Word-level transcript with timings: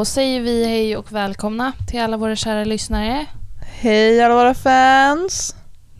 Då 0.00 0.04
säger 0.04 0.40
vi 0.40 0.64
hej 0.64 0.96
och 0.96 1.12
välkomna 1.12 1.72
till 1.88 2.00
alla 2.00 2.16
våra 2.16 2.36
kära 2.36 2.64
lyssnare. 2.64 3.26
Hej 3.60 4.22
alla 4.22 4.34
våra 4.34 4.54
fans! 4.54 5.56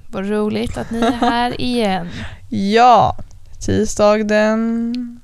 Vad 0.07 0.29
roligt 0.29 0.77
att 0.77 0.91
ni 0.91 0.99
är 0.99 1.11
här 1.13 1.61
igen. 1.61 2.09
Ja, 2.49 3.17
tisdag 3.59 4.25
den 4.25 5.21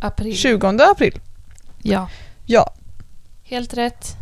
April. 0.00 0.36
20 0.36 0.66
april. 0.66 1.20
Ja, 1.82 2.08
Ja. 2.46 2.72
helt 3.44 3.74
rätt. 3.74 4.16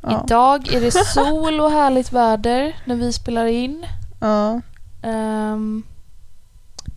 Ja. 0.00 0.22
Idag 0.24 0.74
är 0.74 0.80
det 0.80 0.90
sol 0.90 1.60
och 1.60 1.70
härligt 1.70 2.12
väder 2.12 2.76
när 2.84 2.96
vi 2.96 3.12
spelar 3.12 3.46
in. 3.46 3.86
ja. 4.20 4.60
Ehm, 5.02 5.82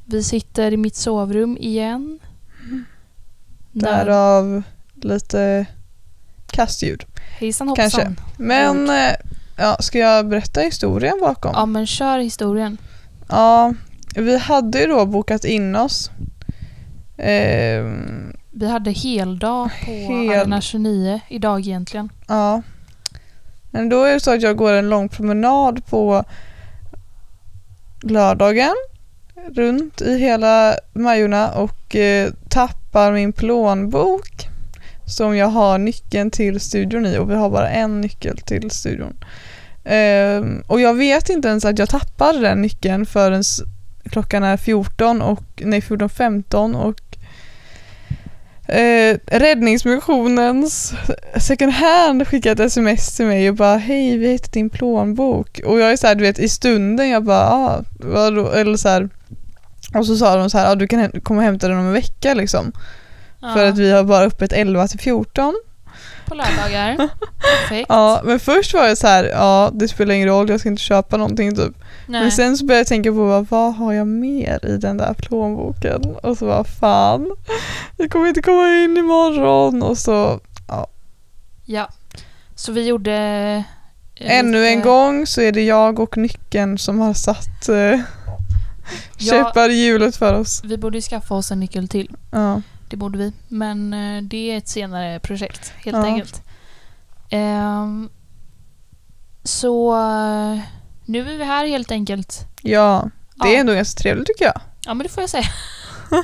vi 0.06 0.24
sitter 0.24 0.72
i 0.74 0.78
mitt 0.78 0.96
sovrum 0.96 1.58
igen. 1.58 2.20
Därav 3.80 4.64
lite 5.02 5.66
kastljud. 6.52 7.04
Hejsan 7.40 7.68
hoppsan. 7.70 7.90
Kanske. 7.90 8.16
Men 8.38 8.90
eh, 8.90 9.16
ja, 9.58 9.78
ska 9.80 10.00
jag 10.00 10.28
berätta 10.28 10.62
historien 10.62 11.18
bakom? 11.22 11.52
Ja 11.56 11.66
men 11.66 11.88
kör 11.88 12.20
historien. 12.20 12.78
Ja, 13.30 13.74
vi 14.16 14.38
hade 14.38 14.80
ju 14.80 14.88
då 14.88 15.06
bokat 15.06 15.46
in 15.46 15.76
oss. 15.76 16.12
Ehm, 17.18 18.34
Vi 18.52 18.68
hade 18.70 18.92
heldag 18.92 19.70
på 19.86 19.92
Hel- 19.92 20.30
Arena 20.40 20.62
29 20.62 21.20
idag 21.30 21.60
egentligen. 21.60 22.10
ja. 22.28 22.62
Men 23.72 23.90
då 23.90 24.04
är 24.04 24.14
det 24.14 24.20
så 24.20 24.34
att 24.34 24.42
jag 24.42 24.58
går 24.58 24.74
en 24.74 24.90
lång 24.90 25.10
promenad 25.10 25.86
på 25.86 26.24
lördagen 28.02 28.76
runt 29.56 30.02
i 30.02 30.18
hela 30.18 30.76
Majorna 30.94 31.52
och 31.52 31.96
eh, 31.96 32.32
tappar 32.92 33.12
min 33.12 33.34
plånbok 33.34 34.48
som 35.06 35.38
jag 35.38 35.48
har 35.48 35.78
nyckeln 35.78 36.32
till 36.32 36.60
studion 36.60 37.06
i 37.06 37.18
och 37.18 37.32
vi 37.32 37.36
har 37.36 37.50
bara 37.50 37.70
en 37.70 38.02
nyckel 38.02 38.38
till 38.38 38.72
studion. 38.72 39.14
Um, 39.86 40.64
och 40.68 40.82
jag 40.82 40.94
vet 40.94 41.30
inte 41.30 41.48
ens 41.48 41.66
att 41.66 41.80
jag 41.80 41.90
tappade 41.90 42.40
den 42.40 42.62
nyckeln 42.62 43.06
förrän 43.06 43.44
klockan 44.12 44.44
är 44.44 44.58
14 44.58 45.22
och 45.22 45.44
nej 45.66 45.80
14.15 45.80 46.76
och 46.76 47.18
eh, 48.76 49.18
Räddningsmissionens 49.26 50.94
second 51.38 51.72
hand 51.72 52.28
skickade 52.28 52.64
ett 52.64 52.72
sms 52.72 53.16
till 53.16 53.26
mig 53.26 53.50
och 53.50 53.56
bara 53.56 53.78
hej 53.78 54.18
vi 54.18 54.32
hittade 54.32 54.52
din 54.52 54.70
plånbok 54.70 55.60
och 55.66 55.80
jag 55.80 55.92
är 55.92 55.98
såhär 55.98 56.16
du 56.16 56.24
vet 56.24 56.40
i 56.40 56.50
stunden 56.50 57.10
jag 57.10 57.24
bara 57.24 57.50
ah, 57.50 57.84
vadå? 58.00 58.52
eller 58.52 58.78
såhär 58.78 59.10
och 59.96 60.06
så 60.06 60.16
sa 60.18 60.36
de 60.36 60.50
så 60.50 60.58
här 60.58 60.72
ah, 60.72 60.76
du 60.76 60.88
kan 60.88 61.12
komma 61.24 61.38
och 61.40 61.44
hämta 61.46 61.68
den 61.68 61.78
om 61.78 61.86
en 61.88 61.94
vecka 61.94 62.34
liksom 62.34 62.72
för 63.40 63.64
Ja, 63.64 63.70
att 63.70 63.78
vi 63.78 63.92
har 63.92 64.04
bara 64.04 64.24
öppet 64.26 64.54
11 64.54 64.88
till 64.88 65.00
14 65.00 65.56
På 66.26 66.36
lördagar. 66.36 66.96
Perfekt. 67.62 67.86
Ja, 67.90 68.22
men 68.24 68.40
först 68.40 68.74
var 68.74 68.88
jag 68.88 68.98
så 68.98 69.08
här, 69.08 69.24
ja 69.24 69.72
det 69.74 69.88
spelar 69.88 70.14
ingen 70.16 70.28
roll, 70.28 70.50
jag 70.50 70.60
ska 70.60 70.70
inte 70.70 70.82
köpa 70.82 71.18
någonting 71.18 71.56
typ. 71.56 71.74
Nej. 72.08 72.22
Men 72.22 72.32
sen 72.32 72.58
så 72.58 72.66
började 72.66 72.80
jag 72.80 72.88
tänka 72.88 73.12
på 73.12 73.42
vad, 73.50 73.76
har 73.76 73.94
jag 73.94 74.08
mer 74.08 74.66
i 74.66 74.78
den 74.78 74.98
där 74.98 75.14
plånboken? 75.14 76.02
Och 76.24 76.38
så 76.38 76.46
var 76.46 76.64
fan, 76.64 77.32
jag 77.98 78.12
kommer 78.12 78.28
inte 78.28 78.42
komma 78.42 78.68
in 78.84 78.98
imorgon 78.98 79.84
och 79.84 79.98
så 79.98 80.40
Ja. 81.66 81.90
Så 82.56 82.72
vi 82.72 82.86
gjorde... 82.88 83.14
eh, 84.20 84.38
ännu 84.40 84.58
lite- 84.62 84.70
en 84.70 84.82
gång 84.82 85.28
så 85.28 85.42
är 85.42 85.52
det 85.52 85.64
jag 85.64 86.00
och 86.00 86.18
nyckeln 86.18 86.78
som 86.78 87.00
har 87.00 87.14
satt 87.14 87.70
eh, 87.70 88.00
käppar 89.18 89.70
i 89.70 89.74
hjulet 89.86 90.16
för 90.16 90.34
oss. 90.34 90.62
Vi 90.64 90.78
borde 90.78 90.98
ju 90.98 91.02
skaffa 91.02 91.34
oss 91.36 91.52
en 91.52 91.60
nyckel 91.60 91.88
till. 91.88 92.16
Ja. 92.32 92.62
Det 92.90 92.98
borde 92.98 93.18
vi. 93.18 93.34
Men 93.48 93.94
eh, 93.94 94.22
det 94.24 94.52
är 94.52 94.58
ett 94.58 94.68
senare 94.68 95.20
projekt, 95.20 95.74
helt 95.86 95.98
Ja. 95.98 96.06
enkelt. 96.06 96.42
Ehm, 97.30 98.10
så 99.44 99.94
eh, 99.96 100.60
nu 101.06 101.20
är 101.34 101.38
vi 101.38 101.44
här 101.44 101.66
helt 101.68 101.92
enkelt. 101.92 102.40
ja, 102.62 103.10
det 103.36 103.48
är 103.50 103.54
Ja. 103.54 103.60
ändå 103.60 103.74
ganska 103.74 104.02
trevligt 104.02 104.28
tycker 104.28 104.46
jag. 104.46 104.62
Ja, 104.86 104.94
men 104.94 105.04
det 105.04 105.10
får 105.10 105.24
jag 105.24 105.30
säga. 105.30 105.48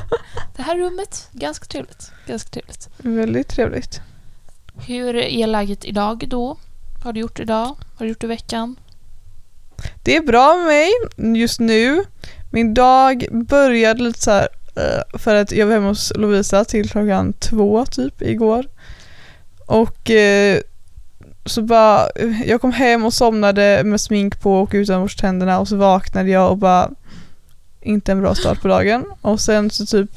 det 0.56 0.62
här 0.64 0.78
rummet, 0.78 1.28
ganska 1.32 1.66
trevligt. 1.66 2.12
Ganska 2.28 2.50
trevligt. 2.50 2.90
Väldigt 2.98 3.48
trevligt. 3.48 4.02
Hur 4.88 5.16
är 5.16 5.48
läget 5.48 5.86
idag 5.86 6.26
då? 6.28 6.58
Vad 6.96 7.04
har 7.04 7.14
du 7.14 7.20
gjort 7.20 7.40
idag? 7.40 7.66
Vad 7.66 7.98
har 7.98 8.06
du 8.06 8.10
gjort 8.10 8.24
i 8.24 8.28
veckan? 8.28 8.76
Det 10.04 10.16
är 10.18 10.22
bra 10.22 10.56
med 10.58 10.66
mig 10.66 10.92
just 11.40 11.60
nu. 11.60 12.04
Min 12.54 12.74
dag 12.74 13.26
började 13.32 14.04
lite 14.04 14.22
så 14.22 14.32
här 14.32 14.48
eh, 14.76 15.20
för 15.20 15.36
att 15.36 15.52
jag 15.52 15.66
var 15.66 15.74
hemma 15.74 15.88
hos 15.88 16.12
Lovisa 16.16 16.66
till 16.66 16.90
klockan 16.90 17.34
två 17.34 17.86
typ 17.86 18.22
igår. 18.22 18.66
Och 19.66 20.12
eh, 20.12 20.60
så 21.46 21.62
bara, 21.62 22.08
jag 22.46 22.62
kom 22.62 22.72
hem 22.72 23.06
och 23.06 23.14
somnade 23.14 23.82
med 23.86 24.02
smink 24.02 24.42
på 24.42 24.62
och 24.62 24.70
utan 24.74 25.08
tänderna 25.08 25.60
och 25.60 25.68
så 25.68 25.76
vaknade 25.76 26.30
jag 26.30 26.52
och 26.52 26.58
bara 26.58 26.90
inte 27.82 28.12
en 28.12 28.22
bra 28.22 28.36
start 28.36 28.62
på 28.62 28.68
dagen. 28.68 29.06
Och 29.22 29.42
sen 29.42 29.70
så 29.70 29.86
typ 29.86 30.12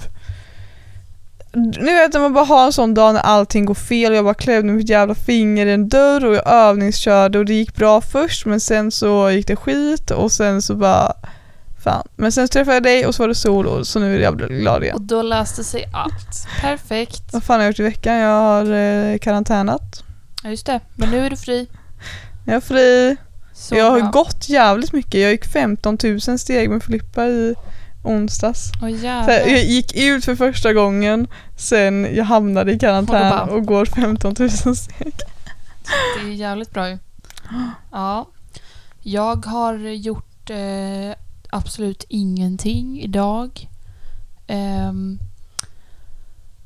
nu 1.55 1.95
vet 1.95 2.13
när 2.13 2.21
man 2.21 2.33
bara 2.33 2.45
har 2.45 2.67
en 2.67 2.73
sån 2.73 2.95
dag 2.95 3.15
när 3.15 3.21
allting 3.21 3.65
går 3.65 3.75
fel 3.75 4.13
och 4.13 4.19
jag 4.19 4.25
bara 4.25 4.35
klämde 4.35 4.73
mitt 4.73 4.89
jävla 4.89 5.15
finger 5.15 5.67
i 5.67 5.73
en 5.73 5.89
dörr 5.89 6.25
och 6.25 6.35
jag 6.35 6.47
övningskörde 6.47 7.39
och 7.39 7.45
det 7.45 7.55
gick 7.55 7.75
bra 7.75 8.01
först 8.01 8.47
men 8.47 8.61
sen 8.61 8.91
så 8.91 9.31
gick 9.31 9.47
det 9.47 9.57
skit 9.57 10.11
och 10.11 10.33
sen 10.33 10.63
så 10.63 10.75
bara 10.75 11.13
fan. 11.87 12.09
Men 12.17 12.33
sen 12.33 12.49
träffade 12.49 12.77
jag 12.77 12.83
dig 12.83 13.07
och 13.07 13.15
så 13.15 13.23
var 13.23 13.29
det 13.29 13.35
sol 13.35 13.67
och 13.67 13.87
så 13.87 13.99
nu 13.99 14.17
är 14.17 14.21
jag 14.21 14.39
glad 14.39 14.83
igen. 14.83 14.95
Och 14.95 15.03
då 15.03 15.23
löste 15.23 15.65
sig 15.65 15.85
allt. 15.93 16.49
Perfekt. 16.61 17.33
Vad 17.33 17.43
fan 17.43 17.57
har 17.57 17.63
jag 17.63 17.71
gjort 17.71 17.81
i 17.81 17.83
veckan? 17.83 18.15
Jag 18.15 18.41
har 18.41 18.73
eh, 18.73 19.19
karantänat. 19.19 20.05
Ja, 20.43 20.51
just 20.51 20.67
det. 20.67 20.81
Men 20.95 21.11
nu 21.11 21.27
är 21.27 21.31
du 21.31 21.37
fri. 21.37 21.69
Jag 22.47 22.57
är 22.57 22.61
fri. 22.61 23.17
Så 23.53 23.75
jag 23.75 23.91
har 23.91 24.01
bra. 24.01 24.11
gått 24.11 24.49
jävligt 24.49 24.93
mycket. 24.93 25.21
Jag 25.21 25.31
gick 25.31 25.47
15 25.47 25.99
000 26.05 26.39
steg 26.39 26.71
med 26.71 26.83
Filippa 26.83 27.27
i 27.27 27.55
onsdags. 28.05 28.73
Jävlar. 28.83 29.35
jag 29.35 29.65
gick 29.65 29.97
ut 29.97 30.25
för 30.25 30.37
första 30.37 30.73
gången 30.73 31.29
sen 31.57 32.09
jag 32.15 32.25
hamnade 32.25 32.73
i 32.73 32.79
karantän 32.79 33.49
och 33.49 33.67
går 33.67 33.85
15 33.85 34.35
000 34.39 34.51
steg. 34.51 35.15
Det 36.21 36.29
är 36.29 36.33
jävligt 36.33 36.71
bra 36.71 36.89
ju. 36.89 36.99
Ja. 37.93 38.29
Jag 39.03 39.47
har 39.47 39.75
gjort 39.79 40.51
eh, 40.51 41.26
absolut 41.51 42.05
ingenting 42.09 43.01
idag. 43.01 43.69
Ehm, 44.47 45.19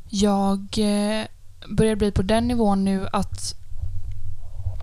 jag 0.08 0.60
eh, 0.78 1.26
börjar 1.68 1.96
bli 1.96 2.10
på 2.12 2.22
den 2.22 2.48
nivån 2.48 2.84
nu 2.84 3.08
att 3.12 3.54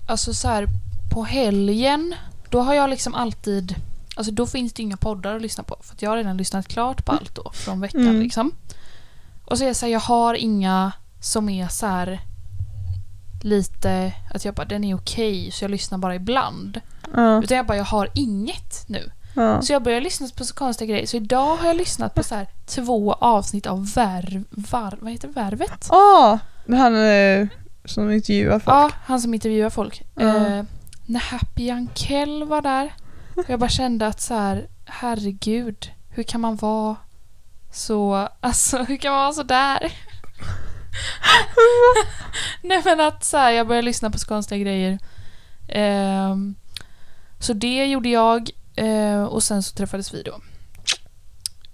alltså 0.07 0.33
så 0.33 0.47
här 0.47 0.67
på 1.13 1.23
helgen 1.23 2.15
då 2.49 2.61
har 2.61 2.73
jag 2.73 2.89
liksom 2.89 3.13
alltid 3.15 3.75
alltså 4.15 4.31
då 4.31 4.45
finns 4.47 4.73
det 4.73 4.83
inga 4.83 4.97
poddar 4.97 5.35
att 5.35 5.41
lyssna 5.41 5.63
på 5.63 5.75
för 5.81 5.95
jag 5.99 6.09
har 6.09 6.17
redan 6.17 6.37
lyssnat 6.37 6.67
klart 6.67 7.05
på 7.05 7.11
allt 7.11 7.35
då 7.35 7.51
från 7.53 7.79
veckan 7.81 8.01
Mm. 8.01 8.19
liksom. 8.21 8.51
Och 9.45 9.57
så 9.57 9.63
är 9.63 9.67
det 9.67 9.73
så 9.73 9.85
här, 9.85 9.93
jag 9.93 9.99
har 9.99 10.33
inga 10.33 10.91
som 11.19 11.49
är 11.49 11.67
så 11.67 11.85
här 11.87 12.19
lite 13.41 14.13
att 14.33 14.45
jag 14.45 14.53
bara 14.55 14.65
den 14.65 14.83
är 14.83 14.95
okej 14.95 15.51
så 15.51 15.63
jag 15.63 15.71
lyssnar 15.71 15.97
bara 15.97 16.15
ibland. 16.15 16.81
Ja, 17.15 17.43
Utan 17.43 17.57
jag 17.57 17.65
bara 17.65 17.77
jag 17.77 17.83
har 17.85 18.09
inget 18.13 18.83
nu. 18.87 19.11
Ja. 19.37 19.61
Så 19.61 19.73
jag 19.73 19.83
börjar 19.83 20.01
lyssna 20.01 20.27
på 20.37 20.45
så 20.45 20.53
konstiga 20.53 20.93
grejer. 20.93 21.07
Så 21.07 21.17
idag 21.17 21.55
har 21.55 21.67
jag 21.67 21.77
lyssnat 21.77 22.15
på 22.15 22.23
så 22.23 22.35
här 22.35 22.47
två 22.65 23.13
avsnitt 23.13 23.67
av 23.67 23.93
Värv... 23.93 24.43
Var, 24.49 24.97
vad 25.01 25.11
heter? 25.11 25.27
Värvet? 25.27 25.87
Ah, 25.89 26.39
han 26.67 26.95
eh, 26.95 27.47
som 27.85 28.11
intervjuar 28.11 28.59
folk. 28.59 28.75
Ja, 28.75 28.91
han 29.05 29.21
som 29.21 29.33
intervjuar 29.33 29.69
folk. 29.69 30.03
Ja. 30.15 30.47
Eh, 30.47 30.63
när 31.05 31.19
Happy 31.19 31.69
Ankell 31.69 32.43
var 32.43 32.61
där. 32.61 32.93
Jag 33.47 33.59
bara 33.59 33.69
kände 33.69 34.07
att 34.07 34.21
så 34.21 34.33
här, 34.33 34.67
herregud, 34.85 35.91
hur 36.09 36.23
kan 36.23 36.41
man 36.41 36.55
vara 36.55 36.95
så, 37.71 38.29
alltså 38.39 38.77
hur 38.87 38.97
kan 38.97 39.11
man 39.11 39.21
vara 39.21 39.33
så 39.33 39.43
där? 39.43 39.79
Nej 42.61 42.81
men 42.85 42.99
att 42.99 43.23
så 43.23 43.37
här, 43.37 43.51
jag 43.51 43.67
började 43.67 43.85
lyssna 43.85 44.11
på 44.11 44.19
så 44.19 44.27
konstiga 44.27 44.63
grejer. 44.63 44.99
Ehm, 45.67 46.55
så 47.39 47.53
det 47.53 47.85
gjorde 47.85 48.09
jag 48.09 48.49
eh, 48.77 49.23
och 49.23 49.43
sen 49.43 49.63
så 49.63 49.75
träffades 49.75 50.13
vi 50.13 50.23
då. 50.23 50.39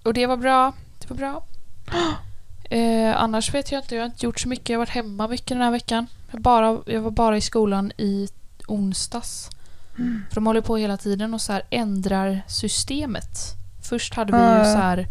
Och 0.03 0.13
det 0.13 0.25
var 0.27 0.37
bra. 0.37 0.73
Det 0.99 1.09
var 1.09 1.17
bra. 1.17 1.43
Eh, 2.69 3.21
annars 3.21 3.53
vet 3.53 3.71
jag 3.71 3.81
inte, 3.81 3.95
jag 3.95 4.01
har 4.01 4.05
inte 4.05 4.25
gjort 4.25 4.39
så 4.39 4.47
mycket. 4.49 4.69
Jag 4.69 4.75
har 4.75 4.81
varit 4.81 4.89
hemma 4.89 5.27
mycket 5.27 5.47
den 5.47 5.61
här 5.61 5.71
veckan. 5.71 6.07
Jag, 6.31 6.41
bara, 6.41 6.79
jag 6.85 7.01
var 7.01 7.11
bara 7.11 7.37
i 7.37 7.41
skolan 7.41 7.91
i 7.97 8.27
onsdags. 8.67 9.49
För 10.29 10.35
de 10.35 10.47
håller 10.47 10.61
på 10.61 10.77
hela 10.77 10.97
tiden 10.97 11.33
och 11.33 11.41
så 11.41 11.61
ändrar 11.69 12.41
systemet. 12.47 13.37
Först 13.89 14.13
hade 14.13 14.31
vi 14.31 14.37
ju 14.43 14.43
Ja. 14.43 14.63
så 14.63 14.77
här 14.77 15.07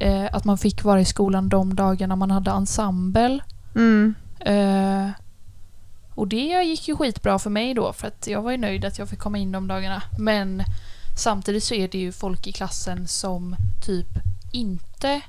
eh, 0.00 0.34
att 0.34 0.44
man 0.44 0.58
fick 0.58 0.84
vara 0.84 1.00
i 1.00 1.04
skolan 1.04 1.48
de 1.48 1.74
dagarna 1.74 2.16
man 2.16 2.30
hade 2.30 2.50
ensemble. 2.50 3.38
Mm. 3.74 4.14
Eh, 4.40 5.08
och 6.14 6.28
det 6.28 6.62
gick 6.64 6.88
ju 6.88 6.96
skitbra 6.96 7.38
för 7.38 7.50
mig 7.50 7.74
då 7.74 7.92
för 7.92 8.08
att 8.08 8.26
jag 8.26 8.42
var 8.42 8.50
ju 8.50 8.56
nöjd 8.58 8.84
att 8.84 8.98
jag 8.98 9.08
fick 9.08 9.18
komma 9.18 9.38
in 9.38 9.52
de 9.52 9.68
dagarna. 9.68 10.02
Men 10.18 10.62
samtidigt 11.18 11.64
så 11.64 11.74
är 11.74 11.88
det 11.88 11.98
ju 11.98 12.12
folk 12.12 12.46
i 12.46 12.52
klassen 12.52 13.08
som 13.08 13.56
typ 13.86 14.08
inte 14.52 15.20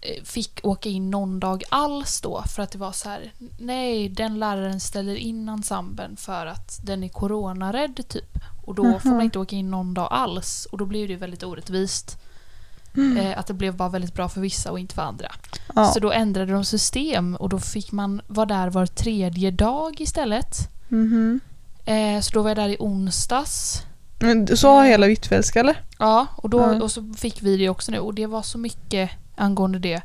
eh, 0.00 0.22
fick 0.24 0.60
åka 0.62 0.88
in 0.88 1.10
någon 1.10 1.40
dag 1.40 1.62
alls 1.68 2.20
då 2.20 2.42
för 2.46 2.62
att 2.62 2.70
det 2.70 2.78
var 2.78 2.92
så 2.92 3.08
här 3.08 3.32
nej 3.58 4.08
den 4.08 4.38
läraren 4.38 4.80
ställer 4.80 5.14
in 5.14 5.48
ensemblen 5.48 6.16
för 6.16 6.46
att 6.46 6.80
den 6.82 7.04
är 7.04 7.08
coronarädd 7.08 8.08
typ. 8.08 8.38
Och 8.66 8.74
då 8.74 8.82
får 8.98 9.08
man 9.08 9.16
Mhm. 9.16 9.24
inte 9.24 9.38
åka 9.38 9.56
in 9.56 9.70
någon 9.70 9.94
dag 9.94 10.08
alls 10.10 10.66
och 10.72 10.78
då 10.78 10.84
blir 10.86 11.08
det 11.08 11.16
väldigt 11.16 11.42
orättvist. 11.42 12.16
Mm. 12.96 13.16
Eh, 13.16 13.38
att 13.38 13.46
det 13.46 13.54
blev 13.54 13.76
bara 13.76 13.88
väldigt 13.88 14.14
bra 14.14 14.28
för 14.28 14.40
vissa 14.40 14.70
och 14.72 14.78
inte 14.78 14.94
för 14.94 15.02
andra. 15.02 15.32
Ja. 15.74 15.84
Så 15.92 16.00
då 16.00 16.12
ändrade 16.12 16.52
de 16.52 16.64
system 16.64 17.36
och 17.36 17.48
då 17.48 17.58
fick 17.58 17.92
man 17.92 18.20
vara 18.26 18.46
där 18.46 18.70
var 18.70 18.86
tredje 18.86 19.50
dag 19.50 20.00
istället. 20.00 20.56
Mhm. 20.88 21.40
Eh, 21.84 22.20
så 22.20 22.30
då 22.32 22.42
var 22.42 22.50
jag 22.50 22.56
där 22.56 22.68
i 22.68 22.76
onsdags. 22.80 23.82
Men 24.20 24.56
så 24.56 24.68
har 24.68 24.84
hela 24.84 25.06
Hvitfeldtska 25.06 25.60
eller? 25.60 25.82
Ja, 25.98 26.26
och, 26.36 26.50
då, 26.50 26.60
Ja. 26.60 26.82
och 26.82 26.90
så 26.90 27.14
fick 27.18 27.42
vi 27.42 27.56
det 27.56 27.68
också 27.68 27.92
nu 27.92 27.98
och 27.98 28.14
det 28.14 28.26
var 28.26 28.42
så 28.42 28.58
mycket 28.58 29.10
angående 29.36 29.78
det. 29.78 30.02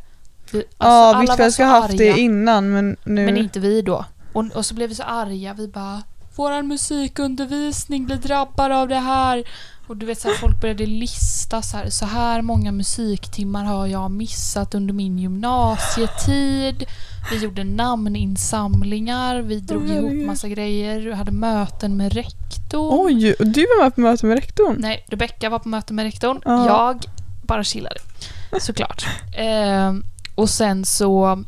Vi, 0.52 0.58
alltså, 0.58 0.68
ja, 0.78 1.20
Hvitfeldtska 1.20 1.66
har 1.66 1.82
haft 1.82 1.98
det 1.98 2.20
innan 2.20 2.72
men 2.72 2.98
nu... 3.04 3.26
Men 3.26 3.38
inte 3.38 3.60
vi 3.60 3.82
då. 3.82 4.06
Och, 4.34 4.46
och 4.56 4.66
så 4.66 4.74
blev 4.76 4.90
vi 4.90 4.96
så 4.96 5.04
arga. 5.04 5.54
Vi 5.54 5.68
bara 5.68 6.02
Våran 6.36 6.68
musikundervisning 6.68 8.06
blir 8.06 8.16
drabbad 8.16 8.72
av 8.72 8.88
det 8.88 9.00
här. 9.00 9.44
Och 9.88 9.98
du 9.98 10.06
vet 10.06 10.22
så 10.22 10.28
här, 10.28 10.36
folk 10.36 10.62
började 10.62 10.86
lista 10.86 11.62
så 11.62 11.78
här, 11.78 11.90
så 11.90 12.06
här 12.06 12.42
många 12.42 12.72
musiktimmar 12.72 13.64
har 13.66 13.88
jag 13.88 14.12
missat 14.12 14.76
under 14.76 14.94
min 14.94 15.20
gymnasietid. 15.20 16.86
Vi 17.32 17.38
gjorde 17.44 17.64
namninsamlingar, 17.64 19.40
vi 19.42 19.60
drog 19.60 19.84
Åh, 19.84 19.92
ihop 19.96 20.28
massa 20.28 20.48
grejer, 20.50 21.12
hade 21.12 21.32
möten 21.32 21.98
med 21.98 22.14
rektorn. 22.14 23.00
Oj, 23.06 23.34
och 23.34 23.48
du 23.48 23.62
var 23.62 23.84
med 23.84 23.96
på 23.96 24.02
möte 24.02 24.26
med 24.26 24.36
rektorn? 24.36 24.76
Nej, 24.80 25.06
Rebecka 25.08 25.50
var 25.50 25.60
på 25.60 25.70
möte 25.70 25.94
med 25.94 26.04
rektorn. 26.06 26.42
Ja. 26.46 26.66
Jag 26.68 27.06
bara 27.44 27.64
chillade. 27.64 28.00
Såklart. 28.60 29.06
Ehm, 29.38 30.04
och 30.36 30.50
sen 30.50 30.86
så 30.86 31.44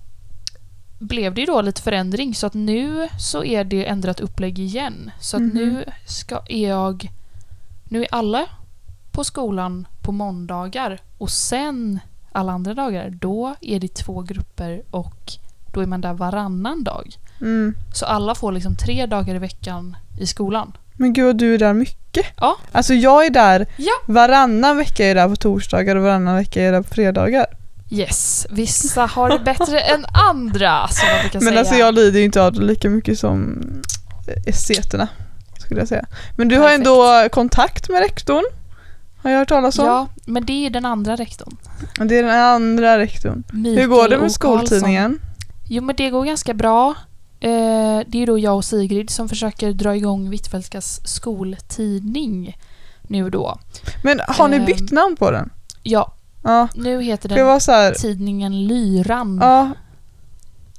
blev 1.00 1.34
det 1.34 1.42
ju 1.42 1.48
då 1.48 1.62
lite 1.62 1.81
förändring 1.81 2.36
så 2.36 2.48
att 2.48 2.54
nu 2.54 3.07
så 3.19 3.44
är 3.44 3.63
det 3.63 3.86
ändrat 3.86 4.19
upplägg 4.19 4.60
igen. 4.60 5.12
Så 5.19 5.38
att 5.38 5.44
Mhm. 5.44 5.51
nu 5.54 5.86
ska 6.06 6.42
är 6.50 6.69
jag... 6.69 7.10
Nu 7.89 8.01
är 8.04 8.07
alla 8.12 8.45
på 9.12 9.24
skolan 9.24 9.88
på 10.01 10.12
måndagar 10.12 11.00
och 11.18 11.30
sen 11.31 12.00
alla 12.31 12.51
andra 12.51 12.74
dagar 12.74 13.10
då 13.10 13.56
är 13.62 13.80
det 13.80 13.94
två 13.94 14.22
grupper 14.22 14.81
och 14.92 15.31
då 15.74 15.81
är 15.81 15.86
man 15.86 16.01
där 16.01 16.13
varannan 16.13 16.84
dag. 16.84 17.16
Mm. 17.42 17.75
Så 17.94 18.06
alla 18.06 18.36
får 18.36 18.51
liksom 18.51 18.75
tre 18.75 19.06
dagar 19.06 19.36
i 19.36 19.39
veckan 19.39 19.98
i 20.19 20.28
skolan. 20.28 20.72
Men 20.94 21.13
gud 21.13 21.36
du 21.36 21.54
är 21.54 21.57
där 21.57 21.74
mycket. 21.74 22.25
Ja. 22.38 22.57
Alltså 22.72 22.94
jag 22.94 23.25
är 23.25 23.30
där 23.30 23.68
Ja. 23.78 23.92
varannan 24.07 24.78
vecka 24.78 25.06
är 25.06 25.16
där 25.16 25.30
på 25.30 25.36
torsdagar 25.36 25.95
och 25.95 26.04
varannan 26.04 26.36
vecka 26.36 26.62
är 26.63 26.72
där 26.72 26.81
på 26.81 26.89
fredagar. 26.89 27.45
Yes, 27.89 28.48
vissa 28.50 29.06
har 29.06 29.30
det 29.30 29.39
bättre 29.39 29.80
än 29.80 30.06
andra 30.30 30.88
som 30.88 31.07
man 31.10 31.22
brukar 31.22 31.39
Men 31.39 31.48
säga. 31.48 31.60
alltså 31.60 31.75
jag 31.75 31.94
lider 31.94 32.19
ju 32.19 32.25
inte 32.25 32.44
av 32.44 32.54
det 32.54 32.62
lika 32.62 32.89
mycket 32.89 33.19
som 33.19 33.63
esteterna. 34.45 35.07
Skulle 35.68 35.81
jag 35.81 35.88
säga. 35.88 36.06
Men 36.38 36.48
du 36.48 36.56
har 36.58 36.64
Perfekt. 36.64 36.78
ändå 36.88 37.30
kontakt 37.31 37.90
med 37.90 38.00
rektorn. 38.00 38.44
Har 39.24 39.31
jag 39.31 39.40
hört 39.40 39.50
talas 39.50 39.80
om. 39.80 39.86
Ja, 39.86 40.08
men 40.25 40.46
det 40.46 40.66
är 40.66 40.69
den 40.69 40.86
andra 40.86 41.16
rektorn. 41.16 41.58
Det 42.08 42.18
är 42.18 42.24
den 42.24 42.40
andra 42.42 42.98
rektorn. 43.00 43.44
Mikael 43.52 43.78
Hur 43.80 43.88
går 43.88 44.10
det 44.10 44.18
med 44.18 44.31
skoltidningen? 44.31 45.19
Jo, 45.69 45.84
men 45.84 45.96
det 45.96 46.10
går 46.10 46.25
ganska 46.25 46.54
bra. 46.54 46.94
Eh, 47.40 48.00
det 48.08 48.24
är 48.24 48.25
då 48.28 48.40
jag 48.40 48.56
och 48.56 48.66
Sigrid 48.66 49.10
som 49.10 49.30
försöker 49.30 49.72
dra 49.74 49.96
igång 49.96 50.30
Hvitfeldtskas 50.30 51.02
skoltidning 51.08 52.58
nu 53.02 53.30
då. 53.30 53.60
Men 54.04 54.20
har 54.28 54.48
ni 54.48 54.56
Ehm. 54.58 54.66
bytt 54.66 54.92
namn 54.92 55.16
på 55.16 55.31
den? 55.31 55.50
Ja, 55.84 56.13
Ja. 56.44 56.68
nu 56.75 57.02
heter 57.02 57.30
den 57.30 57.38
här, 57.38 57.92
tidningen 57.94 58.68
Lyran. 58.68 59.40
ja. 59.42 59.72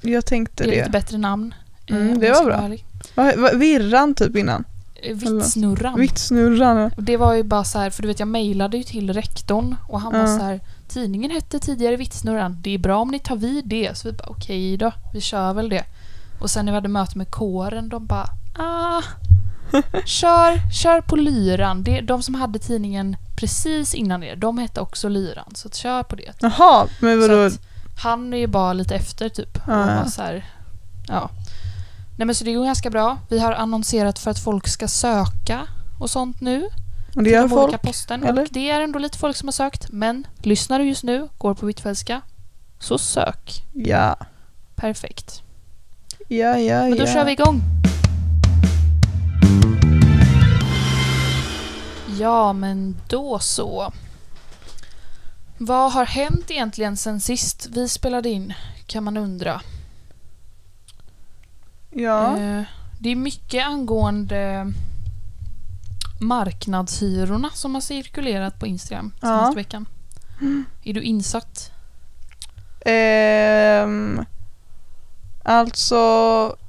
Jag 0.00 0.26
tänkte 0.26 0.64
det 0.64 0.69
är 0.69 0.70
det. 0.70 0.76
lite 0.79 0.91
bättre 0.91 1.19
namn. 1.19 1.55
eh, 1.87 1.96
Mm, 1.96 2.12
om 2.12 2.19
det 2.19 2.31
var 2.31 2.44
bra. 2.44 3.50
Virran 3.58 4.14
typ 4.14 4.37
innan. 4.37 4.64
Eh, 5.02 5.16
Vittsnurran. 5.16 6.00
Vittsnurran. 6.00 6.90
Och 6.96 7.02
Det 7.02 7.16
var 7.16 7.34
ju 7.34 7.42
bara 7.42 7.64
så 7.64 7.78
här, 7.78 7.90
för 7.90 8.02
du 8.02 8.08
vet 8.08 8.18
jag 8.18 8.28
mejlade 8.28 8.76
ju 8.76 8.82
till 8.82 9.12
rektorn 9.12 9.76
och 9.88 10.00
han 10.00 10.14
Ja. 10.14 10.20
var 10.20 10.26
så 10.38 10.44
här 10.44 10.60
Tidningen 10.88 11.30
hette 11.30 11.58
tidigare 11.60 11.96
Vittsnurran. 11.96 12.56
Det 12.62 12.74
är 12.74 12.78
bra 12.78 12.98
om 12.98 13.08
ni 13.08 13.18
tar 13.18 13.36
vid 13.36 13.64
det. 13.68 13.98
Så 13.98 14.08
vi 14.08 14.12
bara 14.16 14.28
okej 14.28 14.76
då, 14.76 14.92
vi 15.12 15.20
kör 15.20 15.52
väl 15.54 15.68
det. 15.68 15.84
Och 16.40 16.50
sen 16.50 16.64
när 16.64 16.72
vi 16.72 16.76
hade 16.76 16.88
möte 16.88 17.18
med 17.18 17.30
kåren, 17.30 17.88
de 17.88 18.06
bara 18.06 18.26
ah, 18.58 19.02
kör, 20.04 20.72
kör 20.82 21.00
på 21.00 21.16
Lyran. 21.16 21.82
Det, 21.82 22.00
de 22.00 22.22
som 22.22 22.34
hade 22.34 22.58
tidningen 22.58 23.16
precis 23.36 23.94
innan 23.94 24.22
er, 24.22 24.36
de 24.36 24.58
hette 24.58 24.80
också 24.80 25.08
Lyran. 25.08 25.52
Så 25.54 25.68
kör 25.70 26.02
på 26.02 26.16
det. 26.16 26.32
Jaha, 26.40 26.86
men 27.00 27.20
vadå? 27.20 27.50
han 28.02 28.34
är 28.34 28.38
ju 28.38 28.46
bara 28.46 28.72
lite 28.72 28.94
efter 28.94 29.28
typ. 29.28 29.58
Ja, 29.66 29.90
ja. 29.90 30.10
så 30.10 30.22
här, 30.22 30.44
ja. 31.08 31.30
Nej 32.19 32.26
men 32.26 32.35
så 32.35 32.44
det 32.44 32.53
går 32.53 32.65
ganska 32.65 32.91
bra. 32.91 33.19
Vi 33.29 33.38
har 33.38 33.53
annonserat 33.53 34.19
för 34.19 34.31
att 34.31 34.38
folk 34.38 34.69
ska 34.69 34.88
söka 34.88 35.67
och 36.00 36.11
sånt 36.11 36.41
nu 36.41 36.69
Och 37.15 37.23
det 37.23 37.31
gör 37.31 37.49
folk? 37.49 37.82
posten. 37.82 38.25
eller? 38.25 38.43
Och 38.43 38.49
det 38.50 38.70
är 38.70 38.81
ändå 38.81 38.99
lite 38.99 39.19
folk 39.19 39.37
som 39.37 39.49
har 39.49 39.53
sökt. 39.53 39.87
Men 39.93 40.26
lyssnar 40.43 40.79
du 40.79 40.85
just 40.85 41.03
nu, 41.05 41.29
går 41.38 41.55
på 41.55 41.67
Hvitfeldtska, 41.67 42.20
så 42.79 42.99
sök. 42.99 43.65
Ja. 43.73 44.17
Perfekt. 44.76 45.43
Ja, 46.29 46.59
ja, 46.59 46.82
Men 46.82 46.91
då 46.91 47.03
ja. 47.05 47.06
kör 47.06 47.25
vi 47.25 47.32
igång. 47.32 47.62
Ja, 52.19 52.53
men 52.53 52.97
då 53.09 53.38
så. 53.38 53.93
Vad 55.59 55.93
har 55.93 56.05
hänt 56.05 56.50
egentligen 56.50 56.97
sen 56.97 57.20
sist 57.20 57.67
vi 57.70 57.89
spelade 57.89 58.29
in, 58.29 58.55
kan 58.87 59.05
man 59.05 59.17
undra. 59.17 59.60
Ja. 62.02 62.36
Eh, 62.38 62.62
det 63.00 63.08
är 63.10 63.17
mycket 63.17 63.67
angående 63.67 64.72
marknadshyrorna 66.20 67.50
som 67.55 67.74
har 67.74 67.81
cirkulerat 67.81 68.58
på 68.58 68.67
Instagram 68.67 69.12
Ja. 69.20 69.26
senaste 69.26 69.56
veckan. 69.56 69.86
Är 70.84 70.94
du 70.94 71.02
insatt? 71.02 71.70
Ehm, 72.84 74.24
alltså, 75.43 75.96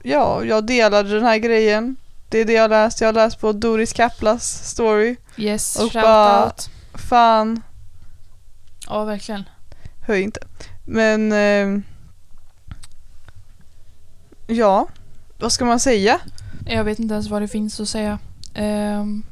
ja, 0.03 0.43
jag 0.43 0.65
delade 0.65 1.09
den 1.09 1.24
här 1.24 1.38
grejen. 1.38 1.95
Det 2.29 2.38
är 2.38 2.45
det 2.45 2.53
jag 2.53 2.62
har 2.62 2.69
läst. 2.69 3.01
Jag 3.01 3.07
har 3.07 3.13
läst 3.13 3.39
på 3.39 3.51
Doris 3.51 3.93
Kaplas 3.93 4.67
story. 4.69 5.15
Yes, 5.38 5.79
Och 5.79 5.91
bara- 5.93 6.45
out. 6.45 6.69
Fan, 6.93 7.62
Ja, 8.88 9.03
verkligen. 9.03 9.43
höj 10.07 10.21
inte. 10.21 10.39
Men, 10.86 11.31
ehm, 11.31 11.83
ja, 14.48 14.88
vad 15.39 15.51
ska 15.51 15.65
man 15.65 15.79
säga? 15.79 16.19
Jag 16.65 16.84
vet 16.84 17.00
inte 17.00 17.13
ens 17.13 17.29
vad 17.29 17.41
det 17.41 17.48
finns 17.48 17.79
att 17.79 17.89
säga. 17.89 18.19
Ehm, 18.53 19.24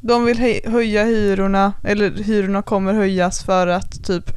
De 0.00 0.24
vill 0.24 0.38
höja 0.66 1.04
hyrorna, 1.04 1.72
eller 1.84 2.10
hyrorna 2.10 2.62
kommer 2.62 2.94
höjas 2.94 3.42
för 3.44 3.66
att 3.66 4.04
typ 4.04 4.30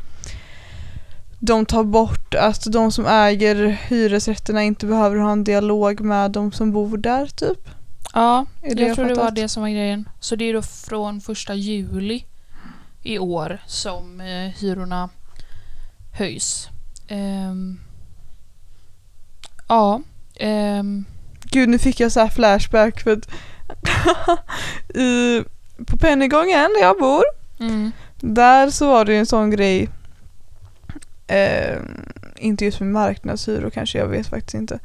de 1.40 1.66
tar 1.66 1.84
bort 1.84 2.36
att 2.36 2.72
de 2.72 2.92
som 2.92 3.06
äger 3.06 3.56
hyresrätterna 3.88 4.64
inte 4.64 4.86
behöver 4.86 5.18
ha 5.18 5.32
en 5.32 5.44
dialog 5.44 6.02
med 6.02 6.32
de 6.32 6.52
som 6.52 6.72
bor 6.72 6.98
där 6.98 7.26
typ. 7.28 7.70
ja, 8.14 8.46
Är 8.62 8.76
det 8.76 8.82
jag 8.82 8.90
jag 8.90 8.96
tror 8.96 9.06
det 9.06 9.14
var 9.14 9.22
fattat? 9.24 9.36
det 9.36 9.48
som 9.48 9.62
var 9.64 9.70
grejen. 9.70 10.10
Så 10.20 10.36
det 10.36 10.46
är 10.46 10.54
då 10.54 10.62
från 10.62 11.22
första 11.22 11.54
juli 11.56 12.26
i 13.04 13.20
år 13.20 13.60
som 13.68 14.22
eh, 14.22 14.50
hyrorna 14.62 15.10
höjs. 16.18 16.68
Ehm, 17.08 17.80
ja. 19.68 20.02
Ehm, 20.40 21.06
Gud 21.44 21.70
nu 21.70 21.80
fick 21.80 22.00
jag 22.00 22.12
så 22.12 22.20
här 22.20 22.30
flashback 22.30 23.02
för 23.04 23.14
att 23.14 23.30
i, 24.96 25.44
på 25.86 25.98
Pennygången 25.98 26.70
där 26.74 26.82
jag 26.82 27.00
bor, 27.00 27.24
mm, 27.60 27.92
där 28.20 28.70
så 28.70 28.88
var 28.88 29.06
det 29.06 29.14
ju 29.14 29.20
en 29.20 29.26
sån 29.26 29.50
grej 29.52 29.90
eh, 31.28 31.78
inte 32.38 32.66
just 32.66 32.80
med 32.80 32.90
marknadshyror 32.90 33.70
kanske, 33.70 33.98
jag 33.98 34.08
vet 34.08 34.28
faktiskt 34.28 34.54
inte. 34.54 34.80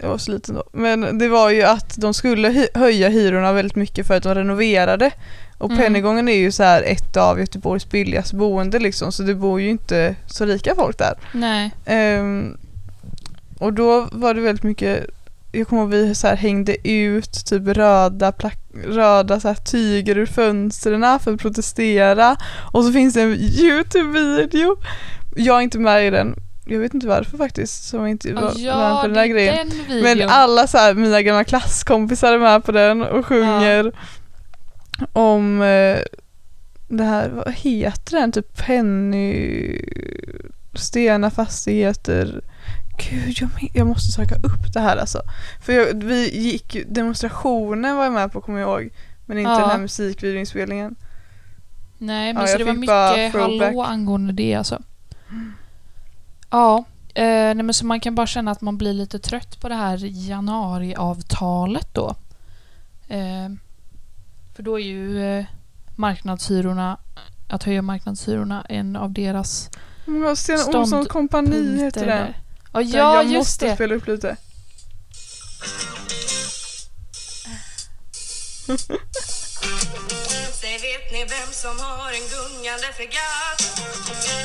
Jag 0.00 0.08
var 0.08 0.18
så 0.18 0.30
liten 0.32 0.54
då. 0.54 0.64
Men 0.72 1.18
det 1.18 1.28
var 1.28 1.50
ju 1.50 1.62
att 1.62 1.94
de 1.96 2.14
skulle 2.14 2.68
höja 2.74 3.08
hyrorna 3.08 3.52
väldigt 3.52 3.76
mycket 3.76 4.06
för 4.06 4.16
att 4.16 4.22
de 4.22 4.34
renoverade. 4.34 5.10
Och 5.58 5.70
Mm. 5.70 5.82
Pennygången 5.82 6.28
är 6.28 6.36
ju 6.36 6.52
så 6.52 6.62
här 6.62 6.82
ett 6.82 7.16
av 7.16 7.40
Göteborgs 7.40 7.90
billigaste 7.90 8.36
boende 8.36 8.78
liksom 8.78 9.12
så 9.12 9.22
det 9.22 9.34
bor 9.34 9.60
ju 9.60 9.68
inte 9.68 10.16
så 10.26 10.44
rika 10.44 10.74
folk 10.74 10.98
där. 10.98 11.14
nej. 11.32 11.70
Ehm, 11.84 12.56
och 13.62 13.72
då 13.72 14.08
var 14.12 14.34
det 14.34 14.40
väldigt 14.40 14.64
mycket, 14.64 15.06
jag 15.52 15.68
kommer 15.68 15.82
ihåg 15.82 15.90
vi 15.90 16.14
så 16.14 16.26
här 16.26 16.36
hängde 16.36 16.88
ut 16.88 17.46
typ 17.46 17.68
röda, 17.68 18.32
röda 18.86 19.40
så 19.40 19.48
här 19.48 19.54
tyger 19.54 20.18
ur 20.18 20.26
fönstren 20.26 21.20
för 21.20 21.34
att 21.34 21.40
protestera. 21.40 22.36
Och 22.72 22.84
så 22.84 22.92
finns 22.92 23.14
det 23.14 23.22
en 23.22 23.32
Youtube-video. 23.32 24.76
Jag 25.36 25.56
är 25.56 25.60
inte 25.60 25.78
med 25.78 26.06
i 26.06 26.10
den, 26.10 26.34
jag 26.66 26.78
vet 26.78 26.94
inte 26.94 27.06
varför 27.06 27.38
faktiskt, 27.38 27.84
som 27.84 28.06
inte 28.06 28.32
var 28.32 28.42
med 28.42 28.52
ja, 28.56 28.98
på 29.02 29.06
den 29.06 29.14
det 29.14 29.20
här 29.20 29.26
är 29.26 29.30
grejen. 29.30 29.72
den. 29.88 30.02
Men 30.02 30.28
alla 30.28 30.66
så 30.66 30.78
här, 30.78 30.94
mina 30.94 31.22
gamla 31.22 31.44
klasskompisar 31.44 32.32
är 32.32 32.38
med 32.38 32.64
på 32.64 32.72
den 32.72 33.02
och 33.02 33.26
sjunger 33.26 33.92
om 35.12 35.62
eh, 35.62 35.98
det 36.88 37.04
här, 37.04 37.28
vad 37.28 37.54
heter 37.54 38.20
den? 38.20 38.32
Typ 38.32 38.56
Penny... 38.56 39.78
Stena 40.74 41.30
Fastigheter. 41.30 42.42
Gud, 42.96 43.36
jag, 43.40 43.50
jag 43.74 43.86
måste 43.86 44.12
söka 44.12 44.34
upp 44.34 44.72
det 44.72 44.80
här 44.80 44.96
alltså. 44.96 45.22
För 45.60 45.72
jag, 45.72 46.04
vi 46.04 46.38
gick 46.38 46.76
demonstrationen 46.88 47.96
var 47.96 48.04
jag 48.04 48.12
med 48.12 48.32
på 48.32 48.40
kommer 48.40 48.60
jag 48.60 48.68
ihåg. 48.82 48.90
Men 49.26 49.38
inte 49.38 49.50
Ja. 49.50 49.58
den 49.60 49.70
här 49.70 49.78
musikvideoinspelningen. 49.78 50.96
Nej, 51.98 52.32
men 52.32 52.42
Ja, 52.42 52.48
så 52.48 52.58
det 52.58 52.64
var 52.64 52.72
mycket 52.74 53.32
hallå 53.34 53.82
angående 53.82 54.32
det 54.32 54.54
alltså. 54.54 54.82
Ja, 56.50 56.84
eh, 57.14 57.24
nej, 57.24 57.54
men 57.54 57.74
så 57.74 57.86
man 57.86 58.00
kan 58.00 58.14
bara 58.14 58.26
känna 58.26 58.50
att 58.50 58.60
man 58.60 58.78
blir 58.78 58.92
lite 58.92 59.18
trött 59.18 59.60
på 59.60 59.68
det 59.68 59.74
här 59.74 59.98
januariavtalet 60.02 61.88
då. 61.94 62.14
Eh, 63.08 63.48
för 64.54 64.62
då 64.62 64.80
är 64.80 64.84
ju 64.84 65.24
eh, 65.38 65.44
marknadshyrorna, 65.96 66.96
att 67.48 67.62
höja 67.62 67.82
marknadshyrorna 67.82 68.64
en 68.68 68.96
av 68.96 69.12
deras 69.12 69.70
Mm, 70.06 70.36
Stena 70.36 70.58
Stånd- 70.58 70.76
Olsson 70.76 71.06
kompani 71.06 71.78
heter 71.84 72.06
den. 72.06 72.26
Där. 72.72 72.98
Ja, 72.98 73.14
jag 73.14 73.24
just 73.24 73.34
måste 73.34 73.66
det. 73.66 73.74
spela 73.74 73.94
upp 73.94 74.06
lite. 74.06 74.36
Säg 80.60 80.78
vet 80.78 81.12
ni 81.12 81.24
vem 81.24 81.52
som 81.52 81.80
har 81.80 82.12
en 82.12 82.26
gungande 82.34 82.88
fregatt? 82.96 83.80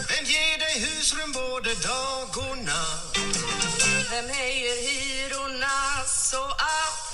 Vem 0.09 0.25
ger 0.25 0.57
dig 0.59 0.75
husrum 0.85 1.31
både 1.31 1.69
dag 1.75 2.29
och 2.49 2.57
natt? 2.57 3.17
Vem 4.11 4.25
höjer 4.29 4.77
hyrorna 4.87 5.77
så 6.07 6.43
att 6.45 7.13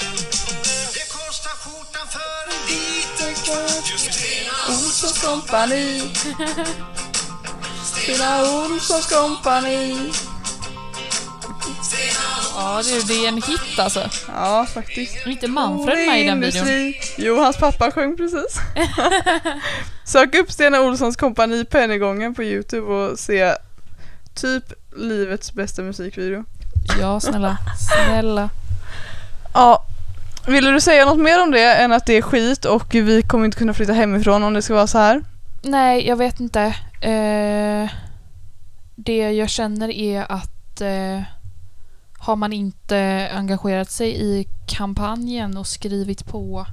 Det 0.93 1.07
kostar 1.09 1.51
skjortan 1.51 2.07
för 2.07 2.43
en 2.53 2.63
liten 2.73 3.33
Just 3.91 4.13
Stena 4.13 4.53
Olssons 4.69 5.21
kompani. 5.21 6.13
Stena 7.85 8.43
Olssons 8.43 9.09
kompani. 9.09 10.11
Ja 12.63 12.81
du, 12.83 13.01
det 13.01 13.25
är 13.25 13.27
en 13.27 13.35
hit 13.35 13.79
alltså. 13.79 14.09
Ja, 14.27 14.65
faktiskt. 14.73 15.27
Inte 15.27 15.47
Manfred 15.47 16.07
med 16.07 16.21
i 16.21 16.27
den 16.27 16.39
videon? 16.39 16.67
Industri. 16.67 17.25
Jo, 17.25 17.39
hans 17.39 17.57
pappa 17.57 17.91
sjöng 17.91 18.17
precis. 18.17 18.59
Sök 20.05 20.35
upp 20.35 20.51
Stena 20.51 20.81
Olssons 20.81 21.15
kompani 21.15 21.65
Pennygången 21.65 22.35
på 22.35 22.43
Youtube 22.43 22.87
och 22.87 23.19
se 23.19 23.55
typ 24.35 24.63
livets 24.95 25.53
bästa 25.53 25.81
musikvideo. 25.81 26.43
Ja, 26.99 27.19
snälla. 27.19 27.57
Snälla. 27.89 28.49
Ja, 29.53 29.85
ville 30.47 30.71
du 30.71 30.81
säga 30.81 31.05
något 31.05 31.19
mer 31.19 31.43
om 31.43 31.51
det 31.51 31.73
än 31.73 31.91
att 31.91 32.05
det 32.05 32.13
är 32.13 32.21
skit 32.21 32.65
och 32.65 32.95
vi 32.95 33.21
kommer 33.21 33.45
inte 33.45 33.57
kunna 33.57 33.73
flytta 33.73 33.93
hemifrån 33.93 34.43
om 34.43 34.53
det 34.53 34.61
ska 34.61 34.73
vara 34.73 34.87
så 34.87 34.97
här? 34.97 35.23
Nej, 35.61 36.07
jag 36.07 36.15
vet 36.15 36.39
inte. 36.39 36.61
Eh, 37.01 37.89
det 38.95 39.31
jag 39.31 39.49
känner 39.49 39.89
är 39.91 40.31
att 40.31 40.81
eh, 40.81 41.21
har 42.23 42.35
man 42.35 42.53
inte 42.53 43.29
engagerat 43.33 43.91
sig 43.91 44.21
i 44.21 44.47
kampanjen 44.67 45.57
och 45.57 45.67
skrivit 45.67 46.25
på... 46.25 46.65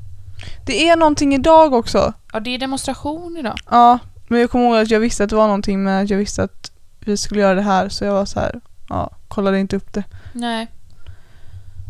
Det 0.67 0.89
är 0.89 0.97
någonting 0.97 1.35
idag 1.35 1.73
också. 1.75 2.13
Ja, 2.33 2.41
det 2.41 2.51
är 2.55 2.59
demonstration 2.59 3.37
idag. 3.37 3.59
Ja, 3.71 3.99
men 4.29 4.41
jag 4.41 4.51
kommer 4.51 4.65
ihåg 4.67 4.77
att 4.77 4.91
jag 4.91 5.01
visste 5.01 5.25
att 5.25 5.31
det 5.31 5.37
var 5.37 5.47
någonting 5.47 5.83
men 5.83 6.05
att 6.05 6.11
jag 6.11 6.19
visste 6.19 6.43
att 6.43 6.71
vi 7.01 7.17
skulle 7.17 7.41
göra 7.41 7.55
det 7.55 7.63
här 7.63 7.89
så 7.89 8.05
jag 8.05 8.13
var 8.13 8.25
så 8.25 8.41
här, 8.41 8.61
ja, 8.89 9.11
kollade 9.29 9.61
inte 9.61 9.77
upp 9.77 9.93
det. 9.93 10.05
Nej, 10.33 10.67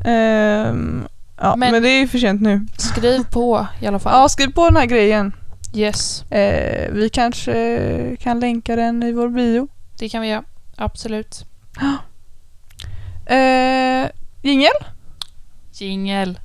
Ehm, 0.05 1.05
ja, 1.41 1.57
men, 1.57 1.73
Men- 1.73 1.83
det 1.83 1.89
är 1.89 2.01
ju 2.01 2.09
för 2.09 2.19
sent 2.19 2.41
nu. 2.43 2.67
skriv 2.79 3.25
på 3.31 3.67
i 3.81 3.87
alla 3.87 3.99
fall. 3.99 4.13
Ja, 4.21 4.29
skriv 4.29 4.53
på 4.53 4.67
den 4.67 4.77
här 4.77 4.87
grejen. 4.87 5.33
Yes, 5.75 6.25
Eh, 6.31 6.91
vi 6.93 7.09
kanske 7.13 8.17
kan 8.21 8.41
länka 8.41 8.77
den 8.77 9.03
i 9.03 9.13
vår 9.13 9.29
bio. 9.29 9.69
det 9.99 10.09
kan 10.09 10.23
vi 10.23 10.29
göra. 10.29 10.45
Absolut. 10.77 11.45
Eh, 13.31 14.11
jingel? 14.43 14.73
Jingel. 15.73 16.41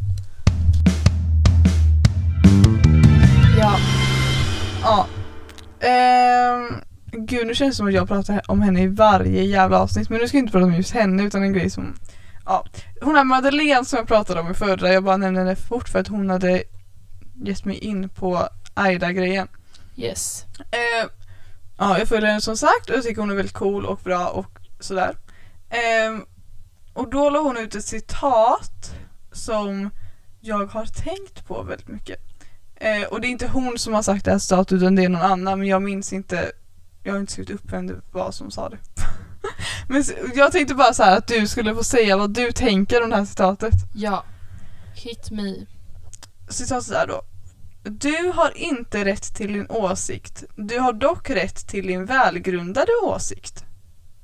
Ja. 3.60 3.78
Ja. 4.82 5.08
Ehm, 5.88 6.74
gud, 7.12 7.48
nu 7.48 7.56
känns 7.56 7.76
det 7.76 7.78
som 7.78 7.88
att 7.88 7.94
jag 7.94 8.08
pratar 8.08 8.42
om 8.48 8.62
henne 8.62 8.82
i 8.82 8.88
varje 8.88 9.44
jävla 9.44 9.80
avsnitt 9.80 10.10
men 10.10 10.20
nu 10.20 10.28
ska 10.28 10.38
jag 10.38 10.42
inte 10.42 10.52
prata 10.52 10.66
om 10.66 10.74
just 10.74 10.92
henne 10.92 11.24
utan 11.24 11.44
en 11.44 11.54
grej 11.54 11.70
som 11.70 11.96
Ja, 12.46 12.66
hon 13.02 13.16
här 13.16 13.24
Madeleine 13.24 13.86
som 13.86 13.98
jag 13.98 14.08
pratade 14.08 14.40
om 14.40 14.52
i 14.52 14.54
förra, 14.54 14.94
jag 14.94 15.04
bara 15.04 15.18
nämnde 15.18 15.40
henne 15.40 15.56
fort 15.56 15.90
för 15.90 16.00
att 16.00 16.08
hon 16.08 16.30
hade 16.30 16.64
gett 17.46 17.66
mig 17.66 17.78
in 17.78 18.10
på 18.10 18.48
Aida-grejen. 18.74 19.48
Yes. 19.96 20.46
Eh, 20.58 21.10
ja, 21.78 22.00
jag 22.00 22.08
följer 22.08 22.28
henne 22.28 22.42
som 22.42 22.58
sagt 22.58 22.90
och 22.90 22.96
jag 22.96 23.04
tycker 23.04 23.22
hon 23.22 23.32
är 23.32 23.36
väldigt 23.36 23.54
cool 23.54 23.86
och 23.86 24.00
bra 24.04 24.28
och 24.28 24.60
sådär. 24.80 25.16
Eh, 25.70 26.26
och 26.96 27.10
då 27.10 27.30
la 27.30 27.40
hon 27.40 27.58
ut 27.58 27.76
ett 27.76 27.86
citat 27.86 28.96
som 29.32 29.90
jag 30.40 30.68
har 30.68 30.86
tänkt 30.86 31.48
på 31.48 31.64
väldigt 31.64 31.88
mycket. 31.88 32.20
Eh, 32.76 33.04
och 33.04 33.22
det 33.22 33.28
är 33.28 33.30
inte 33.30 33.48
hon 33.48 33.78
som 33.78 33.94
har 33.94 34.02
sagt 34.02 34.26
det 34.26 34.32
här 34.32 34.40
citatet 34.40 34.72
utan 34.72 34.96
det 34.96 35.04
är 35.04 35.10
någon 35.10 35.22
annan 35.22 35.60
men 35.60 35.68
jag 35.68 35.82
minns 35.82 36.14
inte, 36.14 36.52
jag 37.04 37.14
har 37.14 37.20
inte 37.20 37.32
skrivit 37.32 37.56
upp 37.56 37.72
vem 37.72 37.88
det 37.88 38.02
var 38.12 38.32
som 38.32 38.52
sa 38.52 38.70
det. 38.70 38.78
men 39.90 40.04
jag 40.36 40.52
tänkte 40.52 40.76
bara 40.76 40.94
så 40.94 41.04
här 41.04 41.18
att 41.18 41.28
du 41.28 41.48
skulle 41.48 41.76
få 41.76 41.84
säga 41.84 42.18
vad 42.18 42.34
du 42.34 42.52
tänker 42.52 43.04
om 43.04 43.10
det 43.10 43.16
här 43.16 43.26
citatet. 43.26 43.74
Ja. 43.96 44.24
Hit 44.96 45.32
me. 45.32 45.66
Citatet 46.50 46.92
är 46.92 47.08
då 47.08 47.22
Du 47.84 48.32
har 48.36 48.58
inte 48.58 49.06
rätt 49.06 49.36
till 49.36 49.54
din 49.54 49.68
åsikt. 49.70 50.44
Du 50.56 50.80
har 50.80 50.94
dock 50.94 51.30
rätt 51.30 51.68
till 51.68 51.88
din 51.88 52.06
välgrundade 52.06 52.92
åsikt. 53.04 53.66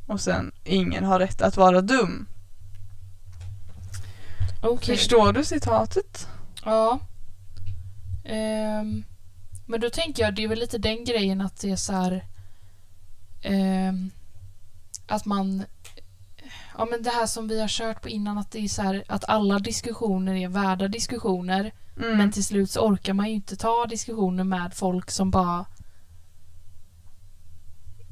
Och 0.08 0.22
sen, 0.22 0.52
ingen 0.64 1.04
har 1.04 1.20
rätt 1.20 1.42
att 1.42 1.58
vara 1.58 1.82
dum. 1.82 2.28
Okej. 4.62 4.98
Förstår 4.98 5.34
du 5.34 5.46
citatet? 5.46 6.28
Ja. 6.66 7.00
Ehm, 8.26 9.04
men 9.66 9.82
då 9.82 9.90
tänker 9.90 10.24
jag, 10.24 10.36
det 10.36 10.44
är 10.44 10.48
väl 10.48 10.60
lite 10.60 10.78
den 10.78 11.06
grejen 11.06 11.42
att 11.42 11.62
det 11.62 11.72
är 11.72 11.76
så 11.76 11.94
här... 11.94 12.26
ehm, 13.42 14.12
att 15.08 15.26
man... 15.26 15.64
Ja 16.78 16.88
men 16.92 17.04
det 17.04 17.10
här 17.10 17.26
som 17.26 17.48
vi 17.48 17.62
har 17.62 17.68
kört 17.68 18.02
på 18.02 18.10
innan 18.10 18.38
att 18.38 18.52
det 18.52 18.60
är 18.60 18.68
så 18.68 18.82
här 18.82 19.04
att 19.08 19.30
alla 19.30 19.60
diskussioner 19.60 20.36
är 20.36 20.48
värda 20.48 20.88
diskussioner. 20.88 21.72
Mm. 21.98 22.18
Men 22.18 22.32
till 22.32 22.46
slut 22.46 22.72
så 22.72 22.82
orkar 22.82 23.14
man 23.14 23.28
ju 23.28 23.34
inte 23.34 23.56
ta 23.56 23.86
diskussioner 23.86 24.44
med 24.44 24.74
folk 24.74 25.12
som 25.12 25.32
bara 25.32 25.66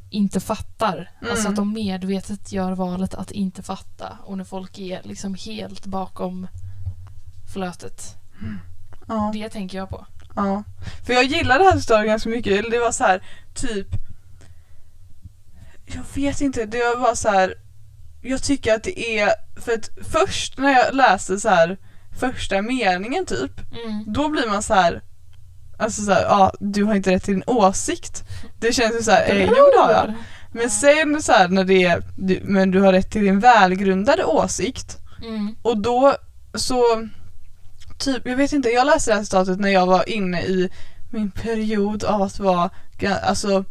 inte 0.10 0.40
fattar. 0.40 1.12
Alltså 1.22 1.40
Mm. 1.40 1.50
att 1.50 1.56
de 1.56 1.74
medvetet 1.74 2.52
gör 2.52 2.72
valet 2.72 3.14
att 3.14 3.32
inte 3.32 3.64
fatta. 3.64 4.18
Och 4.24 4.38
när 4.38 4.44
folk 4.44 4.80
är 4.80 5.02
liksom 5.04 5.36
helt 5.36 5.86
bakom 5.86 6.48
flötet. 7.54 8.16
ja, 9.08 9.30
Det 9.34 9.50
tänker 9.50 9.78
jag 9.78 9.90
på. 9.90 10.06
ja. 10.36 10.64
För 11.06 11.14
jag 11.14 11.24
gillar 11.24 11.60
det 11.60 11.66
här 11.66 11.80
citatet 11.80 12.06
ganska 12.08 12.30
mycket. 12.30 12.54
Eller 12.60 12.72
Det 12.72 12.80
var 12.80 12.92
så 12.92 13.04
här, 13.04 13.24
typ 13.54 13.88
Jag 15.86 16.04
vet 16.16 16.42
inte, 16.42 16.66
det 16.66 16.78
var 16.78 17.02
bara 17.02 17.16
så 17.16 17.30
här. 17.30 17.54
Jag 18.22 18.44
tycker 18.44 18.74
att 18.76 18.84
det 18.84 19.20
är, 19.20 19.30
för 19.62 19.72
att 19.74 19.90
först 20.12 20.58
när 20.58 20.70
jag 20.72 20.96
läste 20.96 21.40
så 21.40 21.50
här 21.50 21.78
första 22.20 22.62
meningen 22.62 23.26
typ 23.26 23.52
Mm. 23.86 24.04
då 24.14 24.30
blir 24.30 24.48
man 24.50 24.64
så 24.64 24.74
här. 24.74 25.02
Alltså 25.80 26.02
såhär, 26.02 26.22
ja 26.22 26.54
du 26.60 26.84
har 26.84 26.96
inte 26.96 27.12
rätt 27.12 27.24
till 27.24 27.34
din 27.34 27.44
åsikt. 27.48 28.24
Det 28.60 28.74
känns 28.74 28.96
ju 29.00 29.04
såhär, 29.04 29.30
eh, 29.30 29.46
jo 29.58 29.70
det 29.76 29.82
har 29.82 29.92
jag. 29.92 30.14
Men 30.52 30.70
sen 30.70 31.22
så 31.22 31.32
här 31.32 31.48
när 31.48 31.64
det 31.64 31.84
är, 31.86 32.04
du, 32.18 32.40
men 32.44 32.72
du 32.72 32.82
har 32.82 32.94
rätt 32.94 33.12
till 33.12 33.24
din 33.24 33.40
välgrundade 33.40 34.24
åsikt. 34.26 34.98
Mm. 35.24 35.56
Och 35.62 35.78
då 35.78 36.16
så, 36.54 36.84
typ, 37.98 38.22
jag 38.28 38.36
vet 38.38 38.54
inte, 38.54 38.70
jag 38.70 38.86
läste 38.88 39.12
det 39.12 39.16
här 39.16 39.24
citatet 39.24 39.60
när 39.60 39.70
jag 39.70 39.86
var 39.86 40.10
inne 40.10 40.42
i 40.42 40.70
min 41.12 41.32
period 41.32 42.04
av 42.04 42.22
att 42.22 42.40
vara, 42.40 42.70
alltså 43.24 43.66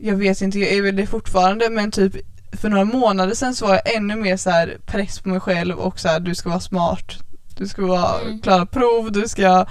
jag 0.00 0.14
vet 0.16 0.40
inte, 0.40 0.58
jag 0.58 0.72
är 0.72 0.82
väl 0.82 0.96
det 0.96 1.06
fortfarande 1.06 1.70
men 1.70 1.90
typ 1.90 2.12
för 2.52 2.68
några 2.68 2.84
månader 2.84 3.34
sedan 3.34 3.54
så 3.54 3.66
var 3.66 3.74
jag 3.74 3.94
ännu 3.96 4.16
mer 4.16 4.36
så 4.36 4.50
här 4.50 4.76
press 4.86 5.20
på 5.20 5.28
mig 5.28 5.40
själv 5.40 5.78
och 5.78 6.00
så 6.00 6.08
här, 6.08 6.20
du 6.20 6.34
ska 6.34 6.48
vara 6.48 6.60
smart, 6.60 7.12
du 7.56 7.68
ska 7.68 7.86
vara, 7.86 8.20
Mm. 8.20 8.40
klara 8.40 8.66
prov, 8.66 9.12
du 9.12 9.28
ska 9.28 9.66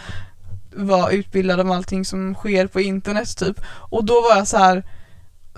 vara 0.76 1.12
utbildad 1.12 1.60
om 1.60 1.72
allting 1.72 2.06
som 2.06 2.36
sker 2.36 2.68
på 2.68 2.82
internet 2.82 3.38
typ. 3.38 3.62
Och 3.68 4.06
då 4.06 4.14
var 4.14 4.36
jag 4.38 4.48
så 4.48 4.58
här 4.58 4.84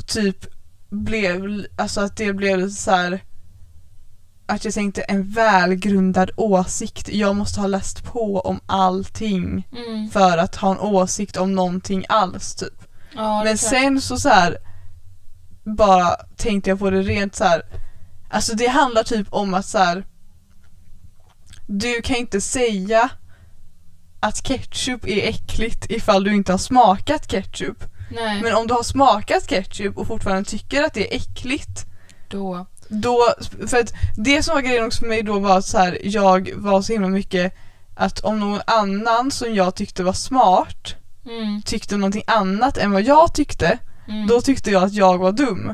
typ 0.05 0.45
blev, 0.89 1.65
alltså 1.75 2.01
att 2.01 2.17
det 2.17 2.33
blev 2.33 2.69
så 2.69 2.91
här 2.91 3.23
att 4.47 4.65
jag 4.65 4.73
tänkte 4.73 5.01
en 5.01 5.23
välgrundad 5.31 6.31
åsikt. 6.37 7.09
Jag 7.09 7.35
måste 7.35 7.59
ha 7.59 7.67
läst 7.67 8.03
på 8.03 8.39
om 8.39 8.59
allting 8.65 9.67
Mm. 9.87 10.09
för 10.09 10.37
att 10.37 10.55
ha 10.55 10.71
en 10.71 10.79
åsikt 10.79 11.37
om 11.37 11.55
någonting 11.55 12.05
alls 12.09 12.55
typ. 12.55 12.83
Ja, 13.15 13.43
Men 13.43 13.57
sen 13.57 14.01
så 14.01 14.17
så 14.17 14.29
här 14.29 14.57
bara 15.63 16.09
tänkte 16.37 16.69
jag 16.69 16.79
på 16.79 16.89
det 16.89 17.01
rent 17.01 17.35
så 17.35 17.43
här. 17.43 17.61
Alltså 18.29 18.55
det 18.55 18.67
handlar 18.67 19.03
typ 19.03 19.27
om 19.29 19.53
att 19.53 19.65
så 19.65 19.77
här. 19.77 20.05
Du 21.67 22.01
kan 22.01 22.15
inte 22.15 22.41
säga 22.41 23.09
att 24.25 24.43
ketchup 24.43 25.07
är 25.07 25.27
äckligt 25.29 25.85
ifall 25.89 26.23
du 26.23 26.35
inte 26.35 26.51
har 26.53 26.57
smakat 26.57 27.27
ketchup. 27.27 27.83
Nej. 28.11 28.41
Men 28.41 28.55
om 28.55 28.67
du 28.67 28.73
har 28.73 28.83
smakat 28.83 29.47
ketchup 29.47 29.97
och 29.97 30.07
fortfarande 30.07 30.49
tycker 30.49 30.83
att 30.83 30.93
det 30.93 31.13
är 31.13 31.17
äckligt 31.17 31.85
Då, 32.27 32.65
Då, 32.87 33.33
för 33.67 33.77
att 33.79 33.93
det 34.17 34.43
som 34.43 34.53
var 34.55 34.61
grejen 34.61 34.85
också 34.85 34.99
för 34.99 35.07
mig 35.07 35.23
då 35.23 35.39
var 35.39 35.57
att 35.57 35.65
så 35.65 35.77
här, 35.77 35.99
jag 36.03 36.51
var 36.55 36.81
så 36.81 36.93
himla 36.93 37.07
mycket 37.07 37.53
att 37.95 38.19
om 38.19 38.39
någon 38.39 38.61
annan 38.67 39.31
som 39.31 39.55
jag 39.55 39.75
tyckte 39.75 40.03
var 40.03 40.13
smart 40.13 40.95
mm, 41.25 41.61
tyckte 41.61 41.97
någonting 41.97 42.23
annat 42.27 42.77
än 42.77 42.91
vad 42.91 43.01
jag 43.01 43.33
tyckte, 43.33 43.77
mm, 44.07 44.27
då 44.27 44.41
tyckte 44.41 44.71
jag 44.71 44.83
att 44.83 44.93
jag 44.93 45.17
var 45.17 45.31
dum. 45.31 45.73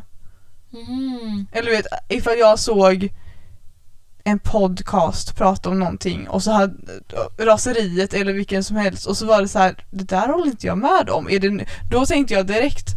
mhm, 0.69 1.47
Eller 1.51 1.69
du 1.69 1.75
vet, 1.75 1.85
ifall 2.09 2.37
jag 2.39 2.59
såg 2.59 3.09
en 4.23 4.39
podcast 4.39 5.35
prata 5.37 5.69
om 5.69 5.79
någonting 5.79 6.29
och 6.29 6.43
så 6.43 6.51
hade 6.51 6.73
raseriet 7.37 8.13
eller 8.13 8.33
vilken 8.33 8.63
som 8.63 8.75
helst 8.77 9.07
och 9.07 9.17
så 9.17 9.25
var 9.25 9.41
det 9.41 9.47
så 9.47 9.59
här, 9.59 9.85
det 9.91 10.03
där 10.03 10.27
håller 10.27 10.45
inte 10.47 10.67
jag 10.67 10.77
med 10.77 11.09
om. 11.09 11.29
Är 11.29 11.39
det, 11.39 11.65
då 11.91 12.05
tänkte 12.05 12.33
jag 12.33 12.47
direkt 12.47 12.87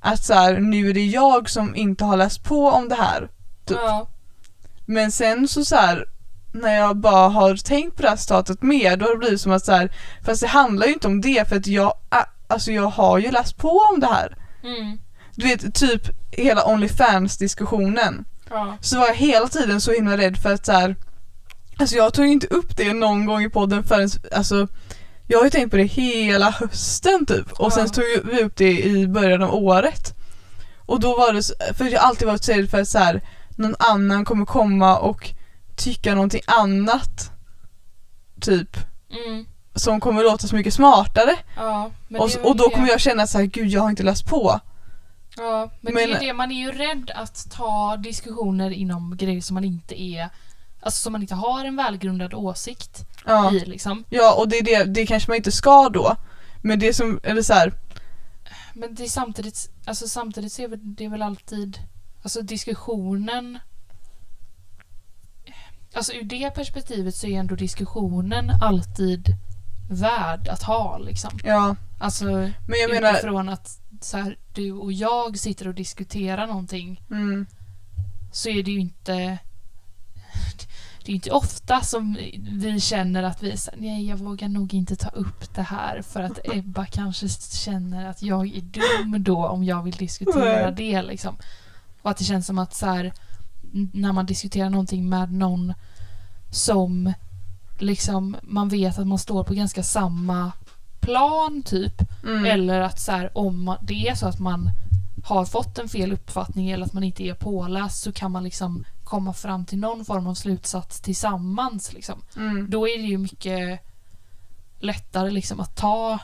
att 0.00 0.24
så 0.24 0.34
här, 0.34 0.60
nu 0.60 0.90
är 0.90 0.94
det 0.94 1.06
jag 1.06 1.50
som 1.50 1.76
inte 1.76 2.04
har 2.04 2.16
läst 2.16 2.44
på 2.44 2.68
om 2.70 2.88
det 2.88 2.94
här. 2.94 3.28
Typ. 3.66 3.78
ja, 3.80 4.08
Men 4.86 5.12
sen 5.12 5.48
så, 5.48 5.64
så 5.64 5.76
här, 5.76 6.04
när 6.52 6.74
jag 6.74 6.96
bara 6.96 7.28
har 7.28 7.56
tänkt 7.56 7.96
på 7.96 8.02
det 8.02 8.08
här 8.08 8.16
citatet 8.16 8.62
mer, 8.62 8.96
då 8.96 9.04
har 9.04 9.12
det 9.12 9.18
blivit 9.18 9.40
som 9.40 9.52
att 9.52 9.64
så 9.64 9.72
här, 9.72 9.92
fast 10.24 10.40
det 10.40 10.46
handlar 10.46 10.86
ju 10.86 10.92
inte 10.92 11.06
om 11.08 11.20
det 11.20 11.48
för 11.48 11.56
att 11.56 11.66
jag, 11.66 11.92
alltså 12.48 12.72
jag 12.72 12.86
har 12.88 13.18
ju 13.18 13.30
läst 13.30 13.56
på 13.56 13.78
om 13.94 14.00
det 14.00 14.06
här. 14.06 14.36
mm, 14.62 14.98
Du 15.34 15.46
vet, 15.46 15.74
typ 15.74 16.02
hela 16.30 16.62
Onlyfans-diskussionen. 16.64 18.24
Ja, 18.50 18.76
Så 18.80 18.98
var 18.98 19.06
jag 19.06 19.14
hela 19.14 19.48
tiden 19.48 19.80
så 19.80 19.92
himla 19.92 20.16
rädd 20.16 20.36
för 20.36 20.52
att 20.54 20.66
så 20.66 20.72
här, 20.72 20.96
alltså 21.78 21.96
jag 21.96 22.14
tog 22.14 22.26
inte 22.26 22.46
upp 22.46 22.76
det 22.76 22.92
någon 22.92 23.26
gång 23.26 23.42
i 23.42 23.50
podden 23.50 23.84
förrän, 23.84 24.08
alltså 24.32 24.68
jag 25.26 25.38
har 25.38 25.44
ju 25.44 25.50
tänkt 25.50 25.70
på 25.70 25.76
det 25.76 25.82
hela 25.84 26.50
hösten 26.50 27.26
typ 27.26 27.52
och 27.52 27.72
sen 27.72 27.82
Ja. 27.82 27.88
så 27.88 27.94
tog 27.94 28.04
vi 28.32 28.42
upp 28.42 28.56
det 28.56 28.84
i 28.84 29.08
början 29.08 29.42
av 29.42 29.54
året. 29.54 30.14
Och 30.86 31.00
då 31.00 31.16
var 31.16 31.32
det, 31.32 31.74
för 31.76 31.84
jag 31.84 32.00
har 32.00 32.08
alltid 32.08 32.28
varit 32.28 32.44
så 32.44 32.52
rädd 32.52 32.70
för 32.70 32.80
att 32.80 32.88
så 32.88 32.98
här, 32.98 33.20
någon 33.56 33.74
annan 33.78 34.24
kommer 34.24 34.44
komma 34.46 34.98
och 34.98 35.30
tycka 35.76 36.14
någonting 36.14 36.42
annat 36.46 37.30
typ 38.40 38.76
mm, 39.26 39.46
som 39.74 40.00
kommer 40.00 40.22
låta 40.22 40.46
så 40.46 40.56
mycket 40.56 40.74
smartare 40.74 41.36
ja. 41.56 41.90
Och, 42.18 42.30
och 42.42 42.56
då 42.56 42.70
kommer 42.70 42.88
jag 42.88 43.00
känna 43.00 43.26
så 43.26 43.38
här, 43.38 43.44
gud 43.44 43.68
jag 43.68 43.80
har 43.82 43.90
inte 43.90 44.02
läst 44.02 44.26
på. 44.26 44.60
Ja, 45.36 45.70
men, 45.80 45.94
Men- 45.94 46.08
det 46.08 46.14
är 46.16 46.20
det, 46.20 46.32
man 46.32 46.50
är 46.52 46.56
ju 46.56 46.72
rädd 46.72 47.10
att 47.14 47.50
ta 47.50 47.96
diskussioner 47.96 48.70
inom 48.70 49.16
grejer 49.16 49.40
som 49.40 49.54
man 49.54 49.64
inte 49.64 50.02
är 50.02 50.28
Alltså 50.80 51.00
som 51.02 51.12
man 51.12 51.22
inte 51.22 51.34
har 51.34 51.64
en 51.64 51.76
välgrundad 51.76 52.34
åsikt 52.34 53.04
Ja. 53.26 53.52
i 53.52 53.60
liksom. 53.64 54.04
Ja 54.10 54.34
och 54.38 54.48
det 54.48 54.56
är 54.58 54.62
det, 54.62 54.84
det 54.84 55.06
kanske 55.06 55.30
man 55.30 55.36
inte 55.36 55.52
ska 55.52 55.88
då. 55.88 56.16
Men 56.62 56.78
det 56.78 56.94
som, 56.94 57.20
eller 57.22 57.42
så 57.42 57.52
här, 57.52 57.72
Men 58.74 58.94
det 58.94 59.04
är 59.04 59.08
samtidigt, 59.08 59.70
alltså 59.86 60.08
samtidigt 60.08 60.52
så 60.52 60.62
är 60.62 60.68
det 60.82 61.04
är 61.04 61.08
väl 61.08 61.22
alltid, 61.22 61.78
alltså 62.22 62.42
diskussionen 62.42 63.58
Alltså 65.94 66.12
ur 66.12 66.22
det 66.22 66.50
perspektivet 66.54 67.14
så 67.14 67.26
är 67.26 67.38
ändå 67.38 67.54
diskussionen 67.54 68.50
alltid 68.62 69.36
värd 69.90 70.48
att 70.48 70.62
ha 70.62 70.98
liksom. 70.98 71.30
ja. 71.44 71.76
Alltså 71.98 72.24
Men 72.24 72.80
jag 72.80 72.90
menar, 72.90 73.12
utifrån 73.12 73.48
att 73.48 73.80
så 74.04 74.16
här, 74.16 74.38
du 74.52 74.72
och 74.72 74.92
jag 74.92 75.38
sitter 75.38 75.68
och 75.68 75.74
diskuterar 75.74 76.46
någonting 76.46 77.02
mm, 77.10 77.46
så 78.32 78.48
är 78.48 78.62
det 78.62 78.70
ju 78.70 78.80
inte 78.80 79.38
det 81.04 81.12
är 81.12 81.14
inte 81.14 81.30
ofta 81.30 81.80
som 81.80 82.18
vi 82.52 82.80
känner 82.80 83.22
att 83.22 83.42
vi 83.42 83.56
nej 83.76 84.08
jag 84.08 84.16
vågar 84.16 84.48
nog 84.48 84.74
inte 84.74 84.96
ta 84.96 85.08
upp 85.08 85.54
det 85.54 85.62
här 85.62 86.02
för 86.02 86.22
att 86.22 86.38
Ebba 86.54 86.86
kanske 86.86 87.28
känner 87.28 88.06
att 88.06 88.22
jag 88.22 88.56
är 88.56 88.60
dum 88.60 89.24
då 89.24 89.46
om 89.46 89.64
jag 89.64 89.82
vill 89.82 89.94
diskutera 89.94 90.70
Nej. 90.70 90.74
det 90.76 91.02
liksom. 91.02 91.36
Och 92.02 92.10
att 92.10 92.16
det 92.16 92.24
känns 92.24 92.46
som 92.46 92.58
att 92.58 92.74
så 92.74 92.86
här, 92.86 93.12
när 93.92 94.12
man 94.12 94.26
diskuterar 94.26 94.70
någonting 94.70 95.08
med 95.08 95.32
någon 95.32 95.74
som 96.50 97.12
liksom 97.78 98.36
man 98.42 98.68
vet 98.68 98.98
att 98.98 99.06
man 99.06 99.18
står 99.18 99.44
på 99.44 99.54
ganska 99.54 99.82
samma 99.82 100.52
plan 101.06 101.62
typ 101.62 102.02
mm, 102.24 102.44
eller 102.44 102.80
att 102.80 103.00
så 103.00 103.12
här, 103.12 103.38
om 103.38 103.76
det 103.82 104.08
är 104.08 104.14
så 104.14 104.26
att 104.26 104.38
man 104.38 104.70
har 105.24 105.44
fått 105.44 105.78
en 105.78 105.88
fel 105.88 106.12
uppfattning 106.12 106.70
eller 106.70 106.86
att 106.86 106.92
man 106.92 107.02
inte 107.02 107.22
är 107.22 107.34
påläst 107.34 108.02
så 108.02 108.12
kan 108.12 108.30
man 108.30 108.44
liksom 108.44 108.84
komma 109.04 109.32
fram 109.32 109.64
till 109.64 109.78
någon 109.78 110.04
form 110.04 110.26
av 110.26 110.34
slutsats 110.34 111.00
tillsammans. 111.00 111.92
Liksom. 111.92 112.22
mm, 112.36 112.70
Då 112.70 112.88
är 112.88 112.98
det 112.98 113.04
ju 113.04 113.18
mycket 113.18 113.80
lättare 114.78 115.30
liksom 115.30 115.60
att 115.60 115.76
ta 115.76 116.18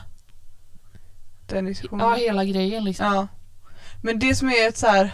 den 1.47 1.65
diskussionen. 1.65 2.09
ja, 2.09 2.15
hela 2.15 2.45
grejen. 2.45 2.83
Liksom. 2.83 3.05
Ja. 3.05 3.27
Men 4.01 4.19
det 4.19 4.35
som 4.35 4.49
är 4.49 4.67
ett 4.67 4.77
så 4.77 4.87
här. 4.87 5.11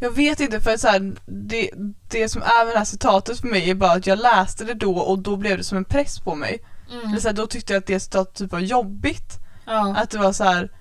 Jag 0.00 0.10
vet 0.10 0.40
inte 0.40 0.60
för 0.60 0.74
att 0.74 0.80
så 0.80 0.88
här, 0.88 1.14
det, 1.26 1.70
det 2.08 2.28
som 2.28 2.42
är 2.42 2.64
med 2.64 2.74
det 2.74 2.78
här 2.78 2.84
citatet 2.84 3.40
för 3.40 3.48
mig 3.48 3.70
är 3.70 3.74
bara 3.74 3.92
att 3.92 4.06
jag 4.06 4.18
läste 4.18 4.64
det 4.64 4.74
då 4.74 4.98
och 4.98 5.18
då 5.18 5.36
blev 5.36 5.58
det 5.58 5.64
som 5.64 5.78
en 5.78 5.84
press 5.84 6.20
på 6.20 6.34
mig. 6.34 6.58
Mm. 6.90 7.08
Eller 7.08 7.20
så 7.20 7.28
här, 7.28 7.34
då 7.34 7.46
tyckte 7.46 7.72
jag 7.72 7.80
att 7.80 7.86
det 7.86 8.00
citatet 8.00 8.34
typ 8.34 8.52
var 8.52 8.60
jobbigt. 8.60 9.38
Ja. 9.66 9.96
Att 9.96 10.10
det 10.10 10.18
var 10.18 10.32
så 10.32 10.44
här. 10.44 10.72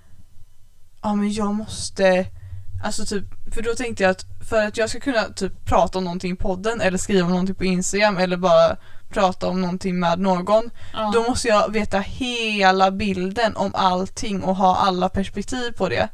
Ja 1.02 1.16
men 1.16 1.34
jag 1.34 1.56
måste 1.56 2.28
Alltså 2.84 3.06
typ, 3.06 3.26
för 3.54 3.62
då 3.62 3.76
tänkte 3.76 4.04
jag 4.04 4.10
att 4.12 4.26
för 4.50 4.68
att 4.68 4.78
jag 4.78 4.90
ska 4.90 5.00
kunna 5.00 5.24
typ 5.24 5.66
prata 5.66 5.98
om 5.98 6.04
någonting 6.04 6.34
i 6.34 6.36
podden 6.36 6.82
eller 6.82 6.98
skriva 6.98 7.26
om 7.26 7.32
någonting 7.32 7.56
på 7.56 7.66
Instagram 7.66 8.18
eller 8.18 8.38
bara 8.38 8.78
prata 9.10 9.48
om 9.48 9.62
någonting 9.62 10.00
med 10.00 10.20
någon 10.20 10.70
ja. 10.94 11.12
Då 11.14 11.24
måste 11.24 11.48
jag 11.48 11.72
veta 11.72 12.00
hela 12.00 12.92
bilden 12.92 13.56
om 13.56 13.72
allting 13.76 14.44
och 14.44 14.56
ha 14.56 14.76
alla 14.76 15.10
perspektiv 15.10 15.72
på 15.72 15.90
det. 15.90 16.10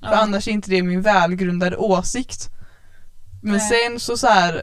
För 0.00 0.12
ja. 0.12 0.16
annars 0.16 0.48
är 0.48 0.52
inte 0.52 0.70
det 0.70 0.82
min 0.82 1.02
välgrundade 1.02 1.76
åsikt. 1.76 2.48
Men 3.42 3.56
Nej. 3.56 3.68
sen 3.68 4.00
så 4.00 4.16
så 4.16 4.26
här 4.26 4.62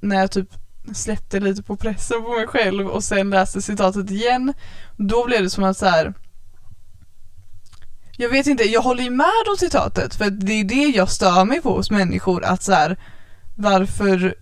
när 0.00 0.16
jag 0.16 0.30
typ 0.30 0.48
släppte 0.94 1.40
lite 1.40 1.62
på 1.62 1.76
pressen 1.76 2.22
på 2.22 2.28
mig 2.28 2.46
själv 2.46 2.88
och 2.88 3.04
sen 3.04 3.30
läste 3.30 3.62
citatet 3.62 4.10
igen, 4.10 4.54
då 4.96 5.26
blev 5.26 5.42
det 5.42 5.50
som 5.50 5.64
att 5.64 5.76
så 5.76 5.86
här. 5.86 6.14
Jag 8.16 8.28
vet 8.28 8.46
inte, 8.46 8.64
jag 8.64 8.82
håller 8.82 9.02
ju 9.02 9.10
med 9.10 9.44
om 9.50 9.56
citatet 9.58 10.14
för 10.14 10.30
det 10.30 10.52
är 10.52 10.64
det 10.64 10.96
jag 10.96 11.10
stör 11.10 11.44
mig 11.44 11.62
på 11.62 11.76
hos 11.76 11.90
människor 11.90 12.44
att 12.44 12.62
så 12.62 12.72
här 12.72 12.98
varför 13.56 14.34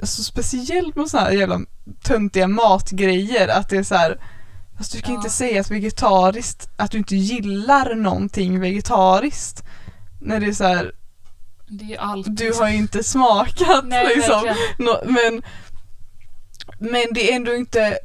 alltså 0.00 0.22
speciellt 0.22 0.96
med 0.96 1.08
såna 1.08 1.22
här 1.22 1.30
jävla 1.32 1.60
töntiga 2.04 2.48
matgrejer 2.48 3.48
att 3.48 3.68
det 3.68 3.76
är 3.76 3.82
så 3.82 3.94
här 3.94 4.20
Fast 4.78 4.92
du 4.92 5.00
kan 5.00 5.12
Ja. 5.12 5.16
inte 5.18 5.30
säga 5.30 5.60
att 5.60 5.70
vegetariskt 5.70 6.70
att 6.76 6.90
du 6.90 6.98
inte 6.98 7.16
gillar 7.16 7.94
någonting 7.94 8.60
vegetariskt 8.60 9.64
när 10.20 10.40
det 10.40 10.46
är 10.46 10.52
så 10.52 10.64
här 10.64 10.92
Det 11.74 11.94
är 11.94 12.16
ju 12.16 12.22
du 12.22 12.52
har 12.52 12.68
ju 12.68 12.76
inte 12.76 13.02
smakat 13.02 13.84
Nej, 13.84 14.16
liksom. 14.16 14.54
Nå, 14.78 15.00
men, 15.04 15.42
men 16.78 17.04
det 17.14 17.32
är 17.32 17.36
ändå 17.36 17.54
inte 17.54 17.98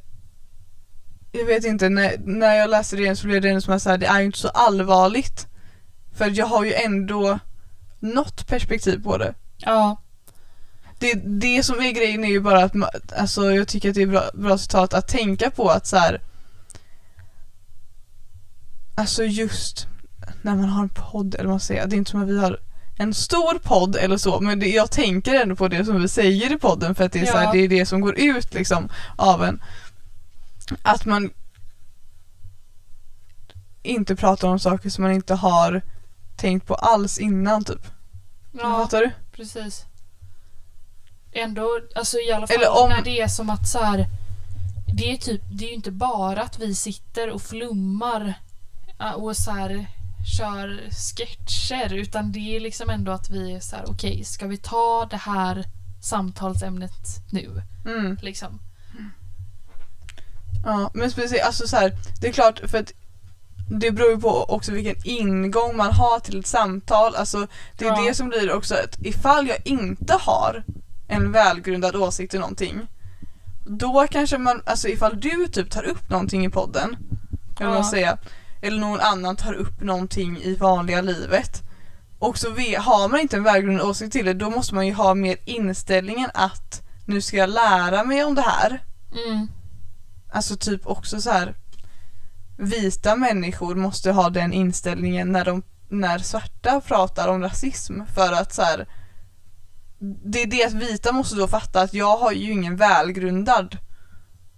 Jag 1.32 1.45
vet 1.45 1.65
inte, 1.65 1.89
när, 1.89 2.17
när 2.17 2.56
jag 2.56 2.69
läste 2.69 2.95
det 2.95 3.01
igen 3.01 3.17
så 3.17 3.27
blev 3.27 3.41
det 3.41 3.49
ändå 3.49 3.62
som 3.62 3.73
att 3.73 3.99
det 3.99 4.06
är 4.06 4.19
ju 4.19 4.25
inte 4.25 4.38
så 4.38 4.47
allvarligt. 4.47 5.47
För 6.17 6.30
jag 6.30 6.45
har 6.45 6.63
ju 6.63 6.73
ändå 6.73 7.39
något 7.99 8.47
perspektiv 8.47 9.03
på 9.03 9.17
det. 9.17 9.34
Ja. 9.58 10.01
Det, 10.99 11.13
det 11.13 11.63
som 11.63 11.80
är 11.80 11.91
grejen 11.91 12.23
är 12.23 12.30
ju 12.30 12.39
bara 12.39 12.63
att 12.63 12.73
alltså 13.17 13.51
jag 13.51 13.67
tycker 13.67 13.89
att 13.89 13.95
det 13.95 14.01
är 14.01 14.08
bra, 14.08 14.23
bra 14.34 14.58
citat 14.58 14.93
att 14.93 15.08
tänka 15.08 15.51
på 15.51 15.69
att 15.69 15.88
så 15.88 15.97
här. 15.97 16.21
Alltså 18.95 19.23
just 19.23 19.88
när 20.41 20.56
man 20.56 20.69
har 20.69 20.84
en 20.84 20.89
podd 20.89 21.36
eller 21.36 21.45
vad 21.45 21.53
man 21.53 21.60
säger, 21.60 21.88
det 21.88 21.95
är 21.95 21.97
inte 21.97 22.12
som 22.12 22.21
att 22.21 22.30
vi 22.30 22.39
har 22.39 22.60
en 22.97 23.13
stor 23.13 23.60
podd 23.60 23.95
eller 23.95 24.17
så 24.17 24.39
men 24.39 24.60
det, 24.60 24.67
jag 24.67 24.91
tänker 24.91 25.36
ändå 25.36 25.55
på 25.55 25.67
det 25.67 25.86
som 25.86 26.01
vi 26.01 26.07
säger 26.07 26.53
i 26.55 26.57
podden 26.57 26.95
för 26.95 27.03
att 27.05 27.12
det 27.12 27.19
är, 27.19 27.25
så 27.25 27.38
här, 27.38 27.43
Ja. 27.43 27.51
det, 27.51 27.60
är 27.60 27.67
det 27.67 27.86
som 27.86 28.01
går 28.01 28.19
ut 28.19 28.53
liksom 28.53 28.89
av 29.15 29.43
en. 29.43 29.62
Att 30.81 31.05
man 31.05 31.29
inte 33.83 34.15
pratar 34.15 34.47
om 34.47 34.60
saker 34.60 34.89
som 34.89 35.03
man 35.03 35.12
inte 35.13 35.33
har 35.36 35.81
tänkt 36.36 36.67
på 36.67 36.75
alls 36.75 37.17
innan 37.19 37.63
typ. 37.63 37.88
ja. 38.51 38.60
Fattar 38.83 38.99
du? 39.01 39.12
Precis. 39.31 39.83
Ändå, 41.31 41.79
alltså 41.95 42.17
i 42.17 42.31
alla 42.31 42.47
fall 42.47 42.55
Eller 42.57 42.83
om- 42.83 42.89
när 42.89 43.01
det 43.03 43.21
är 43.21 43.27
som 43.27 43.49
att 43.49 43.67
så 43.69 43.83
här, 43.83 44.05
det 44.97 45.12
är 45.12 45.17
typ, 45.17 45.41
det 45.51 45.65
är 45.65 45.69
ju 45.69 45.75
inte 45.75 45.91
bara 45.91 46.41
att 46.41 46.60
vi 46.60 46.75
sitter 46.75 47.29
och 47.31 47.41
flummar 47.41 48.33
äh, 48.99 49.12
och 49.12 49.38
så 49.38 49.51
här 49.51 49.88
kör 50.37 50.81
sketcher 50.91 51.93
utan 51.93 52.31
det 52.31 52.55
är 52.55 52.59
liksom 52.59 52.89
ändå 52.89 53.11
att 53.11 53.29
vi 53.29 53.55
är 53.55 53.59
så 53.59 53.75
här, 53.75 53.85
okej, 53.87 54.23
ska 54.23 54.47
vi 54.47 54.57
ta 54.57 55.07
det 55.09 55.17
här 55.17 55.65
samtalsämnet 56.01 56.91
nu? 57.31 57.61
Mm. 57.85 58.17
Liksom. 58.21 58.59
Ja, 60.65 60.91
men 60.93 61.11
speciellt, 61.11 61.45
alltså 61.45 61.67
så 61.67 61.75
här, 61.75 61.91
det 62.21 62.27
är 62.27 62.31
klart 62.33 62.59
för 62.65 62.77
att 62.79 62.91
det 63.69 63.91
beror 63.91 64.11
ju 64.11 64.17
på 64.17 64.43
också 64.43 64.71
vilken 64.71 64.95
ingång 65.03 65.77
man 65.77 65.93
har 65.93 66.19
till 66.19 66.39
ett 66.39 66.47
samtal. 66.47 67.15
Alltså 67.15 67.47
det 67.77 67.85
är 67.85 67.89
Ja. 67.89 68.01
det 68.07 68.13
som 68.13 68.29
blir 68.29 68.51
också 68.53 68.75
att 68.75 69.05
ifall 69.05 69.47
jag 69.47 69.57
inte 69.65 70.13
har 70.13 70.63
en 71.07 71.31
välgrundad 71.31 71.95
åsikt 71.95 72.33
i 72.33 72.39
någonting 72.39 72.87
då 73.65 74.07
kanske 74.11 74.37
man, 74.37 74.61
alltså 74.65 74.87
ifall 74.87 75.19
du 75.19 75.47
typ 75.47 75.71
tar 75.71 75.83
upp 75.83 76.09
någonting 76.09 76.45
i 76.45 76.49
podden 76.49 76.97
eller 77.59 77.69
vad 77.69 77.83
man 77.91 77.99
Ja. 77.99 78.17
Eller 78.62 78.80
någon 78.80 79.00
annan 79.00 79.36
tar 79.36 79.54
upp 79.54 79.82
någonting 79.82 80.38
i 80.38 80.56
vanliga 80.56 81.02
livet 81.02 81.63
och 82.20 82.38
så 82.38 82.48
har 82.78 83.10
man 83.10 83.20
inte 83.20 83.38
en 83.38 83.43
välgrundad 83.43 83.88
åsikt 83.88 84.13
till 84.13 84.26
det 84.26 84.34
då 84.34 84.50
måste 84.50 84.76
man 84.76 84.88
ju 84.88 84.93
ha 84.93 85.13
mer 85.13 85.38
inställningen 85.46 86.30
att 86.34 86.82
nu 87.06 87.22
ska 87.22 87.38
jag 87.38 87.50
lära 87.50 88.04
mig 88.04 88.24
om 88.24 88.36
det 88.36 88.41
här. 88.41 88.84
Mm. 89.28 89.48
Alltså 90.34 90.58
typ 90.58 90.88
också 90.88 91.22
så 91.22 91.32
här 91.32 91.56
vita 92.58 93.15
människor 93.15 93.76
måste 93.76 94.12
ha 94.12 94.30
den 94.30 94.54
inställningen 94.54 95.32
när 95.32 95.46
de 95.46 95.63
när 95.89 96.17
svarta 96.17 96.82
pratar 96.82 97.28
om 97.28 97.41
rasism 97.41 98.02
för 98.15 98.34
att 98.34 98.54
så 98.54 98.62
här 98.62 98.88
det 100.26 100.41
är 100.41 100.48
det 100.48 100.65
att 100.65 100.74
vita 100.74 101.12
måste 101.12 101.36
då 101.36 101.48
fatta 101.48 101.82
att 101.82 101.93
jag 101.93 102.17
har 102.17 102.32
ju 102.32 102.52
ingen 102.52 102.76
välgrundad 102.76 103.78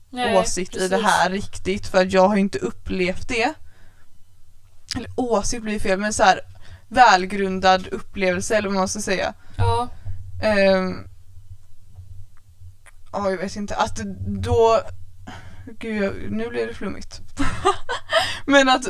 Nej, 0.09 0.37
åsikt 0.37 0.75
i 0.75 0.79
det 0.79 0.89
precis. 0.89 1.05
här 1.05 1.29
riktigt 1.29 1.87
för 1.87 1.97
att 2.01 2.13
jag 2.13 2.27
har 2.27 2.35
inte 2.35 2.59
upplevt 2.59 3.27
det. 3.27 3.53
Eller 4.95 5.09
åsikt 5.15 5.63
blir 5.63 5.79
fel 5.79 5.99
men 5.99 6.13
så 6.13 6.23
här 6.23 6.41
välgrundad 6.87 7.87
upplevelse 7.87 8.55
eller 8.55 8.67
vad 8.67 8.77
man 8.77 8.87
ska 8.87 8.99
säga. 8.99 9.33
Ja. 9.57 9.89
Ehm, 10.43 11.09
Ja, 13.11 13.29
jag 13.29 13.37
vet 13.37 13.55
inte. 13.55 13.75
Att 13.75 13.99
då... 14.27 14.81
Gud, 15.79 16.31
nu 16.31 16.49
blir 16.49 16.67
det 16.67 16.73
flummigt. 16.73 17.21
Men 18.45 18.69
att 18.69 18.85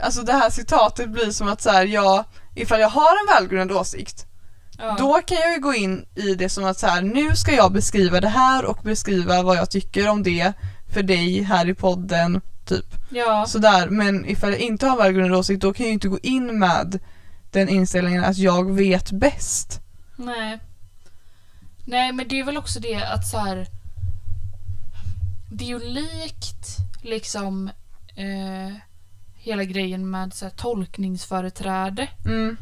alltså 0.00 0.22
det 0.22 0.32
här 0.32 0.50
citatet 0.50 1.10
blir 1.10 1.30
som 1.30 1.48
att 1.48 1.62
så 1.62 1.70
här, 1.70 1.86
jag, 1.86 2.24
ifall 2.54 2.80
jag 2.80 2.88
har 2.88 3.10
en 3.10 3.34
välgrundad 3.34 3.76
åsikt, 3.76 4.26
ja. 4.78 4.96
då 4.98 5.20
kan 5.26 5.38
jag 5.40 5.52
ju 5.52 5.60
gå 5.60 5.74
in 5.74 6.06
i 6.14 6.34
det 6.34 6.48
som 6.48 6.64
att 6.64 6.78
så 6.78 6.86
här, 6.86 7.02
nu 7.02 7.36
ska 7.36 7.52
jag 7.52 7.72
beskriva 7.72 8.20
det 8.20 8.28
här 8.28 8.64
och 8.64 8.78
beskriva 8.82 9.42
vad 9.42 9.56
jag 9.56 9.70
tycker 9.70 10.08
om 10.08 10.22
det 10.22 10.52
för 10.92 11.02
dig 11.02 11.42
här 11.42 11.68
i 11.68 11.74
podden, 11.74 12.40
typ. 12.64 12.86
ja. 13.10 13.44
Sådär, 13.48 13.88
men 13.88 14.26
ifall 14.26 14.50
jag 14.50 14.60
inte 14.60 14.86
har 14.86 14.96
välgrundad 14.98 15.38
åsikt 15.38 15.60
då 15.62 15.72
kan 15.72 15.84
jag 15.84 15.88
ju 15.88 15.94
inte 15.94 16.08
gå 16.08 16.18
in 16.22 16.58
med 16.58 16.98
den 17.50 17.68
inställningen 17.68 18.24
att 18.24 18.36
jag 18.38 18.72
vet 18.74 19.10
bäst. 19.12 19.80
Nej. 20.16 20.58
Nej, 21.84 22.12
men 22.12 22.28
det 22.28 22.40
är 22.40 22.44
väl 22.44 22.56
också 22.56 22.80
det 22.80 22.94
att 23.02 23.26
så 23.28 23.38
här. 23.38 23.66
Det 25.52 25.64
är 25.64 25.68
ju 25.68 25.78
likt 25.78 26.66
liksom 27.02 27.68
eh, 28.16 28.74
hela 29.36 29.64
grejen 29.64 30.10
med 30.10 30.34
så 30.34 30.44
här, 30.44 30.52
tolkningsföreträde. 30.52 32.08
Mm, 32.26 32.56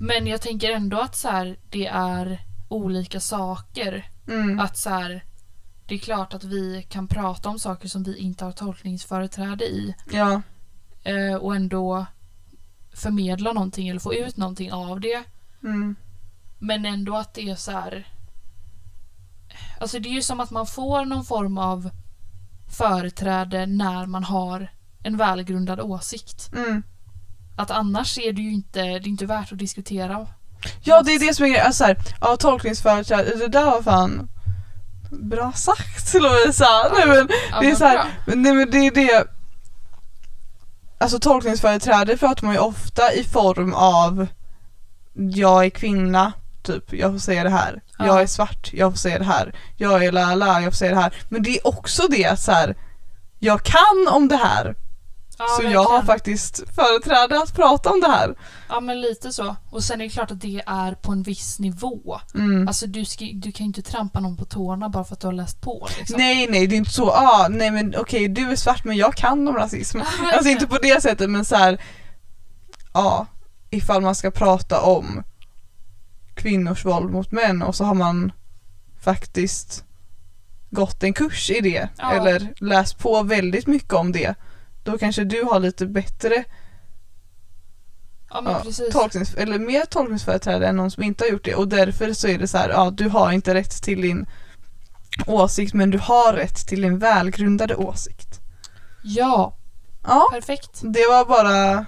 Men 0.00 0.26
jag 0.26 0.40
tänker 0.40 0.70
ändå 0.70 1.00
att 1.00 1.16
så 1.16 1.28
här, 1.28 1.56
det 1.70 1.86
är 1.86 2.40
olika 2.68 3.20
saker. 3.20 4.08
mm, 4.28 4.58
Att 4.60 4.76
så 4.76 4.90
här, 4.90 5.24
det 5.90 5.96
är 5.96 5.98
klart 5.98 6.34
att 6.34 6.44
vi 6.44 6.86
kan 6.88 7.08
prata 7.08 7.48
om 7.48 7.58
saker 7.58 7.88
som 7.88 8.02
vi 8.02 8.16
inte 8.16 8.44
har 8.44 8.52
tolkningsföreträde 8.52 9.64
i 9.64 9.94
ja, 10.12 10.42
eh, 11.02 11.34
och 11.34 11.56
ändå 11.56 12.06
förmedla 12.94 13.52
någonting 13.52 13.88
eller 13.88 14.00
få 14.00 14.14
ut 14.14 14.36
någonting 14.36 14.72
av 14.72 15.00
det. 15.00 15.22
mm, 15.62 15.96
Men 16.58 16.86
ändå 16.86 17.16
att 17.16 17.34
det 17.34 17.50
är 17.50 17.54
så 17.54 17.70
här. 17.72 18.08
Alltså 19.80 19.98
det 19.98 20.08
är 20.08 20.12
ju 20.12 20.22
som 20.22 20.40
att 20.40 20.50
man 20.50 20.66
får 20.66 21.04
någon 21.04 21.24
form 21.24 21.58
av 21.58 21.90
företräde 22.78 23.66
när 23.66 24.06
man 24.06 24.24
har 24.24 24.68
en 25.02 25.16
välgrundad 25.16 25.80
åsikt. 25.80 26.52
mm. 26.52 26.82
Att 27.56 27.70
annars 27.70 28.18
är 28.18 28.32
det 28.32 28.42
ju 28.42 28.52
inte, 28.52 28.82
det 28.82 28.88
är 28.88 29.08
inte 29.08 29.26
värt 29.26 29.52
att 29.52 29.58
diskutera. 29.58 30.26
Ja 30.82 31.02
det 31.02 31.12
är 31.12 31.20
det 31.28 31.34
som 31.34 31.44
är 31.44 31.48
grejen, 31.48 31.66
alltså 31.66 31.94
ja 32.20 32.36
tolkningsföreträde, 32.36 33.36
det 33.38 33.48
där 33.48 33.64
var 33.64 33.82
fan 33.82 34.28
bra 35.10 35.52
sagt 35.52 36.14
Lovisa. 36.14 36.68
Nej 36.96 37.06
men 37.06 37.28
Ja, 37.50 37.60
det 37.60 37.66
är 37.66 37.68
men 37.70 37.76
så 37.76 37.84
här, 37.84 37.94
bra. 37.94 38.06
men, 38.26 38.42
nej, 38.42 38.52
men 38.52 38.70
det 38.70 38.78
är 38.78 38.90
det 38.90 39.24
Alltså 40.98 41.18
tolkningsföreträde 41.18 42.16
pratar 42.16 42.46
man 42.46 42.54
ju 42.54 42.60
ofta 42.60 43.12
i 43.12 43.24
form 43.24 43.74
av 43.74 44.26
Jag 45.14 45.64
är 45.64 45.70
kvinna, 45.70 46.32
typ, 46.62 46.92
jag 46.92 47.12
får 47.12 47.18
säga 47.18 47.44
det 47.44 47.50
här. 47.50 47.80
Ja. 47.98 48.06
Jag 48.06 48.22
är 48.22 48.26
svart, 48.26 48.70
jag 48.72 48.92
får 48.92 48.98
säga 48.98 49.18
det 49.18 49.24
här. 49.24 49.54
Jag 49.76 50.04
är 50.04 50.12
lala, 50.12 50.60
jag 50.60 50.72
får 50.72 50.76
säga 50.76 50.94
det 50.94 51.00
här. 51.00 51.14
Men 51.28 51.42
det 51.42 51.50
är 51.58 51.66
också 51.66 52.02
det 52.10 52.24
att 52.26 52.40
så 52.40 52.52
här, 52.52 52.76
Jag 53.38 53.62
kan 53.62 54.08
om 54.10 54.28
det 54.28 54.36
här, 54.36 54.74
Ja, 55.40 55.46
så 55.56 55.62
jag 55.62 55.84
har 55.84 56.02
faktiskt 56.02 56.62
företräde 56.74 57.42
att 57.42 57.54
prata 57.54 57.90
om 57.90 58.00
det 58.00 58.08
här. 58.08 58.34
Ja 58.68 58.80
men 58.80 59.00
lite 59.00 59.32
så. 59.32 59.56
Och 59.70 59.84
sen 59.84 60.00
är 60.00 60.04
det 60.04 60.10
klart 60.10 60.30
att 60.30 60.40
det 60.40 60.62
är 60.66 60.92
på 60.94 61.12
en 61.12 61.22
viss 61.22 61.58
nivå. 61.58 62.20
Mm. 62.34 62.68
Alltså 62.68 62.86
du, 62.86 63.04
ska, 63.04 63.24
du 63.34 63.52
kan 63.52 63.64
ju 63.64 63.68
inte 63.68 63.82
trampa 63.82 64.20
någon 64.20 64.36
på 64.36 64.44
tårna 64.44 64.88
bara 64.88 65.04
för 65.04 65.14
att 65.14 65.20
du 65.20 65.26
har 65.26 65.32
läst 65.34 65.60
på. 65.60 65.88
Liksom. 65.98 66.16
Nej 66.18 66.46
nej 66.50 66.66
det 66.66 66.74
är 66.74 66.78
inte 66.78 66.90
så, 66.90 67.10
ah, 67.10 67.46
nej 67.50 67.70
men 67.70 67.94
okej 67.98 68.28
du 68.28 68.50
är 68.50 68.56
svart 68.56 68.84
men 68.84 68.96
jag 68.96 69.14
kan 69.14 69.48
om 69.48 69.54
rasism. 69.56 69.98
verkligen. 69.98 70.34
alltså 70.34 70.48
inte 70.50 70.66
på 70.66 70.78
det 70.82 71.02
sättet 71.02 71.30
men 71.30 71.44
så 71.44 71.56
här. 71.56 71.80
ja 72.94 73.26
ifall 73.70 74.02
man 74.02 74.14
ska 74.14 74.30
prata 74.30 74.80
om 74.80 75.22
kvinnors 76.34 76.84
våld 76.84 77.10
mot 77.10 77.32
män 77.32 77.62
och 77.62 77.74
så 77.74 77.84
har 77.84 77.94
man 77.94 78.32
faktiskt 79.00 79.84
gått 80.70 81.02
en 81.02 81.12
kurs 81.12 81.50
i 81.50 81.60
det 81.60 81.88
Ja. 81.98 82.12
eller 82.12 82.52
läst 82.56 82.98
på 82.98 83.22
väldigt 83.22 83.66
mycket 83.66 83.92
om 83.92 84.12
det. 84.12 84.34
Då 84.84 84.98
kanske 84.98 85.24
du 85.24 85.42
har 85.42 85.60
lite 85.60 85.86
bättre 85.86 86.44
Ja 88.32 88.40
men 88.40 88.52
ja, 88.52 88.60
precis. 88.64 88.92
tolknings, 88.92 89.34
eller 89.34 89.58
mer 89.58 89.84
tolkningsföreträde 89.84 90.66
än 90.66 90.76
någon 90.76 90.90
som 90.90 91.02
inte 91.02 91.24
har 91.24 91.28
gjort 91.28 91.44
det 91.44 91.54
och 91.54 91.68
därför 91.68 92.12
så 92.12 92.28
är 92.28 92.38
det 92.38 92.48
så 92.48 92.58
här, 92.58 92.68
ja 92.68 92.90
du 92.90 93.08
har 93.08 93.32
inte 93.32 93.54
rätt 93.54 93.82
till 93.82 94.02
din 94.02 94.26
åsikt 95.26 95.74
men 95.74 95.90
du 95.90 95.98
har 95.98 96.32
rätt 96.32 96.66
till 96.66 96.82
din 96.82 96.98
välgrundade 96.98 97.76
åsikt. 97.76 98.40
Ja, 99.02 99.56
Ja, 100.06 100.28
perfekt. 100.32 100.80
det 100.82 101.06
var 101.10 101.24
bara 101.24 101.86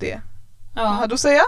det 0.00 0.20
Ja. 0.74 0.82
hade 0.86 1.14
att 1.14 1.20
säga. 1.20 1.42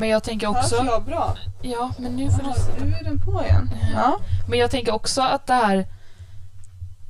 Men 0.00 0.08
jag 0.08 0.22
tänker 0.24 0.46
också... 0.58 0.76
jag 0.76 1.04
bra? 1.04 1.36
Ja, 1.62 1.92
men 1.98 2.16
nu 2.16 2.30
får 2.30 2.38
du 2.38 2.44
Jaha, 2.44 2.56
nu 2.84 2.94
är 2.94 3.04
den 3.04 3.20
på 3.20 3.44
igen. 3.44 3.70
Ja. 3.94 4.20
Men 4.48 4.58
jag 4.58 4.70
tänker 4.70 4.92
också 4.94 5.22
att 5.22 5.46
det 5.46 5.54
här, 5.54 5.86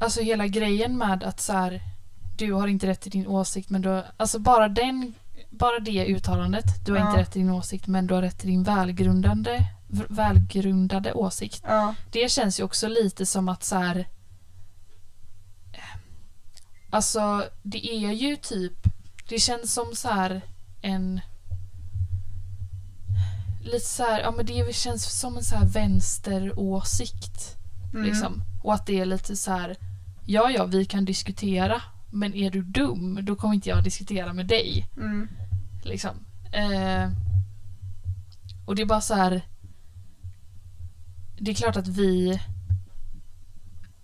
alltså 0.01 0.21
hela 0.21 0.47
grejen 0.47 0.99
med 0.99 1.25
att 1.25 1.41
så 1.41 1.53
här, 1.53 1.81
du 2.39 2.53
har 2.53 2.69
inte 2.69 2.87
rätt 2.87 3.01
till 3.01 3.11
din 3.13 3.27
åsikt 3.27 3.71
men 3.71 3.83
du 3.83 3.89
har, 3.89 4.05
alltså 4.17 4.39
bara 4.39 4.69
den, 4.69 5.15
bara 5.51 5.79
det 5.79 6.07
uttalandet, 6.07 6.65
du 6.87 6.93
har 6.93 6.99
Ja. 6.99 7.09
inte 7.09 7.21
rätt 7.21 7.33
till 7.33 7.41
din 7.43 7.51
åsikt 7.51 7.87
men 7.87 8.07
du 8.07 8.15
har 8.15 8.23
rätt 8.23 8.39
till 8.39 8.49
din 8.51 8.63
välgrundande, 8.63 9.65
välgrundade 10.09 11.13
åsikt. 11.13 11.63
ja. 11.67 11.95
Det 12.11 12.31
känns 12.31 12.61
ju 12.61 12.65
också 12.65 12.89
lite 12.89 13.27
som 13.27 13.49
att 13.49 13.65
så 13.65 13.77
här, 13.77 14.09
alltså 16.91 17.45
det 17.63 17.87
är 18.05 18.13
ju 18.13 18.37
typ, 18.37 18.73
det 19.29 19.39
känns 19.39 19.75
som 19.75 19.87
så 19.95 20.09
här 20.09 20.41
en 20.83 21.21
Lite 23.65 23.87
så 23.87 24.03
här, 24.03 24.21
ja 24.21 24.31
men 24.31 24.47
det 24.47 24.75
känns 24.75 25.21
som 25.21 25.37
en 25.37 25.43
så 25.43 25.57
här 25.57 25.67
vänsteråsikt. 25.67 27.57
Mm. 27.95 28.05
Liksom. 28.07 28.43
Och 28.63 28.75
att 28.75 28.87
det 28.87 29.01
är 29.01 29.05
lite 29.05 29.37
så 29.37 29.51
här, 29.53 29.77
ja 30.27 30.51
ja 30.51 30.65
vi 30.65 30.85
kan 30.85 31.05
diskutera 31.05 31.83
men 32.11 32.35
är 32.35 32.51
du 32.51 32.63
dum 32.63 33.19
då 33.23 33.37
kommer 33.37 33.55
inte 33.55 33.69
jag 33.69 33.85
diskutera 33.85 34.33
med 34.33 34.47
dig. 34.47 34.87
Mm. 34.97 35.29
Liksom. 35.83 36.11
Eh, 36.53 37.11
och 38.67 38.77
det 38.77 38.83
är 38.83 38.87
bara 38.87 39.01
så 39.01 39.15
här. 39.15 39.43
Det 41.41 41.51
är 41.51 41.55
klart 41.55 41.77
att 41.77 41.89
vi 41.89 42.41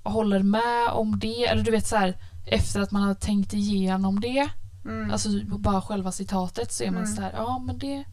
håller 0.03 0.43
med 0.43 0.89
om 0.93 1.19
det. 1.19 1.45
Eller 1.45 1.63
du 1.65 1.71
vet 1.71 1.87
så 1.87 1.97
här 1.97 2.17
efter 2.47 2.81
att 2.81 2.91
man 2.91 3.03
har 3.03 3.15
tänkt 3.15 3.53
igenom 3.55 4.21
det. 4.21 4.49
Mm. 4.85 5.11
Alltså 5.11 5.29
bara 5.45 5.81
själva 5.83 6.13
citatet 6.13 6.73
så 6.73 6.85
är 6.85 6.91
man 6.91 7.03
Mm. 7.03 7.17
så 7.17 7.23
här, 7.23 7.33
ja 7.33 7.59
men 7.59 7.79
det, 7.79 8.05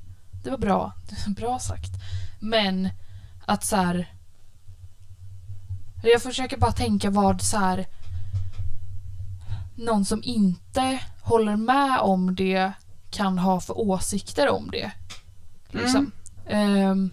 det 0.43 0.49
var 0.49 0.58
bra. 0.58 0.93
bra 1.27 1.60
sagt. 1.60 1.91
Men 2.39 2.89
att 3.45 3.63
så 3.63 3.75
här. 3.75 4.13
Jag 6.04 6.21
försöker 6.21 6.58
bara 6.58 6.71
tänka 6.71 7.10
vad 7.10 7.41
så 7.41 7.58
här. 7.58 7.86
Någon 9.81 10.05
som 10.05 10.21
inte 10.23 10.99
håller 11.21 11.55
med 11.55 11.99
om 11.99 12.35
det 12.35 12.71
kan 13.11 13.37
ha 13.39 13.59
för 13.59 13.77
åsikter 13.79 14.49
om 14.49 14.71
det. 14.71 14.91
Liksom. 15.69 16.11
Ehm. 16.47 17.11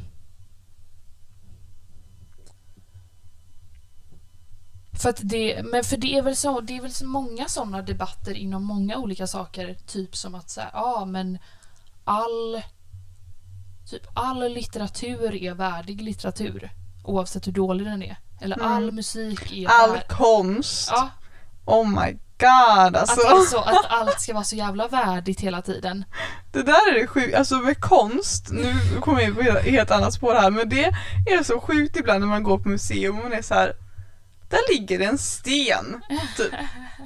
för 4.92 5.09
att 5.11 5.20
det, 5.22 5.62
men 5.64 5.85
för 5.85 5.96
det 5.96 6.14
är 6.18 6.22
väl 6.22 6.37
så, 6.37 6.61
det 6.61 6.76
är 6.76 6.83
väl 6.83 6.92
så 6.92 7.07
många 7.07 7.48
sådana 7.48 7.83
debatter 7.83 8.35
inom 8.35 8.64
många 8.64 8.96
olika 8.96 9.26
saker. 9.26 9.74
Typ 9.87 10.16
som 10.16 10.35
att 10.35 10.50
säga, 10.50 10.70
ja 10.72 11.04
men 11.04 11.38
all 12.04 12.62
typ 13.90 14.02
all 14.14 14.52
litteratur 14.52 15.35
är 15.35 15.54
värdig 15.54 16.02
litteratur. 16.02 16.70
Oavsett 17.04 17.46
hur 17.46 17.52
dålig 17.52 17.87
den 17.87 18.02
är. 18.02 18.16
Eller 18.40 18.57
Mm. 18.57 18.72
all 18.72 18.92
musik 18.92 19.52
är 19.52 19.68
All 19.68 19.90
värd- 19.92 20.09
konst. 20.09 20.88
Ja, 20.92 21.11
Oh 21.64 21.88
my 21.88 22.18
god 22.38 22.96
alltså. 22.96 23.20
att, 23.20 23.35
det 23.35 23.40
är 23.42 23.44
så, 23.51 23.59
att 23.59 23.87
allt 23.88 24.20
ska 24.20 24.33
vara 24.35 24.44
så 24.44 24.57
jävla 24.57 24.88
värdigt 24.88 25.40
hela 25.40 25.62
tiden. 25.62 26.05
Det 26.53 26.62
där 26.62 26.92
är 26.94 27.01
det 27.01 27.07
sjukt, 27.07 27.35
alltså 27.35 27.55
med 27.55 27.81
konst, 27.81 28.48
nu 28.51 28.74
kommer 29.01 29.20
jag 29.20 29.29
in 29.29 29.35
på 29.35 29.40
ett 29.40 29.64
helt 29.64 29.90
annat 29.90 30.14
spår 30.14 30.35
här 30.35 30.51
men 30.51 30.68
det 30.68 30.85
är 31.27 31.42
så 31.42 31.61
sjukt 31.61 31.96
ibland 31.96 32.20
när 32.20 32.27
man 32.27 32.42
går 32.42 32.59
på 32.59 32.68
museum 32.68 33.18
och 33.18 33.24
man 33.24 33.33
är 33.33 33.42
så 33.42 33.55
här. 33.55 33.72
där 34.51 34.72
ligger 34.72 35.01
en 35.01 35.18
sten. 35.18 36.03
Typ. 36.37 36.53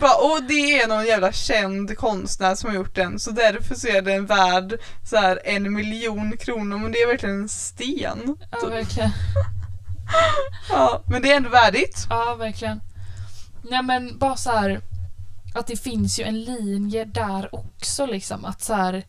Och 0.01 0.43
det 0.49 0.81
är 0.83 0.89
någon 0.89 1.05
jävla 1.07 1.33
känd 1.33 1.99
konstnär 1.99 2.55
som 2.55 2.71
har 2.71 2.77
gjort 2.77 2.95
den 2.95 3.19
så 3.19 3.31
därför 3.31 3.75
så 3.75 3.89
är 3.89 4.03
den 4.03 4.27
värd 4.27 4.75
så 5.11 5.17
här 5.17 5.41
en 5.45 5.73
miljon 5.73 6.37
kronor 6.37 6.79
men 6.79 6.93
det 6.93 6.99
är 6.99 7.07
verkligen 7.07 7.41
en 7.43 7.49
sten. 7.49 8.37
Ja, 8.51 8.61
Typ. 8.61 8.71
verkligen. 8.71 9.11
Ja, 10.71 11.03
men 11.07 11.23
det 11.23 11.33
är 11.33 11.37
ändå 11.37 11.49
värdigt. 11.49 12.07
Ja, 12.11 12.35
verkligen. 12.35 12.81
Nej 13.71 13.83
men 13.83 14.19
bara 14.19 14.37
så 14.37 14.51
här 14.51 14.81
att 15.55 15.67
det 15.67 15.77
finns 15.77 16.19
ju 16.21 16.25
en 16.25 16.41
linje 16.41 17.05
där 17.05 17.55
också 17.55 18.07
liksom 18.07 18.45
att 18.45 18.63
så 18.63 18.75
här. 18.75 19.05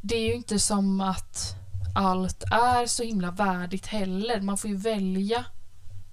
Det 0.00 0.14
är 0.16 0.26
ju 0.28 0.34
inte 0.34 0.58
som 0.58 1.00
att 1.00 1.54
allt 1.94 2.42
är 2.42 2.86
så 2.86 3.02
himla 3.02 3.30
värdigt 3.30 3.86
heller. 3.86 4.40
Man 4.40 4.58
får 4.58 4.70
ju 4.70 4.76
välja 4.76 5.44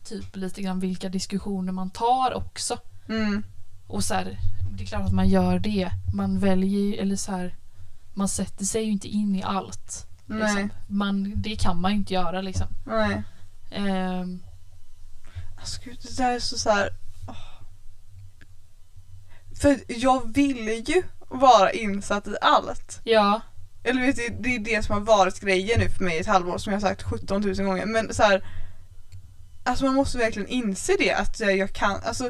typ 0.04 0.36
lite 0.36 0.62
grann 0.62 0.80
vilka 0.80 1.10
diskussioner 1.10 1.72
man 1.72 1.90
tar 1.90 2.34
också. 2.34 2.78
Mm. 3.10 3.44
Och 3.88 4.04
så 4.04 4.14
här, 4.14 4.38
det 4.72 4.84
är 4.84 4.88
klart 4.88 5.06
att 5.06 5.14
man 5.14 5.30
gör 5.30 5.60
det. 5.60 5.90
Man 6.14 6.40
väljer 6.40 6.80
ju, 6.80 6.96
eller 6.96 7.16
så 7.16 7.32
här, 7.32 7.56
man 8.14 8.30
sätter 8.30 8.66
sig 8.66 8.84
ju 8.84 8.92
inte 8.92 9.08
in 9.08 9.36
i 9.36 9.44
allt. 9.44 10.08
Nej, 10.26 10.40
Liksom. 10.40 10.70
Man, 10.88 11.34
det 11.42 11.56
kan 11.56 11.82
man 11.82 11.92
ju 11.92 11.98
inte 11.98 12.14
göra 12.14 12.42
liksom. 12.42 12.68
nej. 12.86 13.24
Ehm, 13.72 14.44
Alltså 15.58 15.82
gud, 15.84 15.98
det 16.02 16.18
där 16.18 16.32
är 16.36 16.40
så 16.40 16.58
så 16.58 16.70
här. 16.70 16.90
För 19.62 19.80
jag 19.88 20.34
vill 20.34 20.84
ju 20.90 21.04
vara 21.30 21.72
insatt 21.72 22.28
i 22.28 22.36
allt. 22.42 23.00
ja, 23.04 23.42
Eller 23.84 24.02
vet 24.02 24.16
du, 24.16 24.38
det 24.40 24.56
är 24.56 24.60
det 24.60 24.86
som 24.86 24.94
har 24.94 25.02
varit 25.02 25.40
grejen 25.40 25.80
nu 25.80 25.90
för 25.90 26.04
mig 26.04 26.18
i 26.18 26.20
ett 26.20 26.28
halvår 26.28 26.58
som 26.58 26.74
jag 26.74 26.80
har 26.82 26.88
sagt 26.90 27.04
17 27.04 27.42
000 27.42 27.56
gånger. 27.56 27.86
Men 27.86 28.14
så 28.14 28.24
här. 28.24 28.44
Alltså 29.64 29.86
man 29.86 29.94
måste 29.96 30.18
verkligen 30.18 30.48
inse 30.48 30.96
det 31.00 31.12
att 31.14 31.40
jag 31.40 31.74
kan, 31.74 32.00
alltså. 32.04 32.30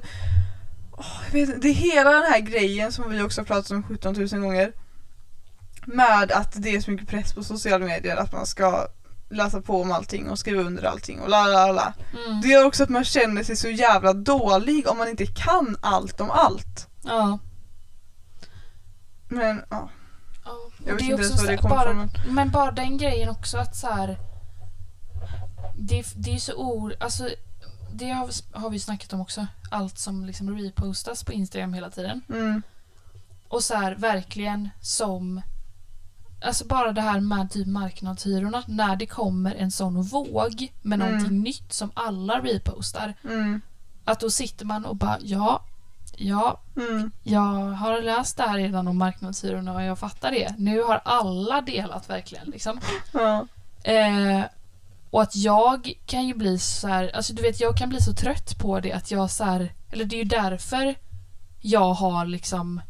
åh, 0.92 1.06
jag 1.26 1.32
vet, 1.48 1.62
det 1.62 1.68
är 1.70 1.74
hela 1.74 2.12
den 2.12 2.24
här 2.32 2.40
grejen 2.40 2.92
som 2.92 3.10
vi 3.10 3.22
också 3.22 3.42
har 3.42 3.46
pratat 3.46 3.72
om 3.72 3.84
17 3.84 4.14
000 4.32 4.42
gånger. 4.42 4.72
Med 5.86 6.32
att 6.32 6.54
det 6.56 6.76
är 6.76 6.82
så 6.82 6.92
mycket 6.92 7.08
press 7.08 7.34
på 7.34 7.44
sociala 7.44 7.86
medier 7.86 8.18
att 8.18 8.32
man 8.34 8.46
ska 8.46 8.88
läsa 9.30 9.62
på 9.62 9.82
om 9.82 9.92
allting 9.92 10.30
och 10.30 10.40
skriva 10.40 10.62
under 10.62 10.84
allting 10.84 11.20
och 11.20 11.30
la 11.30 11.46
la 11.48 11.72
la. 11.72 11.94
mm, 12.26 12.42
Det 12.42 12.48
gör 12.48 12.66
också 12.66 12.84
att 12.84 12.90
man 12.90 13.04
känner 13.04 13.44
sig 13.44 13.56
så 13.56 13.70
jävla 13.70 14.14
dålig 14.14 14.88
om 14.88 14.98
man 14.98 15.08
inte 15.08 15.26
kan 15.26 15.78
allt 15.82 16.22
om 16.22 16.32
allt. 16.32 16.88
Ja. 17.06 17.40
Men 19.28 19.64
ja, 19.70 19.90
Ja, 20.46 20.52
jag 20.86 20.94
vet 20.94 21.00
det 21.00 21.06
är 21.06 21.12
inte 21.12 21.22
ens 21.24 21.32
också 21.34 21.46
var 21.46 21.52
det 21.52 21.58
kommer 21.58 21.76
bara, 21.76 21.92
ifrån. 21.92 22.10
Men... 22.26 22.36
Men 22.36 22.52
bara 22.52 22.72
den 22.72 22.98
grejen 22.98 23.30
också 23.30 23.58
att 23.58 23.76
så 23.76 23.88
här. 23.88 24.18
Det, 25.78 26.06
det 26.16 26.34
är 26.36 26.38
så 26.38 26.54
o... 26.56 26.92
Alltså, 27.00 27.30
det 27.94 28.10
har, 28.10 28.30
har 28.60 28.70
vi 28.70 28.80
snackat 28.80 29.14
om 29.14 29.22
också. 29.22 29.48
Allt 29.72 29.98
som 29.98 30.26
liksom 30.26 30.58
repostas 30.58 31.24
på 31.24 31.34
Instagram 31.34 31.74
hela 31.74 31.90
tiden. 31.90 32.22
Mm, 32.30 32.62
Och 33.48 33.64
så 33.64 33.76
här 33.76 33.96
verkligen 33.96 34.70
som... 34.82 35.42
Alltså 36.46 36.66
bara 36.68 36.92
det 36.92 37.02
här 37.02 37.20
med 37.20 37.52
typ 37.52 37.68
marknadshyrorna. 37.68 38.64
När 38.68 38.96
det 38.96 39.06
kommer 39.06 39.56
en 39.56 39.72
sån 39.72 40.02
våg 40.04 40.74
med 40.82 41.02
Mm. 41.02 41.12
någonting 41.14 41.40
nytt 41.42 41.74
som 41.74 41.92
alla 41.94 42.42
repostar. 42.42 43.14
mm, 43.24 43.62
Att 44.06 44.20
då 44.20 44.30
sitter 44.30 44.66
man 44.66 44.86
och 44.86 44.96
bara 44.96 45.18
ja, 45.22 45.64
ja, 46.18 46.62
mm, 46.78 47.12
jag 47.24 47.42
har 47.72 48.02
läst 48.02 48.38
det 48.38 48.44
här 48.44 48.58
redan 48.58 48.88
om 48.88 48.98
marknadshyrorna 48.98 49.74
och 49.74 49.84
jag 49.84 50.00
fattar 50.00 50.32
det. 50.32 50.56
Nu 50.58 50.84
har 50.84 51.02
alla 51.06 51.62
delat 51.62 52.10
verkligen 52.10 52.50
liksom. 52.50 52.80
ja, 53.12 53.48
Eh, 53.86 54.44
och 55.10 55.22
att 55.22 55.36
jag 55.36 55.94
kan 56.06 56.28
ju 56.28 56.34
bli 56.34 56.60
så 56.60 56.88
här, 56.88 57.16
alltså 57.16 57.34
du 57.34 57.42
vet 57.42 57.60
jag 57.60 57.78
kan 57.78 57.90
bli 57.90 58.02
så 58.02 58.14
trött 58.14 58.58
på 58.58 58.80
det 58.80 58.92
att 58.94 59.12
jag 59.12 59.32
så 59.32 59.44
här, 59.44 59.74
eller 59.92 60.06
det 60.06 60.16
är 60.16 60.18
ju 60.18 60.24
därför 60.24 60.96
jag 61.62 61.94
har 61.94 62.26
liksom 62.26 62.82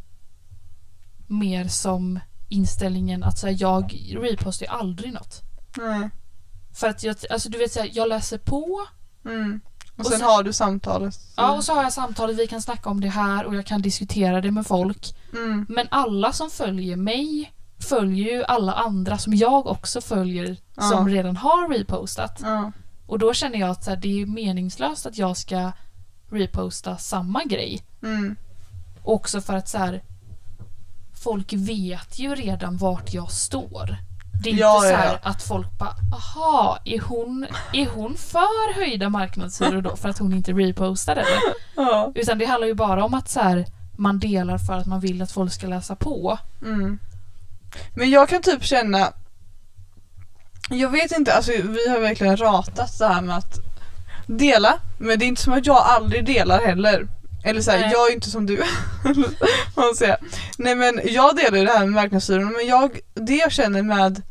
mer 1.28 1.68
som 1.68 2.20
inställningen 2.50 3.24
att 3.24 3.38
så 3.38 3.48
här, 3.48 3.56
jag 3.60 4.14
repostar 4.22 4.66
ju 4.66 4.72
aldrig 4.72 5.14
något. 5.14 5.42
nej, 5.78 6.10
För 6.74 6.88
att 6.88 7.04
jag, 7.04 7.16
alltså 7.30 7.50
du 7.50 7.58
vet 7.58 7.72
så 7.72 7.80
här, 7.80 7.90
jag 7.94 8.10
läser 8.10 8.38
på, 8.38 8.88
mm. 9.26 9.62
Och, 9.96 10.00
Och 10.00 10.06
sen, 10.06 10.20
sen- 10.20 10.28
har 10.28 10.44
du 10.44 10.54
samtalet. 10.54 11.20
ja 11.36 11.52
och 11.52 11.64
så 11.64 11.74
har 11.74 11.84
jag 11.84 11.94
samtalet, 11.94 12.38
vi 12.40 12.48
kan 12.48 12.62
snacka 12.62 12.90
om 12.90 13.02
det 13.02 13.10
här 13.10 13.46
och 13.46 13.56
jag 13.56 13.66
kan 13.66 13.82
diskutera 13.82 14.42
det 14.42 14.52
med 14.52 14.68
folk. 14.68 15.16
Mm, 15.34 15.66
Men 15.70 15.88
alla 15.92 16.34
som 16.34 16.50
följer 16.50 16.96
mig 16.96 17.52
följer 17.80 18.32
ju 18.34 18.44
alla 18.44 18.74
andra 18.74 19.18
som 19.18 19.34
jag 19.34 19.68
också 19.68 20.02
följer 20.02 20.58
Ja. 20.76 20.82
som 20.84 21.10
redan 21.10 21.38
har 21.38 21.70
repostat. 21.70 22.40
ja, 22.44 22.72
Och 23.08 23.20
då 23.20 23.34
känner 23.34 23.60
jag 23.60 23.70
att 23.70 23.84
så 23.84 23.96
det 23.96 24.22
är 24.22 24.26
meningslöst 24.26 25.06
att 25.06 25.18
jag 25.18 25.38
ska 25.38 25.72
reposta 26.30 26.98
samma 26.98 27.44
grej. 27.44 27.84
mm, 28.04 28.36
Också 29.04 29.42
för 29.42 29.54
att 29.56 29.70
så 29.70 29.78
här, 29.78 30.04
folk 31.24 31.54
vet 31.54 32.20
ju 32.20 32.36
redan 32.36 32.78
vart 32.78 33.14
jag 33.14 33.32
står. 33.32 33.98
Det 34.43 34.50
är 34.50 34.52
inte 34.52 34.63
så 34.63 34.86
ja, 34.91 34.98
här 34.98 35.19
ja. 35.24 35.30
att 35.30 35.43
folk 35.43 35.78
bara 35.78 35.95
aha, 36.13 36.80
är 36.86 37.00
hon, 37.00 37.48
är 37.74 37.86
hon 37.86 38.15
för 38.17 38.76
höjda 38.76 39.10
marknadshyror 39.10 39.82
då 39.82 39.95
för 39.95 40.10
att 40.10 40.17
hon 40.17 40.34
inte 40.34 40.52
repostar 40.52 41.13
eller? 41.13 41.39
ja, 41.76 42.12
Utan 42.15 42.38
det 42.38 42.45
handlar 42.45 42.67
ju 42.67 42.74
bara 42.74 43.06
om 43.06 43.13
att 43.13 43.30
så 43.30 43.39
här, 43.39 43.65
man 43.98 44.19
delar 44.19 44.58
för 44.58 44.74
att 44.74 44.86
man 44.86 45.00
vill 45.00 45.21
att 45.21 45.32
folk 45.32 45.54
ska 45.54 45.67
läsa 45.67 45.95
på. 45.95 46.39
mm. 46.62 47.00
Men 47.95 48.10
jag 48.10 48.30
kan 48.30 48.41
typ 48.41 48.63
känna 48.63 49.13
Jag 50.69 50.89
vet 50.89 51.12
inte, 51.12 51.34
alltså 51.34 51.52
vi 51.52 51.89
har 51.89 52.00
verkligen 52.00 52.38
ratat 52.38 53.00
det 53.00 53.08
här 53.08 53.21
med 53.21 53.38
att 53.38 53.60
dela, 54.28 54.80
men 54.98 55.19
det 55.19 55.26
är 55.26 55.28
inte 55.28 55.41
som 55.41 55.54
att 55.54 55.65
jag 55.65 55.78
aldrig 55.78 56.26
delar 56.26 56.65
heller. 56.65 57.08
Eller 57.46 57.62
såhär, 57.62 57.80
Nej. 57.80 57.90
jag 57.92 58.10
är 58.10 58.14
inte 58.14 58.30
som 58.30 58.46
du. 58.46 58.64
man 59.76 59.96
säga. 59.96 60.18
Nej 60.58 60.76
men 60.76 61.00
jag 61.04 61.36
delar 61.36 61.58
ju 61.58 61.66
det 61.66 61.72
här 61.72 61.80
med 61.80 61.90
marknadsstyrning 61.94 62.52
men 62.52 62.68
jag, 62.68 63.00
det 63.14 63.36
jag 63.36 63.52
känner 63.52 63.82
med 63.82 64.22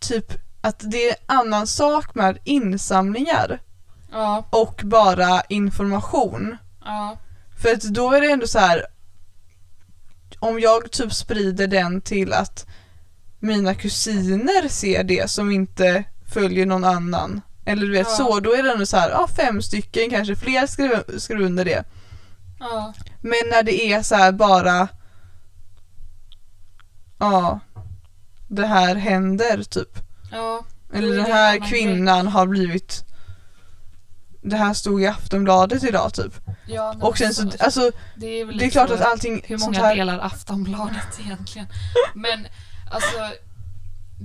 typ 0.00 0.32
att 0.60 0.80
det 0.90 1.10
är 1.10 1.16
annan 1.26 1.66
sak 1.66 2.14
med 2.14 2.38
insamlingar 2.44 3.60
Ja, 4.12 4.48
och 4.50 4.80
bara 4.84 5.40
information. 5.48 6.56
ja, 6.84 7.16
För 7.62 7.72
att 7.72 7.82
då 7.82 8.12
är 8.12 8.20
det 8.20 8.30
ändå 8.30 8.46
så 8.46 8.58
här. 8.58 8.86
Om 10.38 10.60
jag 10.60 10.90
typ 10.92 11.12
sprider 11.12 11.66
den 11.66 12.00
till 12.00 12.32
att 12.32 12.66
mina 13.40 13.74
kusiner 13.74 14.68
ser 14.68 15.04
det 15.04 15.30
som 15.30 15.50
inte 15.50 16.04
följer 16.32 16.66
någon 16.66 16.84
annan. 16.84 17.40
Eller 17.66 17.86
du 17.86 17.92
vet 17.92 18.06
Ja. 18.10 18.16
så, 18.16 18.40
då 18.40 18.54
är 18.54 18.62
det 18.62 18.72
ändå 18.72 18.86
så 18.86 18.96
här, 18.96 19.10
ja 19.10 19.28
fem 19.36 19.62
stycken 19.62 20.10
kanske 20.10 20.36
fler 20.36 20.66
skriver, 20.66 21.18
skriver 21.18 21.42
under 21.44 21.64
det. 21.64 21.84
Ja, 22.62 22.92
Men 23.20 23.38
när 23.50 23.62
det 23.62 23.92
är 23.92 24.02
så 24.02 24.14
här 24.14 24.32
bara 24.32 24.88
Ja 27.18 27.60
Det 28.48 28.66
här 28.66 28.94
händer 28.96 29.62
typ. 29.62 29.98
ja. 30.32 30.64
Eller 30.94 31.16
den 31.16 31.26
här 31.26 31.68
kvinnan 31.70 32.26
har 32.26 32.46
blivit 32.46 33.04
Det 34.42 34.56
här 34.56 34.74
stod 34.74 35.02
i 35.02 35.06
Aftonbladet 35.06 35.84
idag 35.84 36.14
typ. 36.14 36.34
ja 36.66 36.94
Och 37.00 37.18
sen 37.18 37.34
så, 37.34 37.46
också- 37.46 37.64
alltså 37.64 37.90
det 38.16 38.26
är, 38.26 38.44
väl 38.44 38.58
det 38.58 38.64
är 38.64 38.70
klart 38.70 38.88
så- 38.88 38.94
att 38.94 39.00
allting 39.00 39.42
Hur 39.46 39.58
många 39.58 39.78
här 39.78 39.96
delar 39.96 40.18
Aftonbladet 40.18 41.20
egentligen? 41.24 41.66
Men 42.14 42.46
alltså, 42.90 43.16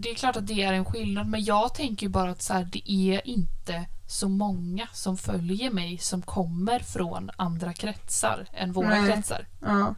det 0.01 0.10
är 0.10 0.15
klart 0.15 0.36
att 0.36 0.47
det 0.47 0.63
är 0.63 0.73
en 0.73 0.86
skillnad 0.86 1.27
men 1.27 1.43
jag 1.43 1.73
tänker 1.73 2.10
bara 2.10 2.31
att 2.31 2.41
så 2.41 2.53
här, 2.53 2.69
det 2.71 2.91
är 2.91 3.27
inte 3.27 3.86
så 4.07 4.29
många 4.29 4.88
som 4.93 5.17
följer 5.17 5.71
mig 5.71 5.97
som 5.97 6.21
kommer 6.21 6.79
från 6.79 7.29
andra 7.38 7.73
kretsar 7.73 8.47
än 8.53 8.71
våra 8.71 8.89
Nej. 8.89 9.12
kretsar. 9.12 9.47
Ja, 9.62 9.95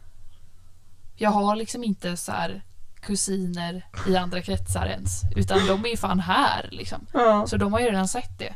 Jag 1.16 1.30
har 1.30 1.56
liksom 1.56 1.84
inte 1.84 2.16
så 2.16 2.32
här 2.32 2.64
kusiner 3.00 3.86
i 4.08 4.16
andra 4.16 4.42
kretsar 4.42 4.86
ens 4.86 5.22
utan 5.36 5.66
de 5.66 5.84
är 5.84 5.88
ju 5.88 5.96
fan 5.96 6.20
här 6.20 6.68
liksom. 6.72 7.06
ja, 7.12 7.46
Så 7.46 7.56
de 7.56 7.72
har 7.72 7.80
ju 7.80 7.86
redan 7.86 8.08
sett 8.08 8.38
det. 8.38 8.54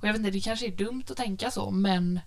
Och 0.00 0.08
jag 0.08 0.12
vet 0.12 0.18
inte, 0.18 0.30
det 0.30 0.40
kanske 0.40 0.66
är 0.66 0.76
dumt 0.76 1.04
att 1.10 1.16
tänka 1.16 1.50
så 1.50 1.70
men 1.70 2.20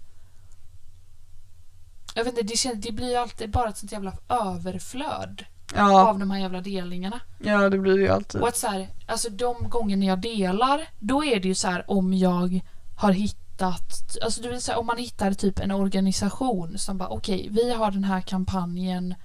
jag 2.16 2.24
vet 2.24 2.34
inte, 2.34 2.54
det, 2.54 2.58
känns, 2.58 2.82
det 2.86 2.92
blir 2.92 3.10
ju 3.10 3.16
alltid 3.16 3.52
bara 3.52 3.70
ett 3.70 3.78
sånt 3.78 3.92
jävla 3.92 4.14
överflöd 4.30 5.46
ja, 5.76 6.10
av 6.10 6.20
de 6.20 6.32
här 6.32 6.40
jävla 6.40 6.62
delningarna. 6.62 7.20
ja 7.40 7.70
det 7.70 7.78
blir 7.78 7.98
det 7.98 8.04
ju 8.04 8.10
alltid. 8.10 8.42
Och 8.42 8.48
att 8.48 8.58
så 8.58 8.68
här, 8.68 8.88
alltså 9.08 9.30
de 9.30 9.70
gångerna 9.70 10.06
jag 10.06 10.20
delar, 10.22 10.82
då 11.00 11.24
är 11.26 11.40
det 11.40 11.48
ju 11.48 11.56
så 11.56 11.68
här 11.68 11.92
om 11.92 12.14
jag 12.14 12.62
har 12.98 13.12
hittat, 13.12 14.18
alltså 14.24 14.42
du 14.42 14.60
så 14.60 14.72
här, 14.72 14.80
om 14.80 14.86
man 14.86 14.98
hittar 14.98 15.34
typ 15.34 15.60
en 15.60 15.72
organisation 15.72 16.78
som 16.78 16.98
bara 16.98 17.10
okej, 17.10 17.48
vi 17.52 17.74
har 17.74 17.92
den 17.92 18.04
här 18.04 18.22
kampanjen 18.22 19.16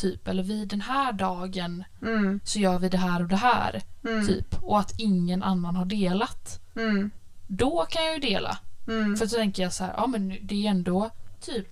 typ, 0.00 0.28
eller 0.28 0.42
vi 0.42 0.64
den 0.64 0.80
här 0.80 1.12
dagen 1.12 1.84
Mm, 2.02 2.40
så 2.44 2.58
gör 2.58 2.78
vi 2.78 2.88
det 2.88 2.98
här 2.98 3.22
och 3.22 3.28
det 3.28 3.36
här, 3.36 3.82
mm, 4.04 4.26
typ. 4.26 4.54
Och 4.62 4.78
att 4.78 4.94
ingen 4.98 5.42
annan 5.42 5.76
har 5.76 5.84
delat. 5.84 6.60
mm, 6.76 7.10
Då 7.46 7.86
kan 7.90 8.04
jag 8.04 8.14
ju 8.14 8.20
dela. 8.20 8.58
mm, 8.88 9.16
För 9.16 9.26
så 9.26 9.36
tänker 9.36 9.62
jag 9.62 9.72
så 9.72 9.84
här, 9.84 9.94
ja 9.96 10.06
men 10.06 10.36
det 10.42 10.66
är 10.66 10.70
ändå 10.70 11.10
typ 11.40 11.68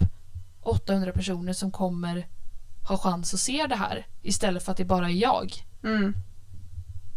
800 0.62 1.12
personer 1.12 1.52
som 1.52 1.70
kommer 1.70 2.26
ha 2.90 2.98
chans 2.98 3.34
att 3.34 3.40
se 3.40 3.66
det 3.66 3.76
här 3.76 4.06
istället 4.22 4.62
för 4.62 4.72
att 4.72 4.78
det 4.78 4.84
bara 4.84 5.06
är 5.06 5.12
jag. 5.14 5.52
mm, 5.84 6.14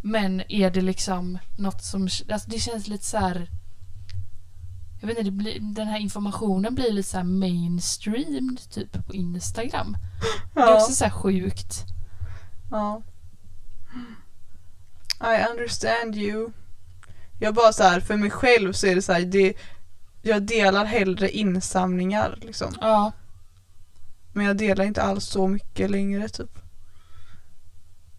Men 0.02 0.42
är 0.52 0.70
det 0.72 0.82
liksom 0.82 1.38
något 1.58 1.84
som, 1.84 2.02
alltså 2.04 2.50
det 2.50 2.60
känns 2.60 2.88
lite 2.88 3.06
så 3.06 3.18
här. 3.18 3.48
jag 5.02 5.08
vet 5.08 5.18
inte, 5.18 5.32
blir, 5.32 5.60
den 5.60 5.88
här 5.88 6.00
informationen 6.00 6.76
blir 6.76 6.92
lite 6.92 7.10
så 7.10 7.18
här 7.18 7.24
mainstream 7.24 8.58
typ 8.70 9.06
på 9.08 9.14
Instagram. 9.14 9.98
Det 10.54 10.60
är 10.60 10.66
Ja. 10.68 10.76
också 10.76 10.92
så 10.94 11.04
här 11.04 11.12
sjukt. 11.12 11.84
ja. 12.72 13.02
I 15.22 15.52
understand 15.52 16.16
you. 16.16 16.52
Jag 17.40 17.54
bara 17.56 17.74
så 17.74 17.84
här, 17.84 18.00
för 18.00 18.16
mig 18.18 18.30
själv 18.30 18.74
så 18.74 18.88
är 18.88 18.96
det 18.96 19.02
så 19.02 19.14
här, 19.14 19.22
det, 19.22 19.54
jag 20.22 20.44
delar 20.44 20.86
hellre 20.86 21.30
insamlingar 21.30 22.38
liksom. 22.42 22.74
Ja. 22.82 23.12
Men 24.34 24.46
jag 24.46 24.58
delar 24.58 24.86
inte 24.86 25.04
alls 25.04 25.26
så 25.26 25.48
mycket 25.48 25.92
längre 25.92 26.30
typ. 26.30 26.60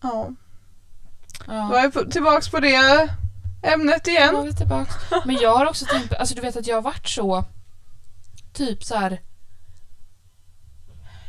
Ja. 0.03 0.33
Då 1.47 1.53
ja. 1.53 1.79
är 1.79 1.91
jag 1.95 2.11
tillbaks 2.11 2.49
på 2.49 2.61
det 2.61 3.09
ämnet 3.63 4.05
Då 4.05 4.11
igen. 4.11 4.35
var 4.35 4.45
vi 4.45 4.55
tillbaks. 4.55 4.95
Men 5.25 5.37
jag 5.37 5.57
har 5.57 5.67
också 5.67 5.87
tänkt 5.87 6.15
alltså 6.15 6.35
du 6.35 6.41
vet 6.41 6.57
att 6.57 6.67
jag 6.67 6.77
har 6.77 6.83
varit 6.83 7.09
så 7.09 7.45
typ 8.53 8.85
så 8.85 8.97
här. 8.97 9.21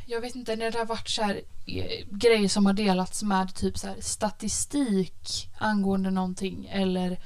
Jag 0.06 0.22
vet 0.22 0.36
inte 0.36 0.56
när 0.56 0.72
det 0.72 0.78
har 0.78 0.86
varit 0.86 1.10
så 1.10 1.22
här 1.22 1.42
eh, 1.66 2.06
grejer 2.10 2.50
som 2.50 2.66
har 2.66 2.74
delats 2.74 3.24
med 3.24 3.56
typ 3.56 3.78
så 3.78 3.88
här 3.88 3.96
statistik 4.00 5.50
angående 5.58 6.12
någonting 6.12 6.66
eller 6.72 7.20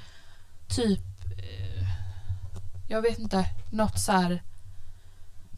typ 0.67 1.01
eh, 1.37 1.87
jag 2.87 3.01
vet 3.01 3.19
inte, 3.19 3.45
något 3.71 3.99
så 3.99 4.11
här 4.11 4.43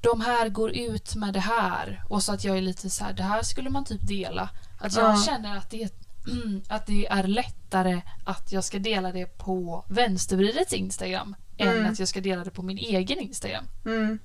de 0.02 0.22
här 0.22 0.50
går 0.50 0.72
ut 0.72 1.16
med 1.16 1.34
det 1.34 1.40
här 1.40 2.04
och 2.10 2.24
så 2.24 2.34
att 2.34 2.44
jag 2.44 2.58
är 2.58 2.62
lite 2.62 2.90
så 2.90 3.04
här 3.04 3.14
det 3.14 3.24
här 3.24 3.42
skulle 3.44 3.70
man 3.70 3.86
typ 3.86 4.08
dela. 4.08 4.50
Att 4.80 4.96
jag 4.96 5.12
Ja. 5.12 5.24
känner 5.26 5.58
att 5.58 5.70
det, 5.70 5.90
att 6.70 6.86
det 6.88 7.08
är 7.08 7.24
lättare 7.24 8.02
att 8.26 8.52
jag 8.52 8.64
ska 8.64 8.80
dela 8.80 9.12
det 9.12 9.26
på 9.26 9.86
vänstervridets 9.90 10.74
Instagram 10.74 11.36
än 11.58 11.68
Mm. 11.78 11.92
att 11.92 12.00
jag 12.00 12.08
ska 12.08 12.22
dela 12.22 12.44
det 12.44 12.52
på 12.52 12.62
min 12.62 12.78
egen 12.78 13.20
Instagram. 13.20 13.66
Mm. 13.86 14.20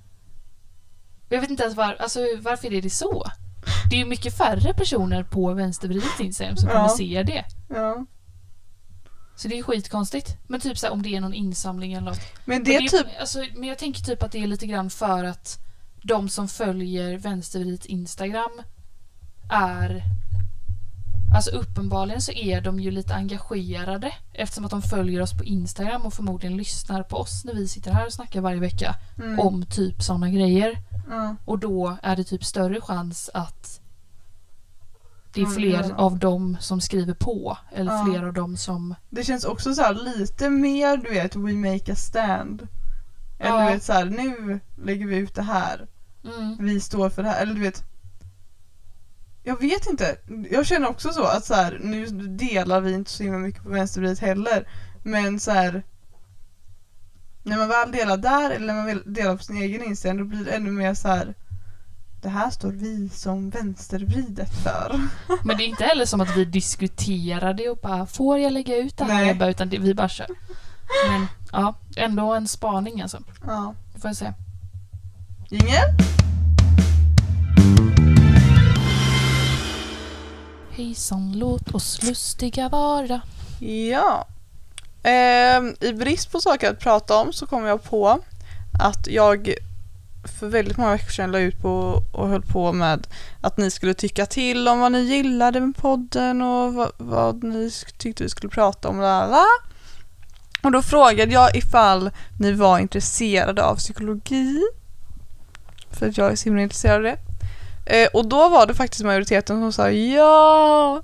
Jag 1.29 1.41
vet 1.41 1.51
inte 1.51 1.63
ens 1.63 1.77
var, 1.77 1.95
alltså, 2.01 2.21
varför 2.41 2.75
är 2.75 2.83
det 2.83 2.91
så? 2.91 3.25
Det 3.91 3.97
är 3.97 4.01
ju 4.01 4.07
mycket 4.07 4.37
färre 4.39 4.75
personer 4.75 5.23
på 5.23 5.53
vänstervridets 5.55 6.21
Instagram 6.21 6.57
som 6.57 6.69
Ja. 6.69 6.75
kommer 6.75 6.89
se 6.89 7.23
det. 7.23 7.45
Ja. 7.69 8.07
Så 9.37 9.49
det 9.49 9.55
är 9.55 9.57
ju 9.57 9.63
skitkonstigt. 9.63 10.37
Men 10.49 10.61
typ 10.61 10.79
så 10.79 10.87
här, 10.87 10.93
om 10.93 11.03
det 11.03 11.17
är 11.17 11.21
någon 11.21 11.35
insamling 11.35 11.93
eller 11.93 12.05
något. 12.11 12.21
Men 12.45 12.55
Men 12.57 12.65
det 12.65 12.77
är 12.77 12.89
typ, 12.89 13.07
Alltså, 13.21 13.45
men 13.55 13.69
jag 13.69 13.79
tänker 13.79 14.03
typ 14.03 14.23
att 14.23 14.33
det 14.33 14.43
är 14.43 14.47
lite 14.47 14.67
grann 14.67 14.91
för 14.91 15.25
att 15.25 15.59
de 16.07 16.29
som 16.29 16.49
följer 16.49 17.19
vänstervridets 17.19 17.87
Instagram 17.87 18.63
är... 19.51 20.03
Alltså 21.35 21.51
uppenbarligen 21.51 22.21
så 22.23 22.33
är 22.33 22.61
de 22.61 22.81
ju 22.81 22.91
lite 22.91 23.15
engagerade 23.15 24.13
eftersom 24.33 24.65
att 24.65 24.71
de 24.71 24.83
följer 24.83 25.23
oss 25.23 25.39
på 25.39 25.45
Instagram 25.45 26.03
och 26.03 26.15
förmodligen 26.15 26.57
lyssnar 26.57 27.03
på 27.03 27.17
oss 27.17 27.45
när 27.45 27.55
vi 27.55 27.69
sitter 27.69 27.91
här 27.93 28.07
och 28.07 28.13
snackar 28.13 28.41
varje 28.41 28.61
vecka 28.61 28.95
mm, 29.19 29.41
om 29.41 29.67
typ 29.67 30.03
sådana 30.03 30.31
grejer. 30.31 30.79
ja. 31.11 31.37
Och 31.45 31.59
då 31.59 31.97
är 32.03 32.17
det 32.17 32.25
typ 32.25 32.45
större 32.45 32.81
chans 32.81 33.31
att 33.35 33.81
det 35.35 35.41
är 35.41 35.45
Mm, 35.45 35.55
fler 35.57 35.85
ja. 35.89 35.95
av 35.97 36.19
dem 36.19 36.57
som 36.61 36.81
skriver 36.81 37.15
på 37.15 37.59
eller 37.75 38.05
fler 38.05 38.23
av 38.23 38.33
dem 38.33 38.57
som... 38.57 38.95
det 39.11 39.25
känns 39.25 39.45
också 39.45 39.75
så 39.75 39.83
här 39.83 39.95
lite 40.19 40.51
mer 40.51 40.97
du 40.97 41.11
vet, 41.11 41.37
we 41.37 41.53
make 41.53 41.93
a 41.93 41.97
stand. 41.97 42.69
Eller 43.39 43.51
Ja. 43.59 43.67
du 43.67 43.73
vet 43.73 43.83
så 43.83 43.93
här, 43.93 44.05
nu 44.05 44.61
lägger 44.85 45.07
vi 45.07 45.17
ut 45.17 45.35
det 45.35 45.43
här. 45.43 45.87
Mm. 46.37 46.57
Vi 46.59 46.81
står 46.81 47.11
för 47.11 47.23
det 47.23 47.29
här. 47.29 47.43
Eller 47.43 47.55
du 47.55 47.61
vet. 47.61 47.85
Jag 49.43 49.61
vet 49.61 49.87
inte. 49.87 50.17
Jag 50.51 50.67
känner 50.67 50.89
också 50.89 51.13
så 51.13 51.25
att 51.25 51.45
så 51.45 51.55
här, 51.55 51.79
nu 51.83 52.07
delar 52.29 52.81
vi 52.81 52.93
inte 52.93 53.11
så 53.11 53.23
himla 53.23 53.39
mycket 53.39 53.63
på 53.63 53.69
vänstervridet 53.69 54.19
heller. 54.19 54.69
Men 55.03 55.41
så 55.41 55.51
här. 55.51 55.83
När 57.43 57.59
man 57.59 57.69
väl 57.69 57.93
delar 57.93 58.17
där 58.17 58.51
eller 58.51 58.67
när 58.67 58.75
man 58.75 58.87
väl 58.87 59.13
delar 59.15 59.37
på 59.37 59.43
sin 59.43 59.57
egen 59.57 59.85
Instagram 59.85 60.19
då 60.19 60.25
blir 60.25 60.45
det 60.45 60.51
ännu 60.51 60.71
mer 60.71 60.95
så 60.95 61.09
här. 61.09 61.35
Det 62.23 62.29
här 62.29 62.51
står 62.51 62.71
vi 62.71 63.09
som 63.09 63.51
vänstervridet 63.51 64.55
för. 64.63 65.01
Men 65.45 65.57
det 65.57 65.65
är 65.65 65.69
inte 65.69 65.85
heller 65.85 66.07
som 66.07 66.21
att 66.21 66.37
vi 66.37 66.45
diskuterar 66.45 67.55
det 67.55 67.69
och 67.69 67.79
bara 67.79 68.07
får 68.07 68.39
jag 68.39 68.53
lägga 68.53 68.77
ut 68.77 68.97
det 68.97 69.05
här 69.05 69.35
Nej. 69.35 69.51
Utan 69.51 69.69
det, 69.69 69.79
vi 69.79 69.95
bara 69.95 70.09
kör. 70.09 70.27
Men 71.09 71.27
ja, 71.53 71.75
ändå 71.97 72.35
en 72.35 72.49
spaning 72.49 73.03
alltså. 73.03 73.19
Ja. 73.47 73.75
Det 73.95 74.01
får 74.01 74.09
jag 74.09 74.17
säga. 74.17 74.35
Ingen? 75.51 76.16
Hejsan, 80.77 81.33
låt 81.39 81.75
oss 81.75 82.03
lustiga 82.03 82.69
vara. 82.69 83.21
Ja. 83.61 84.27
Ehm, 85.03 85.77
I 85.81 85.93
brist 85.93 86.33
på 86.33 86.41
saker 86.41 86.71
att 86.71 86.81
prata 86.81 87.17
om 87.17 87.33
så 87.33 87.47
kom 87.47 87.65
jag 87.65 87.85
på 87.85 88.19
att 88.81 89.07
jag 89.07 89.55
för 90.39 90.49
väldigt 90.49 90.77
många 90.77 90.93
veckor 90.93 91.11
sedan 91.11 91.33
la 91.33 91.39
ut 91.39 91.63
på 91.63 92.03
och 92.13 92.29
höll 92.29 92.43
på 92.43 92.73
med 92.73 93.07
att 93.41 93.57
ni 93.57 93.71
skulle 93.71 93.95
tycka 93.95 94.27
till 94.27 94.69
om 94.69 94.81
vad 94.81 94.93
ni 94.93 95.01
gillade 95.01 95.61
med 95.61 95.77
podden 95.77 96.43
och 96.43 96.75
vad, 96.75 96.93
vad 96.97 97.45
ni 97.45 97.71
tyckte 97.99 98.23
vi 98.23 98.29
skulle 98.29 98.51
prata 98.51 98.89
om. 98.89 99.01
Lala. 99.01 99.45
Och 100.63 100.73
då 100.73 100.83
frågade 100.83 101.33
jag 101.33 101.57
ifall 101.57 102.11
ni 102.39 102.53
var 102.53 102.79
intresserade 102.79 103.65
av 103.65 103.77
psykologi. 103.77 104.63
För 105.91 106.09
att 106.09 106.19
jag 106.19 106.33
är 106.33 106.37
så 106.37 106.45
himla 106.45 106.63
intresserad 106.63 106.97
av 106.97 107.03
det. 107.03 107.19
Eh, 107.87 108.09
och 108.13 108.27
då 108.29 108.49
var 108.49 108.67
det 108.67 108.75
faktiskt 108.75 109.05
majoriteten 109.05 109.61
som 109.61 109.73
sa 109.73 109.91
ja. 109.91 111.03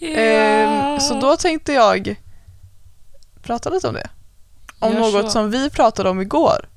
Ehm, 0.00 1.00
så 1.00 1.20
då 1.20 1.36
tänkte 1.36 1.72
jag 1.72 2.16
prata 3.42 3.70
lite 3.70 3.88
om 3.88 3.94
det. 3.94 4.10
Om 4.78 4.92
Gör 4.92 5.00
något 5.00 5.24
så. 5.24 5.30
som 5.30 5.50
vi 5.50 5.70
pratade 5.70 6.10
om 6.10 6.20
igår. 6.20 6.68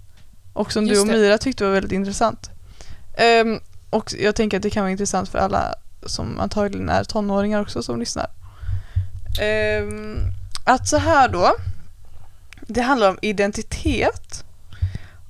Och 0.54 0.72
som 0.72 0.86
du 0.86 0.90
Just 0.90 1.02
och 1.02 1.08
det. 1.08 1.14
Mira 1.14 1.38
tyckte 1.38 1.64
var 1.64 1.72
väldigt 1.72 1.92
intressant. 1.92 2.50
Ehm, 3.18 3.60
och 3.90 4.14
jag 4.20 4.36
tänker 4.36 4.58
att 4.58 4.64
det 4.64 4.70
kan 4.70 4.84
vara 4.84 4.92
intressant 4.92 5.30
för 5.30 5.40
alla 5.40 5.76
som 6.06 6.40
antagligen 6.40 6.90
är 6.90 7.04
tonåringar 7.04 7.62
också 7.62 7.84
som 7.84 8.00
lyssnar. 8.00 8.28
Ehm, 9.42 10.20
att 10.66 10.88
så 10.88 10.98
här 10.98 11.30
då. 11.30 11.56
Det 12.62 12.82
handlar 12.82 13.10
om 13.10 13.20
identitet. 13.22 14.44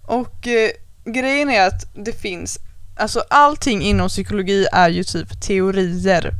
Och 0.06 0.48
eh, 0.48 0.70
grejen 1.06 1.50
är 1.50 1.68
att 1.68 1.96
det 1.96 2.14
finns, 2.14 2.60
alltså 2.96 3.24
allting 3.30 3.82
inom 3.82 4.08
psykologi 4.10 4.68
är 4.72 4.90
ju 4.90 5.04
typ 5.04 5.42
teorier. 5.42 6.32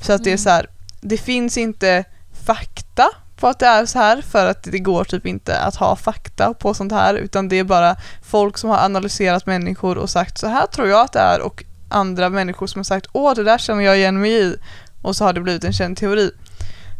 Så 0.00 0.12
att 0.12 0.24
det 0.24 0.30
är 0.30 0.32
Mm. 0.32 0.38
så 0.38 0.50
här, 0.50 0.66
det 1.00 1.18
finns 1.18 1.58
inte 1.58 2.04
fakta 2.44 3.08
på 3.36 3.46
att 3.48 3.58
det 3.58 3.66
är 3.66 3.86
så 3.86 3.98
här 3.98 4.22
för 4.22 4.46
att 4.46 4.62
det 4.62 4.78
går 4.78 5.04
typ 5.04 5.26
inte 5.26 5.60
att 5.60 5.76
ha 5.76 5.96
fakta 5.96 6.54
på 6.54 6.74
sånt 6.74 6.92
här 6.92 7.14
utan 7.14 7.48
det 7.48 7.58
är 7.58 7.64
bara 7.64 7.96
folk 8.22 8.58
som 8.58 8.70
har 8.70 8.78
analyserat 8.78 9.46
människor 9.46 9.98
och 9.98 10.10
sagt 10.10 10.38
så 10.38 10.46
här 10.46 10.66
tror 10.66 10.88
jag 10.88 11.00
att 11.00 11.12
det 11.12 11.18
är 11.20 11.40
och 11.40 11.64
andra 11.88 12.28
människor 12.28 12.66
som 12.66 12.78
har 12.78 12.84
sagt 12.84 13.06
åh 13.12 13.34
det 13.34 13.44
där 13.44 13.58
känner 13.58 13.84
jag 13.84 13.96
igen 13.96 14.20
mig 14.20 14.30
i 14.32 14.56
och 15.02 15.16
så 15.16 15.24
har 15.24 15.32
det 15.32 15.40
blivit 15.40 15.64
en 15.64 15.72
känd 15.72 15.96
teori. 15.96 16.30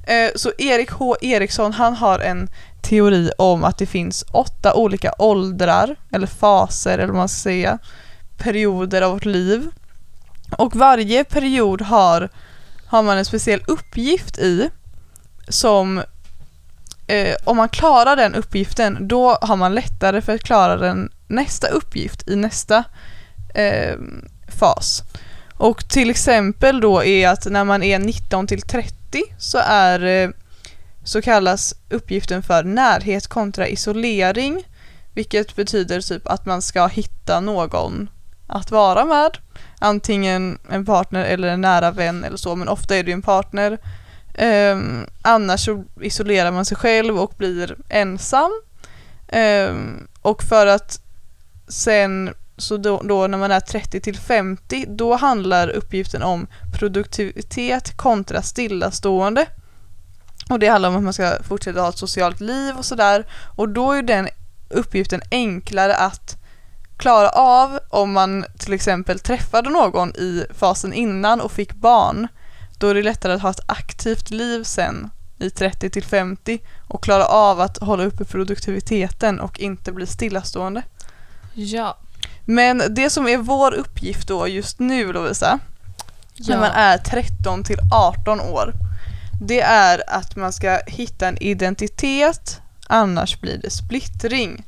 Eh, 0.07 0.31
så 0.37 0.53
Erik 0.59 0.91
H 0.91 1.17
Eriksson 1.21 1.73
han 1.73 1.95
har 1.95 2.19
en 2.19 2.49
teori 2.83 3.31
om 3.39 3.65
att 3.65 3.79
det 3.79 3.87
finns 3.87 4.25
åtta 4.33 4.75
olika 4.75 5.13
åldrar 5.19 5.97
eller 6.13 6.27
faser 6.27 6.95
eller 6.99 7.07
vad 7.07 7.17
man 7.17 7.29
ska 7.29 7.43
säga 7.43 7.79
perioder 8.39 9.03
av 9.03 9.13
vårt 9.13 9.25
liv 9.25 9.71
och 10.51 10.77
varje 10.77 11.25
period 11.25 11.83
har 11.83 12.29
har 12.87 13.03
man 13.03 13.19
en 13.19 13.25
speciell 13.25 13.63
uppgift 13.67 14.39
i 14.39 14.71
som 15.49 16.03
eh, 17.07 17.35
om 17.45 17.57
man 17.57 17.69
klarar 17.69 18.17
den 18.17 18.35
uppgiften 18.35 19.09
då 19.09 19.39
har 19.41 19.57
man 19.57 19.75
lättare 19.75 20.21
för 20.21 20.35
att 20.35 20.43
klara 20.43 20.77
den 20.77 21.11
nästa 21.27 21.69
uppgift 21.69 22.29
i 22.29 22.37
nästa 22.37 22.85
eh, 23.55 23.97
fas. 24.49 25.03
Och 25.55 25.89
till 25.89 26.11
exempel 26.11 26.81
då 26.81 27.05
är 27.05 27.29
att 27.29 27.47
när 27.47 27.65
man 27.65 27.83
är 27.83 27.99
19 27.99 28.47
till 28.47 28.63
30 28.63 29.23
så 29.39 29.59
är 29.59 30.05
eh, 30.05 30.31
så 31.05 31.23
kallas 31.23 31.75
uppgiften 31.91 32.43
för 32.43 32.65
närhet 32.65 33.27
kontra 33.27 33.69
isolering 33.69 34.65
vilket 35.15 35.57
betyder 35.57 36.01
typ 36.01 36.27
att 36.27 36.47
man 36.47 36.63
ska 36.63 36.87
hitta 36.87 37.41
någon 37.41 38.09
att 38.49 38.71
vara 38.71 39.05
med 39.05 39.39
antingen 39.79 40.59
en 40.71 40.85
partner 40.85 41.25
eller 41.25 41.49
en 41.49 41.61
nära 41.61 41.91
vän 41.91 42.25
eller 42.25 42.37
så 42.37 42.57
men 42.57 42.69
ofta 42.69 42.97
är 42.97 43.03
det 43.03 43.11
ju 43.11 43.15
en 43.15 43.23
partner 43.23 43.79
Um, 44.39 45.07
annars 45.23 45.65
så 45.65 45.85
isolerar 46.01 46.51
man 46.51 46.65
sig 46.65 46.77
själv 46.77 47.19
och 47.19 47.35
blir 47.37 47.77
ensam. 47.89 48.51
Um, 49.33 50.09
och 50.23 50.43
för 50.43 50.67
att 50.67 51.01
sen, 51.69 52.35
så 52.57 52.77
då, 52.77 53.03
då 53.05 53.27
när 53.27 53.39
man 53.39 53.51
är 53.51 53.61
30 53.61 54.01
till 54.01 54.19
50, 54.19 54.85
då 54.89 55.17
handlar 55.17 55.69
uppgiften 55.69 56.23
om 56.23 56.47
produktivitet 56.79 57.97
kontra 57.97 58.43
stillastående. 58.43 59.47
Och 60.51 60.59
det 60.59 60.69
handlar 60.69 60.89
om 60.89 60.97
att 60.97 61.03
man 61.03 61.13
ska 61.13 61.43
fortsätta 61.43 61.81
ha 61.81 61.89
ett 61.89 61.99
socialt 61.99 62.41
liv 62.41 62.77
och 62.77 62.85
sådär. 62.85 63.27
Och 63.57 63.69
då 63.69 63.93
är 63.93 64.03
den 64.03 64.29
uppgiften 64.69 65.21
enklare 65.31 65.97
att 65.97 66.38
klara 66.99 67.29
av 67.29 67.79
om 67.89 68.13
man 68.13 68.45
till 68.59 68.73
exempel 68.73 69.19
träffade 69.19 69.71
någon 69.71 70.09
i 70.09 70.45
fasen 70.55 70.93
innan 70.93 71.41
och 71.41 71.53
fick 71.53 71.75
barn 71.75 72.29
då 72.79 72.89
är 72.89 72.95
det 72.95 73.03
lättare 73.03 73.33
att 73.33 73.43
ha 73.43 73.51
ett 73.51 73.71
aktivt 73.71 74.31
liv 74.31 74.65
sen 74.65 75.11
i 75.39 75.51
30 75.51 75.91
till 75.91 76.05
50 76.05 76.59
och 76.89 77.03
klara 77.03 77.25
av 77.25 77.61
att 77.61 77.79
hålla 77.79 78.05
uppe 78.05 78.25
produktiviteten 78.25 79.41
och 79.41 79.61
inte 79.61 79.93
bli 79.93 80.07
stillastående. 80.07 80.83
Ja. 81.55 81.97
Men 82.45 82.83
det 82.91 83.11
som 83.11 83.29
är 83.29 83.37
vår 83.37 83.75
uppgift 83.75 84.29
då 84.29 84.49
just 84.49 84.79
nu 84.79 85.13
Lovisa, 85.13 85.59
när 86.37 86.55
ja. 86.55 86.61
man 86.61 86.71
är 86.71 86.99
13 86.99 87.65
till 87.65 87.79
18 87.93 88.41
år, 88.41 88.73
det 89.41 89.61
är 89.61 90.03
att 90.07 90.37
man 90.37 90.53
ska 90.53 90.79
hitta 90.87 91.29
en 91.29 91.43
identitet, 91.43 92.61
annars 92.87 93.41
blir 93.41 93.59
det 93.59 93.71
splittring. 93.71 94.65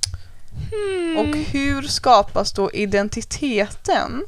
Hmm. 0.71 1.17
Och 1.19 1.37
hur 1.37 1.83
skapas 1.83 2.53
då 2.53 2.71
identiteten? 2.71 4.25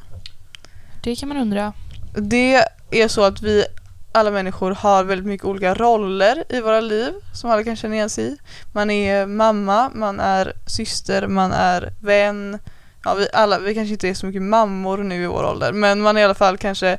Det 1.02 1.16
kan 1.16 1.28
man 1.28 1.38
undra. 1.38 1.72
Det 2.14 2.64
är 2.90 3.08
så 3.08 3.24
att 3.24 3.42
vi 3.42 3.64
alla 4.12 4.30
människor 4.30 4.70
har 4.70 5.04
väldigt 5.04 5.26
mycket 5.26 5.46
olika 5.46 5.74
roller 5.74 6.44
i 6.48 6.60
våra 6.60 6.80
liv 6.80 7.12
som 7.34 7.50
alla 7.50 7.64
kan 7.64 7.76
känna 7.76 7.94
igen 7.94 8.10
sig 8.10 8.24
i. 8.24 8.36
Man 8.72 8.90
är 8.90 9.26
mamma, 9.26 9.90
man 9.94 10.20
är 10.20 10.52
syster, 10.66 11.26
man 11.26 11.52
är 11.52 11.92
vän. 12.00 12.58
Ja, 13.04 13.14
vi, 13.14 13.28
alla, 13.32 13.58
vi 13.58 13.74
kanske 13.74 13.92
inte 13.92 14.08
är 14.08 14.14
så 14.14 14.26
mycket 14.26 14.42
mammor 14.42 14.98
nu 14.98 15.22
i 15.22 15.26
vår 15.26 15.44
ålder 15.44 15.72
men 15.72 16.00
man 16.00 16.16
är 16.16 16.20
i 16.20 16.24
alla 16.24 16.34
fall 16.34 16.58
kanske 16.58 16.98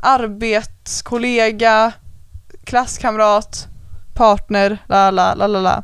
arbetskollega, 0.00 1.92
klasskamrat, 2.64 3.68
partner, 4.14 4.78
la 4.86 5.10
la 5.10 5.34
la 5.34 5.46
la 5.46 5.60
la. 5.60 5.82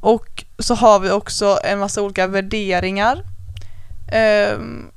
Och 0.00 0.44
så 0.58 0.74
har 0.74 1.00
vi 1.00 1.10
också 1.10 1.58
en 1.64 1.78
massa 1.78 2.02
olika 2.02 2.26
värderingar. 2.26 3.22
Ehm, 4.12 4.90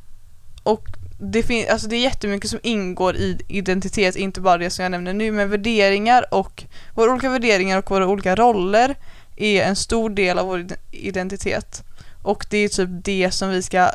och 0.63 0.87
det, 1.19 1.43
fin- 1.43 1.67
alltså 1.71 1.87
det 1.87 1.95
är 1.95 2.01
jättemycket 2.01 2.49
som 2.49 2.59
ingår 2.63 3.15
i 3.15 3.39
identitet, 3.47 4.15
inte 4.15 4.41
bara 4.41 4.57
det 4.57 4.69
som 4.69 4.83
jag 4.83 4.91
nämner 4.91 5.13
nu, 5.13 5.31
men 5.31 5.49
värderingar 5.49 6.33
och 6.33 6.63
våra 6.93 7.11
olika 7.11 7.29
värderingar 7.29 7.77
och 7.77 7.91
våra 7.91 8.07
olika 8.07 8.35
roller 8.35 8.95
är 9.35 9.63
en 9.63 9.75
stor 9.75 10.09
del 10.09 10.39
av 10.39 10.47
vår 10.47 10.67
identitet. 10.91 11.83
Och 12.21 12.45
det 12.49 12.57
är 12.57 12.69
typ 12.69 12.89
det 12.91 13.31
som 13.31 13.49
vi 13.49 13.61
ska, 13.61 13.89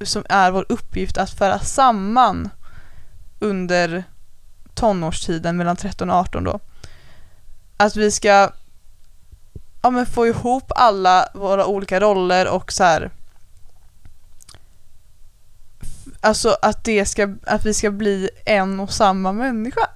som 0.00 0.24
är 0.28 0.50
vår 0.50 0.66
uppgift 0.68 1.18
att 1.18 1.30
föra 1.30 1.58
samman 1.58 2.50
under 3.40 4.04
tonårstiden 4.74 5.56
mellan 5.56 5.76
13 5.76 6.10
och 6.10 6.16
18 6.16 6.44
då. 6.44 6.60
Att 7.76 7.96
vi 7.96 8.10
ska 8.10 8.50
ja, 9.82 9.90
men 9.90 10.06
få 10.06 10.26
ihop 10.26 10.72
alla 10.76 11.28
våra 11.34 11.66
olika 11.66 12.00
roller 12.00 12.48
och 12.48 12.72
så 12.72 12.84
här 12.84 13.10
Alltså 16.20 16.56
att 16.62 16.84
det 16.84 17.06
ska, 17.06 17.34
att 17.46 17.66
vi 17.66 17.74
ska 17.74 17.90
bli 17.90 18.30
en 18.44 18.80
och 18.80 18.92
samma 18.92 19.32
människa. 19.32 19.88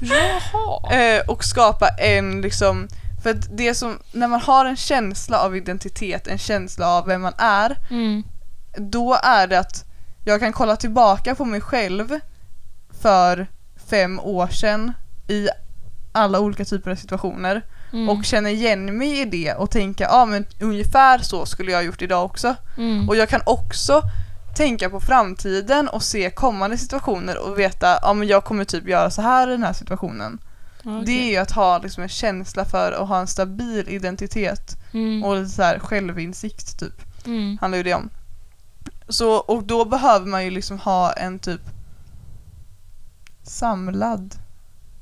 Jaha. 0.00 0.92
Eh, 0.92 1.20
och 1.28 1.44
skapa 1.44 1.88
en 1.88 2.40
liksom, 2.40 2.88
för 3.22 3.30
att 3.30 3.56
det 3.56 3.74
som, 3.74 3.98
när 4.12 4.28
man 4.28 4.40
har 4.40 4.64
en 4.64 4.76
känsla 4.76 5.38
av 5.40 5.56
identitet, 5.56 6.26
en 6.26 6.38
känsla 6.38 6.88
av 6.88 7.06
vem 7.06 7.20
man 7.22 7.32
är, 7.38 7.76
Mm. 7.90 8.22
då 8.76 9.18
är 9.22 9.46
det 9.46 9.58
att 9.58 9.84
jag 10.24 10.40
kan 10.40 10.52
kolla 10.52 10.76
tillbaka 10.76 11.34
på 11.34 11.44
mig 11.44 11.60
själv 11.60 12.20
för 13.00 13.46
fem 13.86 14.20
år 14.20 14.46
sedan 14.48 14.92
i 15.28 15.48
alla 16.12 16.40
olika 16.40 16.64
typer 16.64 16.90
av 16.90 16.96
situationer 16.96 17.62
Mm. 17.92 18.08
och 18.08 18.24
känna 18.24 18.50
igen 18.50 18.98
mig 18.98 19.20
i 19.20 19.24
det 19.24 19.54
och 19.54 19.70
tänka 19.70 20.04
ja 20.04 20.10
ah, 20.22 20.26
men 20.26 20.46
ungefär 20.60 21.18
så 21.18 21.46
skulle 21.46 21.70
jag 21.72 21.78
ha 21.78 21.82
gjort 21.82 22.02
idag 22.02 22.24
också. 22.24 22.54
Mm. 22.76 23.08
Och 23.08 23.16
jag 23.16 23.28
kan 23.28 23.40
också 23.46 24.02
tänka 24.56 24.90
på 24.90 25.00
framtiden 25.00 25.88
och 25.88 26.02
se 26.02 26.30
kommande 26.30 26.78
situationer 26.78 27.38
och 27.38 27.58
veta 27.58 27.98
ja 28.02 28.12
men 28.14 28.28
jag 28.28 28.44
kommer 28.44 28.64
typ 28.64 28.88
göra 28.88 29.10
så 29.10 29.22
här 29.22 29.48
i 29.48 29.50
den 29.50 29.62
här 29.62 29.72
situationen. 29.72 30.38
Okej. 30.80 31.02
Det 31.06 31.12
är 31.12 31.30
ju 31.30 31.36
att 31.36 31.50
ha 31.50 31.78
liksom 31.78 32.02
en 32.02 32.08
känsla 32.08 32.64
för 32.64 32.92
att 32.92 33.08
ha 33.08 33.20
en 33.20 33.26
stabil 33.26 33.88
identitet 33.88 34.76
Mm. 34.92 35.24
och 35.24 35.36
lite 35.36 35.50
så 35.50 35.62
här 35.62 35.78
självinsikt 35.78 36.78
typ. 36.78 37.26
Mm. 37.26 37.58
Handlar 37.60 37.76
ju 37.76 37.82
det 37.82 37.94
om. 37.94 38.10
Så, 39.08 39.32
och 39.32 39.64
då 39.64 39.84
behöver 39.84 40.26
man 40.26 40.44
ju 40.44 40.50
liksom 40.50 40.78
ha 40.78 41.12
en 41.12 41.38
typ 41.38 41.60
samlad 43.42 44.34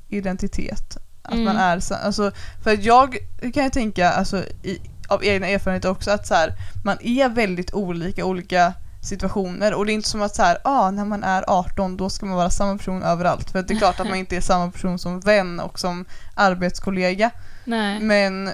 identitet. 0.09 0.97
Att 1.27 1.33
Mm. 1.33 1.45
man 1.45 1.55
är, 1.57 1.81
alltså, 2.05 2.31
för 2.63 2.77
jag 2.81 3.17
kan 3.53 3.63
ju 3.63 3.69
tänka 3.69 4.09
alltså, 4.11 4.43
i, 4.63 4.79
av 5.07 5.23
egna 5.25 5.47
erfarenheter 5.47 5.89
också 5.89 6.11
att 6.11 6.27
så 6.27 6.33
här, 6.33 6.53
man 6.85 6.97
är 7.01 7.29
väldigt 7.29 7.73
olika 7.73 8.25
olika 8.25 8.73
situationer 9.01 9.73
och 9.73 9.85
det 9.85 9.91
är 9.91 9.93
inte 9.93 10.09
som 10.09 10.21
att 10.21 10.35
så 10.35 10.41
här, 10.43 10.57
ah, 10.63 10.91
när 10.91 11.05
man 11.05 11.23
är 11.23 11.43
18 11.47 11.97
då 11.97 12.09
ska 12.09 12.25
man 12.25 12.35
vara 12.35 12.49
samma 12.49 12.77
person 12.77 13.03
överallt 13.03 13.49
för 13.51 13.61
det 13.63 13.73
är 13.73 13.77
klart 13.77 13.99
att 13.99 14.07
man 14.07 14.17
inte 14.23 14.35
är 14.37 14.41
samma 14.41 14.71
person 14.71 14.99
som 14.99 15.19
vän 15.19 15.59
och 15.59 15.79
som 15.79 16.05
arbetskollega 16.35 17.31
Nej. 17.65 17.99
men 17.99 18.49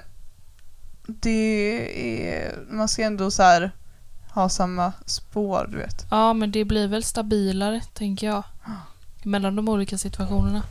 det 1.06 2.38
är, 2.38 2.54
man 2.70 2.88
ska 2.88 3.02
ändå 3.02 3.30
så 3.30 3.42
här 3.42 3.70
ha 4.34 4.48
samma 4.48 4.92
spår 5.06 5.68
du 5.72 5.76
vet. 5.78 6.06
Ja, 6.10 6.32
men 6.32 6.52
det 6.52 6.64
blir 6.64 6.88
väl 6.88 7.04
stabilare, 7.04 7.80
tänker 7.94 8.26
jag. 8.26 8.42
Mellan 9.22 9.56
de 9.56 9.68
olika 9.68 9.98
situationerna. 9.98 10.62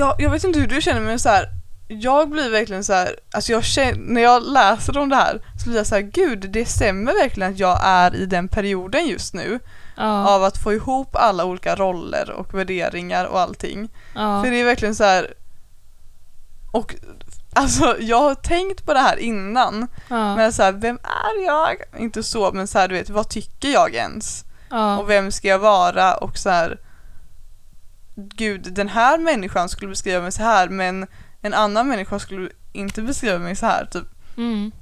Ja, 0.00 0.16
jag 0.18 0.30
vet 0.30 0.44
inte 0.44 0.58
hur 0.60 0.66
du 0.66 0.80
känner 0.80 1.00
men 1.00 1.18
så 1.18 1.28
här, 1.28 1.48
jag 1.88 2.30
blir 2.30 2.50
verkligen 2.50 2.84
så 2.84 2.92
här, 2.92 3.16
alltså 3.34 3.52
jag 3.52 3.64
känner, 3.64 3.94
när 3.98 4.20
jag 4.20 4.42
läser 4.42 4.98
om 4.98 5.08
det 5.08 5.16
här 5.16 5.40
så 5.62 5.68
blir 5.68 5.76
jag 5.76 5.86
så 5.86 5.94
här, 5.94 6.02
gud 6.02 6.50
det 6.50 6.64
stämmer 6.66 7.12
verkligen 7.12 7.52
att 7.52 7.58
jag 7.58 7.78
är 7.82 8.14
i 8.14 8.26
den 8.26 8.48
perioden 8.48 9.06
just 9.06 9.34
nu 9.34 9.58
Ja. 9.96 10.28
av 10.28 10.44
att 10.44 10.58
få 10.58 10.72
ihop 10.72 11.16
alla 11.16 11.44
olika 11.44 11.74
roller 11.76 12.30
och 12.30 12.54
värderingar 12.54 13.24
och 13.24 13.40
allting. 13.40 13.88
ja. 14.14 14.42
För 14.42 14.50
det 14.50 14.60
är 14.60 14.64
verkligen 14.64 14.94
så 14.94 15.04
här 15.04 15.34
och 16.72 16.94
alltså 17.54 17.96
jag 18.00 18.20
har 18.20 18.34
tänkt 18.34 18.86
på 18.86 18.94
det 18.94 19.00
här 19.00 19.16
innan 19.16 19.86
ja. 20.08 20.36
men 20.36 20.52
så 20.52 20.62
här, 20.62 20.72
vem 20.72 20.98
är 21.02 21.46
jag? 21.46 21.76
Inte 22.02 22.22
så 22.22 22.50
men 22.52 22.66
så 22.66 22.78
här, 22.78 22.88
du 22.88 22.94
vet, 22.94 23.10
vad 23.10 23.28
tycker 23.28 23.68
jag 23.68 23.94
ens? 23.94 24.44
Och 25.00 25.10
vem 25.10 25.32
ska 25.32 25.48
jag 25.48 25.58
vara? 25.58 26.14
Och 26.14 26.38
så 26.38 26.50
här, 26.50 26.78
gud 28.14 28.74
den 28.74 28.88
här 28.88 29.18
människan 29.18 29.68
skulle 29.68 29.88
beskriva 29.88 30.22
mig 30.22 30.32
så 30.32 30.42
här 30.42 30.68
men 30.68 31.06
en 31.42 31.54
annan 31.54 31.88
människa 31.88 32.18
skulle 32.18 32.50
inte 32.72 33.02
beskriva 33.02 33.38
mig 33.38 33.56
så 33.56 33.66
här 33.66 33.84
typ. 33.84 34.06
Mm. 34.36 34.72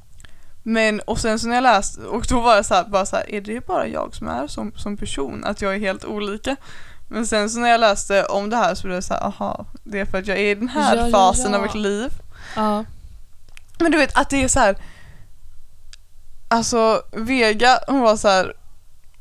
Men 0.63 1.01
och 1.01 1.19
sen 1.19 1.39
så 1.39 1.49
när 1.49 1.55
jag 1.55 1.63
läste 1.63 2.01
och 2.01 2.27
då 2.29 2.41
var 2.41 2.55
jag 2.57 2.67
så 2.67 2.75
här, 2.75 2.85
bara 2.85 3.07
så 3.07 3.17
här, 3.17 3.31
är 3.31 3.41
det 3.41 3.67
bara 3.67 3.87
jag 3.87 4.15
som 4.15 4.29
är 4.29 4.47
som, 4.47 4.73
som 4.77 4.97
person? 4.97 5.45
Att 5.45 5.63
jag 5.63 5.75
är 5.75 5.79
helt 5.79 6.05
olika? 6.05 6.57
Men 7.09 7.27
sen 7.27 7.51
så 7.51 7.59
när 7.61 7.69
jag 7.69 7.81
läste 7.81 8.25
om 8.25 8.51
det 8.51 8.57
här 8.57 8.75
så 8.75 8.83
blev 8.83 8.95
jag 8.95 9.05
så 9.05 9.15
här, 9.15 9.27
aha, 9.27 9.67
det 9.85 10.01
är 10.01 10.05
för 10.05 10.19
att 10.19 10.27
jag 10.27 10.39
är 10.39 10.51
i 10.51 10.55
den 10.55 10.69
här 10.69 10.97
Ja, 10.97 11.05
ja, 11.07 11.11
fasen 11.13 11.53
ja. 11.53 11.57
av 11.59 11.63
mitt 11.63 11.75
liv. 11.75 12.13
ja. 12.57 12.85
Men 13.81 13.93
du 13.93 13.99
vet 13.99 14.19
att 14.19 14.31
det 14.31 14.45
är 14.45 14.49
så 14.49 14.61
här. 14.61 14.77
Alltså 16.49 17.03
Vega 17.13 17.79
hon 17.87 18.01
var 18.01 18.17
så 18.17 18.29
här. 18.29 18.55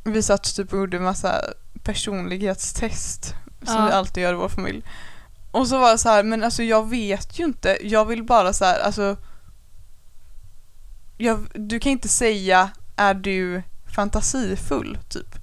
Vi 0.04 0.24
satt 0.24 0.56
typ 0.56 0.74
och 0.74 0.80
gjorde 0.80 1.00
massa 1.00 1.42
personlighetstest 1.84 3.36
som 3.64 3.86
vi 3.86 3.92
alltid 3.92 4.24
gör 4.24 4.34
i 4.34 4.38
vår 4.38 4.50
familj. 4.50 4.84
Och 5.52 5.68
så 5.68 5.80
var 5.80 5.92
det 5.92 5.98
så 5.98 6.10
här, 6.10 6.24
men 6.24 6.44
alltså 6.44 6.64
jag 6.64 6.90
vet 6.90 7.40
ju 7.40 7.46
inte. 7.46 7.78
Jag 7.82 8.06
vill 8.06 8.24
bara 8.24 8.54
så 8.54 8.66
här, 8.66 8.80
alltså. 8.80 9.18
Jag, 11.18 11.48
du 11.54 11.80
kan 11.80 11.92
inte 11.92 12.08
säga 12.08 12.70
är 12.96 13.14
du 13.14 13.64
fantasifull 13.96 14.98
typ. 15.10 15.36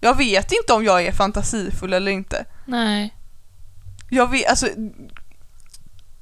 Jag 0.00 0.16
vet 0.16 0.52
inte 0.52 0.72
om 0.72 0.84
jag 0.84 1.06
är 1.06 1.12
fantasifull 1.12 1.92
eller 1.92 2.12
inte. 2.12 2.44
Nej. 2.66 3.14
Jag 4.10 4.30
vet, 4.30 4.50
alltså 4.50 4.66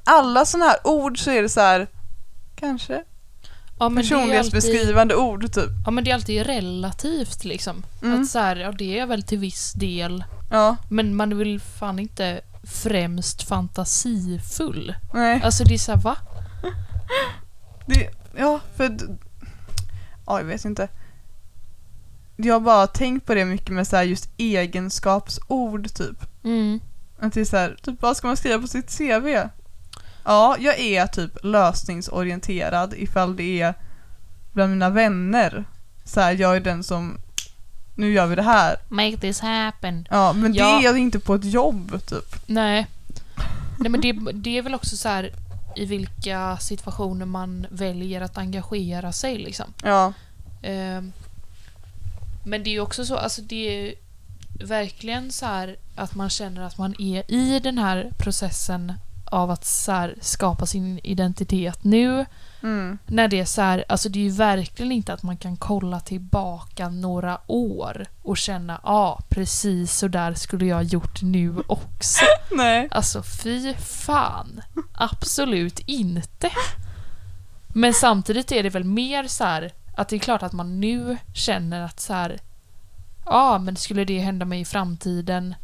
alla 0.04 0.44
sådana 0.44 0.70
här 0.70 0.86
ord 0.86 1.18
så 1.18 1.30
är 1.30 1.42
det 1.42 1.48
så 1.48 1.60
här 1.60 1.86
kanske 2.56 3.04
Ja, 3.78 3.88
men 3.88 3.98
alltid, 3.98 4.10
personlighetsbeskrivande 4.10 5.14
ord 5.14 5.52
typ. 5.52 5.70
ja, 5.84 5.90
men 5.90 6.04
det 6.04 6.10
är 6.10 6.14
alltid 6.14 6.46
relativt 6.46 7.44
liksom. 7.44 7.84
Mm. 8.02 8.20
Att 8.20 8.28
så 8.28 8.38
här, 8.38 8.56
ja 8.56 8.72
det 8.72 8.98
är 8.98 9.06
väl 9.06 9.22
till 9.22 9.38
viss 9.38 9.72
del. 9.72 10.24
Ja, 10.50 10.76
Men 10.88 11.16
man 11.16 11.38
väl 11.38 11.60
fan 11.60 11.98
inte 11.98 12.40
främst 12.62 13.42
fantasifull. 13.42 14.94
nej. 15.14 15.40
Alltså 15.44 15.64
det 15.64 15.74
är 15.74 15.78
såhär, 15.78 15.98
va? 16.00 16.16
Det, 17.86 18.10
ja, 18.36 18.60
för... 18.76 18.96
Ja, 20.26 20.38
jag 20.38 20.44
vet 20.44 20.64
inte. 20.64 20.88
Jag 22.36 22.54
har 22.54 22.60
bara 22.60 22.86
tänkt 22.86 23.26
på 23.26 23.34
det 23.34 23.44
mycket 23.44 23.70
med 23.70 23.86
så 23.86 23.96
här 23.96 24.02
just 24.02 24.30
egenskapsord 24.36 25.94
typ. 25.94 26.16
Mm. 26.44 26.80
Att 27.18 27.32
det 27.32 27.40
är 27.40 27.44
så 27.44 27.56
här, 27.56 27.76
typ 27.82 28.02
vad 28.02 28.16
ska 28.16 28.26
man 28.26 28.36
skriva 28.36 28.58
på 28.58 28.66
sitt 28.68 28.98
CV? 28.98 29.26
Ja, 30.24 30.56
jag 30.58 30.78
är 30.78 31.06
typ 31.06 31.30
lösningsorienterad 31.42 32.94
ifall 32.96 33.36
det 33.36 33.60
är 33.60 33.74
bland 34.52 34.70
mina 34.72 34.90
vänner. 34.90 35.64
Så 36.04 36.20
här, 36.20 36.32
jag 36.32 36.56
är 36.56 36.60
den 36.60 36.82
som, 36.84 37.18
nu 37.96 38.12
gör 38.12 38.26
vi 38.26 38.36
det 38.36 38.42
här. 38.42 38.76
Make 38.88 39.16
this 39.16 39.40
happen. 39.40 40.06
Ja, 40.10 40.32
men 40.32 40.52
det 40.52 40.58
Ja. 40.58 40.82
är 40.90 40.96
inte 40.96 41.18
på 41.18 41.34
ett 41.34 41.44
jobb 41.44 42.00
typ. 42.06 42.36
Nej. 42.46 42.86
Nej 43.78 43.90
men 43.90 44.00
det, 44.00 44.12
det 44.32 44.58
är 44.58 44.62
väl 44.62 44.74
också 44.74 44.96
så 44.96 45.08
här 45.08 45.30
i 45.76 45.84
vilka 45.84 46.56
situationer 46.60 47.26
man 47.26 47.66
väljer 47.70 48.20
att 48.20 48.38
engagera 48.38 49.12
sig 49.12 49.38
liksom. 49.38 49.66
Ja, 49.82 50.12
Ehm, 50.62 51.12
men 52.44 52.62
det 52.62 52.70
är 52.70 52.72
ju 52.72 52.80
också 52.80 53.04
så, 53.06 53.16
alltså 53.16 53.42
det 53.42 53.88
är 53.88 53.94
verkligen 54.66 55.32
så 55.32 55.46
här 55.46 55.76
att 55.96 56.14
man 56.14 56.30
känner 56.30 56.62
att 56.62 56.78
man 56.78 56.94
är 56.98 57.30
i 57.32 57.60
den 57.60 57.78
här 57.78 58.10
processen 58.18 58.92
av 59.24 59.50
att 59.50 59.64
så 59.66 60.08
skapa 60.20 60.66
sin 60.66 61.00
identitet 61.02 61.84
nu. 61.84 62.26
Mm. 62.66 62.98
När 63.06 63.28
det 63.28 63.40
är 63.40 63.44
så 63.44 63.62
här, 63.62 63.84
alltså 63.88 64.08
det 64.08 64.18
är 64.18 64.22
ju 64.24 64.30
verkligen 64.30 64.92
inte 64.92 65.12
att 65.12 65.22
man 65.22 65.36
kan 65.36 65.56
kolla 65.56 66.00
tillbaka 66.00 66.88
några 66.88 67.38
år 67.46 68.06
och 68.22 68.36
känna 68.36 68.80
ja, 68.82 68.90
ah, 68.90 69.20
precis 69.28 69.96
så 69.96 70.08
där 70.08 70.34
skulle 70.34 70.66
jag 70.66 70.82
gjort 70.82 71.22
nu 71.22 71.54
också. 71.66 72.24
Nej. 72.56 72.88
Alltså 72.90 73.22
fy 73.22 73.74
fan. 73.74 74.60
Absolut 74.94 75.78
inte. 75.86 76.50
Men 77.68 77.94
samtidigt 77.94 78.52
är 78.52 78.62
det 78.62 78.70
väl 78.70 78.84
mer 78.84 79.24
så 79.26 79.44
här 79.44 79.72
att 79.96 80.08
det 80.08 80.16
är 80.16 80.20
klart 80.20 80.42
att 80.42 80.52
man 80.52 80.80
nu 80.80 81.16
känner 81.34 81.82
att 81.82 82.00
så 82.00 82.12
här 82.12 82.38
ja, 83.26 83.58
men 83.58 83.76
skulle 83.76 84.04
det 84.04 84.18
hända 84.18 84.44
mig 84.46 84.60
i 84.60 84.64
framtiden 84.64 85.54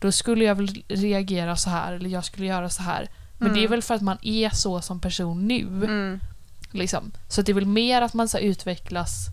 då 0.00 0.12
skulle 0.12 0.44
jag 0.44 0.54
väl 0.54 0.82
reagera 0.88 1.56
så 1.56 1.70
här 1.70 1.92
eller 1.92 2.10
jag 2.10 2.24
skulle 2.24 2.46
göra 2.46 2.68
så 2.68 2.82
här. 2.82 3.08
Men 3.38 3.48
Mm. 3.48 3.58
det 3.60 3.64
är 3.64 3.68
väl 3.68 3.82
för 3.82 3.94
att 3.94 4.02
man 4.02 4.18
är 4.22 4.50
så 4.50 4.80
som 4.80 5.00
person 5.00 5.48
nu. 5.48 5.60
Mm. 5.62 6.20
Liksom. 6.74 7.12
Så 7.28 7.42
det 7.42 7.52
är 7.52 7.54
väl 7.54 7.66
mer 7.66 8.02
att 8.02 8.14
man 8.14 8.28
så 8.28 8.38
utvecklas 8.38 9.26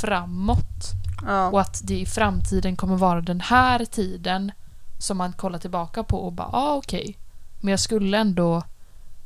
framåt 0.00 0.92
Ja. 1.26 1.48
och 1.50 1.60
att 1.60 1.80
det 1.84 1.98
i 2.00 2.06
framtiden 2.06 2.76
kommer 2.76 2.96
vara 2.96 3.20
den 3.20 3.40
här 3.40 3.84
tiden 3.84 4.52
som 4.98 5.16
man 5.16 5.32
kollar 5.32 5.58
tillbaka 5.58 6.02
på 6.02 6.18
och 6.18 6.32
bara, 6.32 6.48
ah, 6.52 6.74
okej. 6.74 7.16
Men 7.60 7.70
jag 7.70 7.80
skulle 7.80 8.18
ändå 8.18 8.62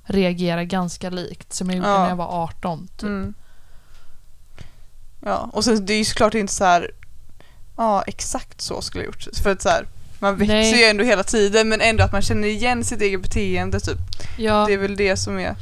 reagera 0.05 0.65
ganska 0.65 1.11
likt 1.11 1.53
som 1.53 1.71
jag 1.71 1.77
gjorde 1.77 1.89
Ja. 1.89 1.99
när 2.03 2.09
jag 2.09 2.17
var 2.17 2.43
18. 2.45 2.89
Typ. 2.97 3.03
Mm. 3.03 3.35
Ja, 5.25 5.51
och 5.53 5.65
sen 5.65 5.87
det 5.87 5.93
är 5.95 5.99
ju 5.99 6.05
såklart 6.05 6.35
inte 6.35 6.53
så 6.53 6.65
här. 6.65 6.91
Ja, 7.77 8.03
exakt 8.07 8.61
så 8.61 8.83
skulle 8.83 9.05
jag 9.05 9.07
gjort. 9.15 9.27
För 9.43 9.51
att 9.53 9.63
så 9.63 9.69
här, 9.69 9.87
man 10.19 10.37
växer 10.37 10.55
Nej. 10.55 10.79
ju 10.79 10.85
ändå 10.85 11.05
hela 11.05 11.23
tiden 11.23 11.69
men 11.69 11.81
ändå 11.81 12.05
att 12.05 12.13
man 12.13 12.23
känner 12.23 12.49
igen 12.49 12.85
sitt 12.85 13.01
eget 13.03 13.23
beteende 13.23 13.81
typ. 13.81 13.99
Ja, 14.39 14.65
Det 14.67 14.73
är 14.75 14.79
väl 14.79 14.97
det 14.97 15.17
som 15.17 15.39
är. 15.39 15.57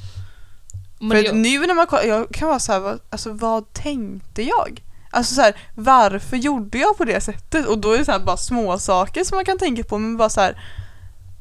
Men 1.00 1.10
För 1.10 1.28
att 1.28 1.34
nu 1.34 1.66
när 1.66 1.74
man 1.74 1.86
kollar, 1.86 2.02
jag 2.04 2.30
kan 2.30 2.48
vara 2.48 2.58
så 2.58 2.72
här, 2.72 2.80
vad, 2.80 3.00
alltså 3.10 3.32
vad 3.32 3.72
tänkte 3.72 4.42
jag? 4.42 4.82
Alltså 5.10 5.34
så 5.34 5.40
här, 5.40 5.56
varför 5.74 6.36
gjorde 6.36 6.78
jag 6.78 6.96
på 6.98 7.04
det 7.04 7.20
sättet? 7.20 7.66
Och 7.66 7.78
då 7.78 7.92
är 7.92 7.98
det 7.98 8.04
så 8.04 8.12
här 8.12 8.18
bara 8.18 8.36
små 8.36 8.78
saker 8.78 9.24
som 9.24 9.36
man 9.36 9.44
kan 9.44 9.58
tänka 9.58 9.84
på 9.84 9.98
men 9.98 10.16
bara 10.16 10.28
så 10.28 10.40
här. 10.40 10.62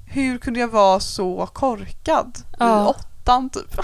Hur 0.09 0.37
kunde 0.37 0.59
jag 0.59 0.67
vara 0.67 0.99
så 0.99 1.45
korkad? 1.53 2.37
I 2.37 2.55
Ja. 2.59 2.87
åttan 2.87 3.49
typ. 3.49 3.79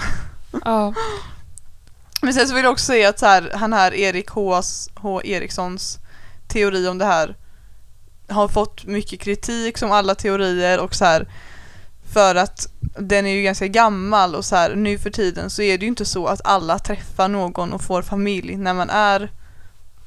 ja, 0.64 0.94
Men 2.22 2.34
sen 2.34 2.48
så 2.48 2.54
vill 2.54 2.64
jag 2.64 2.72
också 2.72 2.84
säga 2.84 3.08
att 3.08 3.18
så 3.18 3.26
här, 3.26 3.50
han 3.54 3.72
här 3.72 3.94
Erik 3.94 4.30
H. 4.30 4.60
H. 4.94 5.20
Erikssons 5.24 5.98
teori 6.48 6.88
om 6.88 6.98
det 6.98 7.04
här 7.04 7.36
har 8.28 8.48
fått 8.48 8.84
mycket 8.84 9.20
kritik 9.20 9.78
som 9.78 9.92
alla 9.92 10.14
teorier 10.14 10.80
och 10.80 10.94
så 10.94 11.04
här 11.04 11.28
för 12.14 12.34
att 12.34 12.68
den 12.98 13.26
är 13.26 13.30
ju 13.30 13.42
ganska 13.42 13.66
gammal 13.66 14.34
och 14.34 14.44
så 14.44 14.56
här 14.56 14.74
nu 14.74 14.98
för 14.98 15.10
tiden 15.10 15.50
så 15.50 15.62
är 15.62 15.78
det 15.78 15.84
ju 15.84 15.88
inte 15.88 16.04
så 16.04 16.26
att 16.26 16.40
alla 16.44 16.78
träffar 16.78 17.28
någon 17.28 17.72
och 17.72 17.82
får 17.82 18.02
familj 18.02 18.56
när 18.56 18.74
man 18.74 18.90
är 18.90 19.30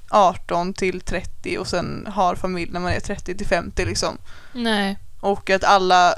18 0.09 0.73
till 0.73 1.01
30 1.01 1.57
och 1.57 1.67
sen 1.67 2.07
har 2.11 2.35
familj 2.35 2.71
när 2.71 2.79
man 2.79 2.91
är 2.91 2.99
30 2.99 3.37
till 3.37 3.47
50 3.47 3.85
liksom. 3.85 4.17
nej, 4.53 4.97
Och 5.19 5.49
att 5.49 5.63
alla 5.63 6.15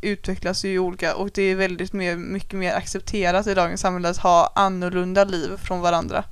utvecklas 0.00 0.64
ju 0.64 0.78
olika 0.78 1.14
och 1.14 1.30
det 1.34 1.42
är 1.42 1.54
väldigt 1.54 1.92
mer, 1.92 2.16
mycket 2.16 2.58
mer 2.58 2.74
accepterat 2.74 3.46
i 3.46 3.54
dagens 3.54 3.80
samhälle 3.80 4.08
att 4.08 4.16
ha 4.16 4.52
annorlunda 4.54 5.24
liv 5.24 5.56
från 5.56 5.80
varandra. 5.80 6.24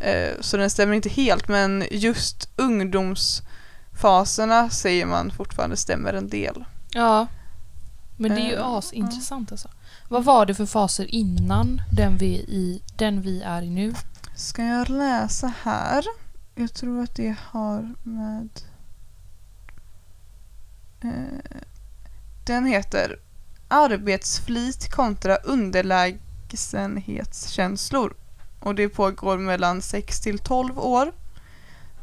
Eh, 0.00 0.30
så 0.40 0.56
den 0.56 0.70
stämmer 0.70 0.94
inte 0.94 1.08
helt 1.08 1.48
men 1.48 1.84
just 1.90 2.48
ungdomsfaserna 2.56 4.70
säger 4.70 5.06
man 5.06 5.30
fortfarande 5.30 5.76
stämmer 5.76 6.14
en 6.14 6.28
del. 6.28 6.64
ja. 6.90 7.26
Men 8.20 8.34
det 8.34 8.40
är 8.40 8.48
ju 8.48 8.54
Eh, 8.54 8.66
asintressant 8.66 9.52
alltså. 9.52 9.68
Vad 10.08 10.24
var 10.24 10.46
det 10.46 10.54
för 10.54 10.66
faser 10.66 11.14
innan 11.14 11.82
den 11.92 12.16
vi, 12.16 12.34
i, 12.34 12.82
den 12.96 13.22
vi 13.22 13.42
är 13.42 13.62
i 13.62 13.70
nu? 13.70 13.94
Ska 14.34 14.64
jag 14.64 14.88
läsa 14.88 15.52
här? 15.62 16.04
Jag 16.54 16.74
tror 16.74 17.02
att 17.02 17.14
det 17.14 17.36
har 17.50 17.94
med... 18.02 18.48
Eh, 21.00 21.60
den 22.46 22.66
heter 22.66 23.18
Arbetsflit 23.68 24.92
kontra 24.92 25.36
underlägsenhetskänslor. 25.36 28.14
Och 28.60 28.74
det 28.74 28.88
pågår 28.88 29.38
mellan 29.38 29.82
6 29.82 30.20
till 30.20 30.38
12 30.38 30.78
år. 30.78 31.12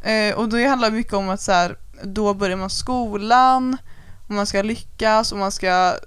Eh, 0.02 0.36
och 0.36 0.50
det 0.50 0.68
handlar 0.68 0.92
mycket 0.92 1.14
om 1.14 1.30
att 1.30 1.42
så 1.42 1.52
här, 1.52 1.78
då 2.04 2.34
börjar 2.34 2.58
man 2.58 2.70
skolan 2.70 3.78
och 4.28 4.34
man 4.34 4.46
ska 4.46 4.62
lyckas 4.62 5.32
och 5.32 5.38
man 5.38 5.52
ska 5.52 5.98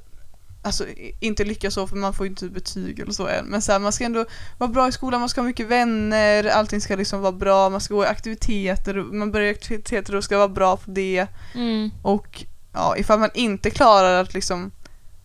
Alltså 0.62 0.84
inte 1.20 1.44
lyckas 1.44 1.74
så 1.74 1.86
för 1.86 1.96
man 1.96 2.14
får 2.14 2.26
ju 2.26 2.30
inte 2.30 2.48
betyg 2.48 3.00
eller 3.00 3.12
så 3.12 3.28
än. 3.28 3.46
Men 3.46 3.62
så 3.62 3.72
här, 3.72 3.78
man 3.78 3.92
ska 3.92 4.04
ändå 4.04 4.24
vara 4.58 4.70
bra 4.70 4.88
i 4.88 4.92
skolan, 4.92 5.20
man 5.20 5.28
ska 5.28 5.40
ha 5.40 5.46
mycket 5.46 5.66
vänner, 5.66 6.44
allting 6.44 6.80
ska 6.80 6.96
liksom 6.96 7.20
vara 7.20 7.32
bra, 7.32 7.68
man 7.68 7.80
ska 7.80 7.94
gå 7.94 8.04
i 8.04 8.06
aktiviteter, 8.06 8.94
man 8.94 9.32
börjar 9.32 9.46
i 9.46 9.50
aktiviteter 9.50 10.14
och 10.14 10.24
ska 10.24 10.38
vara 10.38 10.48
bra 10.48 10.76
på 10.76 10.90
det. 10.90 11.26
Mm. 11.54 11.90
Och 12.02 12.44
ja, 12.72 12.96
ifall 12.96 13.18
man 13.18 13.30
inte 13.34 13.70
klarar 13.70 14.22
att 14.22 14.34
liksom 14.34 14.70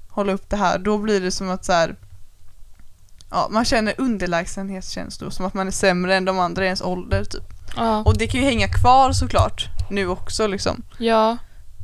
hålla 0.09 0.33
upp 0.33 0.49
det 0.49 0.57
här, 0.57 0.79
då 0.79 0.97
blir 0.97 1.21
det 1.21 1.31
som 1.31 1.49
att 1.49 1.65
så 1.65 1.73
här, 1.73 1.95
ja, 3.29 3.47
man 3.51 3.65
känner 3.65 3.93
underlägsenhetskänslor, 3.97 5.29
som 5.29 5.45
att 5.45 5.53
man 5.53 5.67
är 5.67 5.71
sämre 5.71 6.15
än 6.15 6.25
de 6.25 6.39
andra 6.39 6.63
i 6.63 6.65
ens 6.65 6.81
ålder 6.81 7.23
typ. 7.23 7.53
Ja. 7.75 8.03
Och 8.03 8.17
det 8.17 8.27
kan 8.27 8.39
ju 8.39 8.45
hänga 8.45 8.67
kvar 8.67 9.11
såklart, 9.11 9.65
nu 9.89 10.07
också 10.07 10.47
liksom. 10.47 10.83
Ja. 10.97 11.37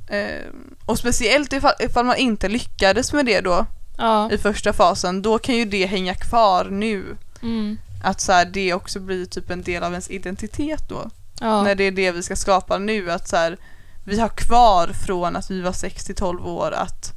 Eh, 0.10 0.46
och 0.86 0.98
speciellt 1.00 1.54
ifall, 1.54 1.74
ifall 1.80 2.06
man 2.06 2.18
inte 2.18 2.48
lyckades 2.48 3.14
med 3.14 3.26
det 3.26 3.42
då 3.42 3.66
Ja. 3.98 4.32
i 4.32 4.38
första 4.38 4.74
fasen, 4.74 5.22
då 5.22 5.40
kan 5.40 5.56
ju 5.56 5.66
det 5.66 5.86
hänga 5.86 6.16
kvar 6.16 6.66
nu. 6.66 7.18
Mm. 7.42 7.78
Att 8.04 8.22
så 8.22 8.32
här, 8.32 8.46
det 8.46 8.74
också 8.74 9.00
blir 9.00 9.26
typ 9.26 9.50
en 9.50 9.62
del 9.64 9.84
av 9.84 9.92
ens 9.92 10.10
identitet 10.10 10.90
då. 10.90 11.10
Ja. 11.40 11.64
När 11.64 11.76
det 11.76 11.84
är 11.84 11.92
det 11.92 12.12
vi 12.12 12.24
ska 12.24 12.36
skapa 12.36 12.78
nu. 12.78 13.12
Att 13.12 13.28
så 13.28 13.36
här, 13.36 13.58
vi 14.06 14.20
har 14.20 14.30
kvar 14.30 14.88
från 14.88 15.36
att 15.36 15.52
vi 15.52 15.62
var 15.62 15.72
6 15.72 16.06
till 16.06 16.16
12 16.16 16.48
år 16.48 16.72
att 16.72 17.14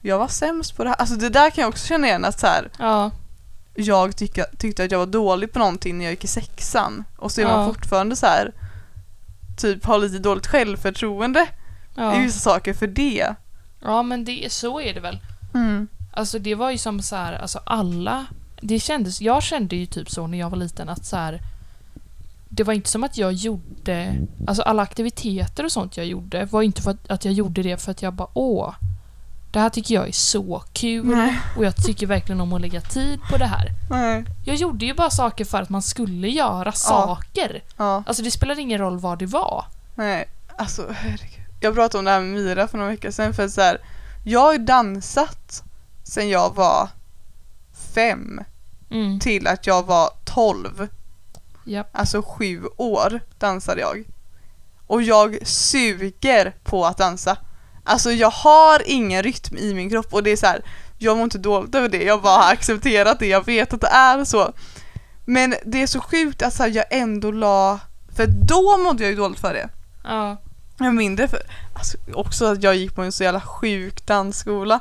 jag 0.00 0.18
var 0.18 0.28
sämst 0.28 0.76
på 0.76 0.84
det 0.84 0.90
här. 0.90 0.96
Alltså 0.96 1.14
det 1.16 1.28
där 1.28 1.50
kan 1.50 1.62
jag 1.62 1.68
också 1.68 1.86
känna 1.86 2.06
igen 2.06 2.24
att 2.24 2.40
så 2.40 2.46
här, 2.46 2.70
Ja. 2.78 3.10
jag 3.74 4.16
tycka, 4.16 4.46
tyckte 4.58 4.84
att 4.84 4.90
jag 4.90 4.98
var 4.98 5.06
dålig 5.06 5.52
på 5.52 5.58
någonting 5.58 5.98
när 5.98 6.04
jag 6.04 6.12
gick 6.12 6.24
i 6.24 6.28
sexan. 6.28 7.04
Och 7.16 7.32
så 7.32 7.40
är 7.40 7.44
man 7.46 7.74
fortfarande 7.74 8.16
så 8.16 8.26
här 8.26 8.52
typ 9.58 9.84
har 9.84 9.98
lite 9.98 10.18
dåligt 10.18 10.46
självförtroende 10.46 11.46
Ja. 11.94 12.10
vissa 12.10 12.38
saker 12.38 12.74
för 12.74 12.86
det. 12.86 13.34
ja, 13.82 14.02
men 14.02 14.24
det, 14.24 14.52
så 14.52 14.80
är 14.80 14.94
det 14.94 15.00
väl. 15.00 15.18
Mm. 15.54 15.88
Alltså 16.12 16.38
det 16.38 16.54
var 16.54 16.70
ju 16.70 16.78
som 16.78 17.02
så 17.02 17.16
här, 17.16 17.32
alltså 17.32 17.60
alla... 17.64 18.26
Det 18.60 18.80
kändes, 18.80 19.20
jag 19.20 19.42
kände 19.42 19.76
ju 19.76 19.86
typ 19.86 20.10
så 20.10 20.26
när 20.26 20.38
jag 20.38 20.50
var 20.50 20.56
liten 20.56 20.88
att 20.88 21.04
så 21.04 21.16
här. 21.16 21.40
Det 22.48 22.64
var 22.64 22.72
inte 22.72 22.90
som 22.90 23.04
att 23.04 23.18
jag 23.18 23.32
gjorde... 23.32 24.14
Alltså 24.46 24.62
alla 24.62 24.82
aktiviteter 24.82 25.64
och 25.64 25.72
sånt 25.72 25.96
jag 25.96 26.06
gjorde 26.06 26.44
var 26.44 26.62
inte 26.62 26.82
för 26.82 26.90
att, 26.90 27.10
att 27.10 27.24
jag 27.24 27.34
gjorde 27.34 27.62
det 27.62 27.82
för 27.82 27.90
att 27.90 28.02
jag 28.02 28.14
bara 28.14 28.28
åh. 28.34 28.74
Det 29.52 29.58
här 29.58 29.68
tycker 29.68 29.94
jag 29.94 30.08
är 30.08 30.12
så 30.12 30.62
kul 30.72 31.06
Nej. 31.06 31.38
och 31.56 31.64
jag 31.64 31.76
tycker 31.76 32.06
verkligen 32.06 32.40
om 32.40 32.52
att 32.52 32.60
lägga 32.60 32.80
tid 32.80 33.20
på 33.30 33.36
det 33.36 33.46
här. 33.46 33.68
Nej. 33.90 34.24
Jag 34.44 34.56
gjorde 34.56 34.86
ju 34.86 34.94
bara 34.94 35.10
saker 35.10 35.44
för 35.44 35.62
att 35.62 35.68
man 35.68 35.82
skulle 35.82 36.28
göra 36.28 36.72
saker. 36.72 37.62
Ja. 37.76 38.02
Alltså 38.06 38.22
det 38.22 38.30
spelade 38.30 38.60
ingen 38.60 38.78
roll 38.78 38.98
vad 38.98 39.18
det 39.18 39.26
var. 39.26 39.64
Nej, 39.94 40.28
alltså 40.56 40.86
herregud. 40.92 41.39
Jag 41.60 41.74
pratade 41.74 41.98
om 41.98 42.04
det 42.04 42.10
här 42.10 42.20
med 42.20 42.30
Mira 42.30 42.68
för 42.68 42.78
några 42.78 42.90
veckor 42.90 43.10
sedan 43.10 43.34
för 43.34 43.44
att 43.44 43.52
så 43.52 43.60
här, 43.60 43.78
jag 44.24 44.40
har 44.40 44.58
dansat 44.58 45.62
sen 46.04 46.28
jag 46.28 46.54
var 46.54 46.88
fem 47.94 48.40
Mm. 48.92 49.20
till 49.20 49.46
att 49.46 49.66
jag 49.66 49.86
var 49.86 50.10
tolv. 50.24 50.88
Japp. 51.64 51.88
Alltså 51.92 52.22
sju 52.22 52.64
år 52.76 53.20
dansade 53.38 53.80
jag. 53.80 54.04
Och 54.86 55.02
jag 55.02 55.46
suger 55.46 56.54
på 56.64 56.86
att 56.86 56.98
dansa. 56.98 57.36
Alltså 57.84 58.12
jag 58.12 58.30
har 58.30 58.82
ingen 58.86 59.22
rytm 59.22 59.56
i 59.56 59.74
min 59.74 59.90
kropp 59.90 60.14
och 60.14 60.22
det 60.22 60.30
är 60.30 60.36
så 60.36 60.46
här, 60.46 60.62
jag 60.98 61.16
mår 61.16 61.24
inte 61.24 61.38
dåligt 61.38 61.74
över 61.74 61.88
det, 61.88 62.04
jag 62.04 62.22
bara 62.22 62.42
har 62.42 62.52
accepterat 62.52 63.18
det, 63.18 63.26
jag 63.26 63.46
vet 63.46 63.72
att 63.72 63.80
det 63.80 63.86
är 63.86 64.24
så. 64.24 64.52
Men 65.24 65.54
det 65.66 65.82
är 65.82 65.86
så 65.86 66.00
sjukt 66.00 66.42
att 66.42 66.54
så 66.54 66.62
här, 66.62 66.70
jag 66.70 66.84
ändå 66.90 67.30
la, 67.30 67.78
för 68.16 68.26
då 68.26 68.76
mådde 68.78 69.02
jag 69.02 69.10
ju 69.10 69.16
dåligt 69.16 69.40
för 69.40 69.54
det. 69.54 69.68
Ja. 70.04 70.36
Mindre 70.80 71.28
för, 71.28 71.40
alltså, 71.74 71.96
också 72.14 72.44
att 72.46 72.62
jag 72.62 72.76
gick 72.76 72.94
på 72.94 73.02
en 73.02 73.12
så 73.12 73.24
jävla 73.24 73.40
sjuk 73.40 74.06
dansskola. 74.06 74.80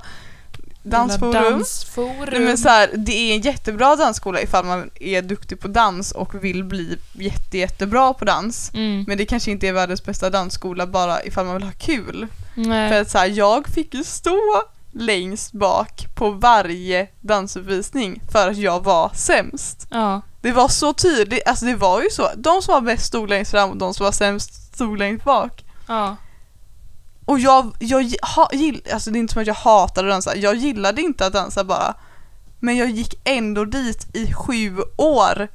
Dansforum. 0.84 1.32
Nej, 1.32 1.52
Dansforum. 1.52 2.43
men 2.43 2.58
så 2.58 2.70
här, 2.70 2.89
det 2.93 3.12
är 3.12 3.36
en 3.36 3.41
jättebra 3.41 3.95
dansskola 3.95 4.41
ifall 4.41 4.66
man 4.66 4.89
är 5.00 5.22
duktig 5.22 5.60
på 5.60 5.68
dans 5.68 6.12
och 6.12 6.43
vill 6.43 6.64
bli 6.64 6.97
jätte, 7.14 7.58
jättebra 7.58 8.14
på 8.14 8.26
dans. 8.26 8.72
mm. 8.74 9.06
Men 9.08 9.18
det 9.18 9.26
kanske 9.26 9.52
inte 9.52 9.68
är 9.68 9.74
världens 9.74 10.04
bästa 10.04 10.30
dansskola 10.30 10.88
bara 10.88 11.24
ifall 11.24 11.45
man 11.45 11.56
vill 11.56 11.64
ha 11.64 11.72
kul. 11.78 12.28
Nej. 12.56 12.89
För 12.89 13.02
att 13.02 13.10
så 13.12 13.18
här, 13.18 13.28
jag 13.28 13.68
fick 13.68 13.93
ju 13.93 14.04
stå 14.04 14.64
längst 14.91 15.52
bak 15.52 16.08
på 16.16 16.32
varje 16.32 17.08
dansuppvisning 17.22 18.22
för 18.32 18.50
att 18.50 18.58
jag 18.58 18.84
var 18.84 19.12
sämst. 19.14 19.88
Ja. 19.89 20.22
Det 20.41 20.52
var 20.52 20.68
så 20.68 20.93
tydligt, 20.93 21.47
alltså 21.47 21.66
det 21.66 21.76
var 21.76 22.02
ju 22.02 22.10
så. 22.10 22.30
De 22.36 22.62
som 22.62 22.74
var 22.74 22.82
bäst 22.82 23.06
stod 23.06 23.30
längst 23.30 23.52
fram 23.52 23.70
och 23.70 23.78
de 23.78 23.93
som 23.93 24.04
var 24.04 24.12
sämst 24.12 24.74
stod 24.76 24.97
längst 24.97 25.26
bak. 25.26 25.64
Ja. 25.90 26.16
Och 27.26 27.40
jag, 27.40 27.76
jag 27.80 28.16
ha, 28.22 28.50
gill, 28.54 28.82
alltså 28.94 29.12
det 29.12 29.18
är 29.18 29.20
inte 29.20 29.34
som 29.34 29.42
att 29.42 29.48
jag 29.48 29.54
hatade 29.54 30.08
att 30.08 30.14
dansa, 30.14 30.36
jag 30.36 30.56
gillade 30.56 31.02
inte 31.02 31.26
att 31.26 31.34
dansa 31.34 31.64
bara. 31.64 31.96
Men 32.60 32.78
jag 32.78 32.90
gick 32.90 33.22
ändå 33.24 33.66
dit 33.66 34.16
i 34.16 34.34
sju 34.34 34.78
år. 34.98 35.48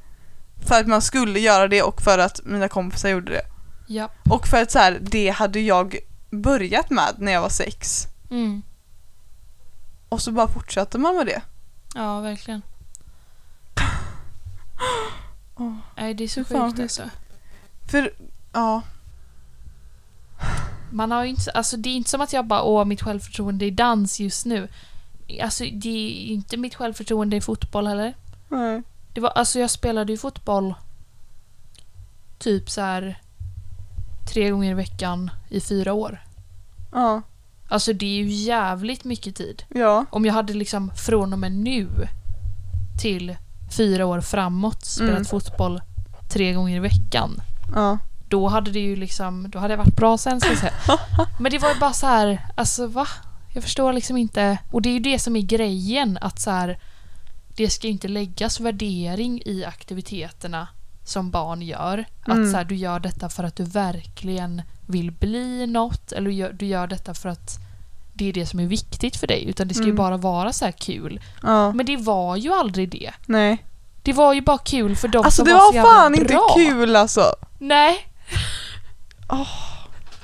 För 0.67 0.79
att 0.79 0.87
man 0.87 1.01
skulle 1.01 1.39
göra 1.39 1.67
det 1.67 1.81
och 1.81 2.01
för 2.01 2.17
att 2.17 2.41
mina 2.45 2.67
kompisar 2.67 3.09
gjorde 3.09 3.31
det. 3.31 3.45
Ja. 3.87 4.09
Och 4.29 4.47
för 4.47 4.61
att 4.61 4.71
så 4.71 4.79
här, 4.79 4.99
det 5.01 5.29
hade 5.29 5.59
jag 5.59 5.97
börjat 6.29 6.89
med 6.89 7.15
när 7.17 7.31
jag 7.31 7.41
var 7.41 7.49
sex. 7.49 8.07
Mm. 8.29 8.61
Och 10.09 10.21
så 10.21 10.31
bara 10.31 10.47
fortsatte 10.47 10.97
man 10.97 11.15
med 11.15 11.25
det. 11.25 11.41
Ja, 11.95 12.19
verkligen. 12.19 12.61
Nej, 15.97 16.13
det 16.13 16.23
är 16.23 16.27
så 16.27 16.43
sjukt 16.43 16.79
alltså. 16.79 17.03
För, 17.91 18.13
ja. 18.53 18.81
Man 20.91 21.11
har 21.11 21.25
inte, 21.25 21.51
alltså 21.51 21.77
det 21.77 21.89
är 21.89 21.93
inte 21.95 22.09
som 22.09 22.21
att 22.21 22.33
jag 22.33 22.45
bara 22.47 22.61
åh 22.63 22.85
mitt 22.85 23.01
självförtroende 23.01 23.65
i 23.65 23.71
dans 23.71 24.19
just 24.19 24.45
nu. 24.45 24.67
Alltså 25.43 25.63
det 25.63 25.89
är 25.89 26.33
inte 26.33 26.57
mitt 26.57 26.75
självförtroende 26.75 27.35
i 27.35 27.41
fotboll 27.41 27.87
heller. 27.87 28.13
Nej. 28.49 28.81
Det 29.13 29.21
var, 29.21 29.29
alltså 29.29 29.59
jag 29.59 29.69
spelade 29.69 30.11
ju 30.11 30.17
fotboll 30.17 30.73
typ 32.39 32.69
så 32.69 32.81
här 32.81 33.21
tre 34.33 34.49
gånger 34.49 34.71
i 34.71 34.73
veckan 34.73 35.31
i 35.49 35.61
fyra 35.61 35.93
år. 35.93 36.21
Ja. 36.91 37.21
Alltså 37.67 37.93
det 37.93 38.05
är 38.05 38.23
ju 38.23 38.29
jävligt 38.29 39.03
mycket 39.03 39.35
tid. 39.35 39.63
Ja. 39.69 40.05
Om 40.09 40.25
jag 40.25 40.33
hade 40.33 40.53
liksom 40.53 40.91
från 40.95 41.33
och 41.33 41.39
med 41.39 41.51
nu 41.51 41.87
till 43.01 43.35
fyra 43.77 44.05
år 44.05 44.21
framåt 44.21 44.85
spelat 44.85 45.11
Mm. 45.11 45.25
fotboll 45.25 45.81
tre 46.29 46.53
gånger 46.53 46.75
i 46.75 46.79
veckan. 46.79 47.41
Ja. 47.75 47.97
Då 48.35 48.47
hade 48.47 48.71
det 48.71 48.79
ju 48.79 48.95
liksom, 48.95 49.49
då 49.49 49.59
hade 49.59 49.73
jag 49.73 49.77
varit 49.77 49.95
bra 49.95 50.17
sen 50.17 50.41
säga. 50.41 50.73
Men 51.39 51.51
det 51.51 51.57
var 51.59 51.69
ju 51.69 51.79
bara 51.79 51.93
så 51.93 52.07
här, 52.07 52.45
alltså 52.55 52.87
va? 52.87 53.07
Jag 53.53 53.63
förstår 53.63 53.93
liksom 53.93 54.17
inte. 54.17 54.57
Och 54.71 54.81
det 54.81 54.89
är 54.89 54.93
ju 54.93 54.99
det 54.99 55.19
som 55.19 55.35
är 55.35 55.41
grejen 55.41 56.17
att 56.21 56.39
så 56.39 56.51
här, 56.51 56.79
det 57.55 57.69
ska 57.69 57.87
ju 57.87 57.93
inte 57.93 58.07
läggas 58.07 58.59
värdering 58.59 59.41
i 59.45 59.65
aktiviteterna 59.65 60.67
som 61.05 61.31
barn 61.31 61.61
gör. 61.61 62.05
Att 62.21 62.27
Mm. 62.35 62.51
så 62.51 62.57
här, 62.57 62.63
du 62.65 62.75
gör 62.75 62.99
detta 62.99 63.29
för 63.29 63.43
att 63.43 63.55
du 63.55 63.63
verkligen 63.63 64.61
vill 64.87 65.11
bli 65.11 65.67
något 65.67 66.11
eller 66.11 66.29
du 66.29 66.35
gör, 66.35 66.53
du 66.53 66.65
gör 66.65 66.87
detta 66.87 67.13
för 67.13 67.29
att 67.29 67.57
det 68.13 68.29
är 68.29 68.33
det 68.33 68.45
som 68.45 68.59
är 68.59 68.65
viktigt 68.67 69.15
för 69.15 69.27
dig. 69.27 69.45
Utan 69.49 69.67
det 69.67 69.73
ska 69.73 69.83
ju 69.83 69.89
Mm. 69.89 69.97
bara 69.97 70.17
vara 70.17 70.53
så 70.53 70.65
här 70.65 70.71
kul. 70.71 71.19
Ja. 71.43 71.71
Men 71.71 71.85
det 71.85 71.97
var 71.97 72.35
ju 72.35 72.53
aldrig 72.53 72.89
det. 72.89 73.11
Nej. 73.25 73.57
Det 74.03 74.13
var 74.13 74.33
ju 74.33 74.41
bara 74.41 74.57
kul 74.57 74.95
för 74.95 75.07
de 75.07 75.25
Alltså 75.25 75.35
som 75.41 75.45
det 75.47 75.53
var 75.53 75.59
så 75.59 75.65
var 75.67 75.73
jävla 75.75 75.89
fan 75.91 76.15
inte 76.15 76.25
bra. 76.33 76.53
kul 76.55 76.95
alltså. 76.95 77.21
Nej. 77.59 77.97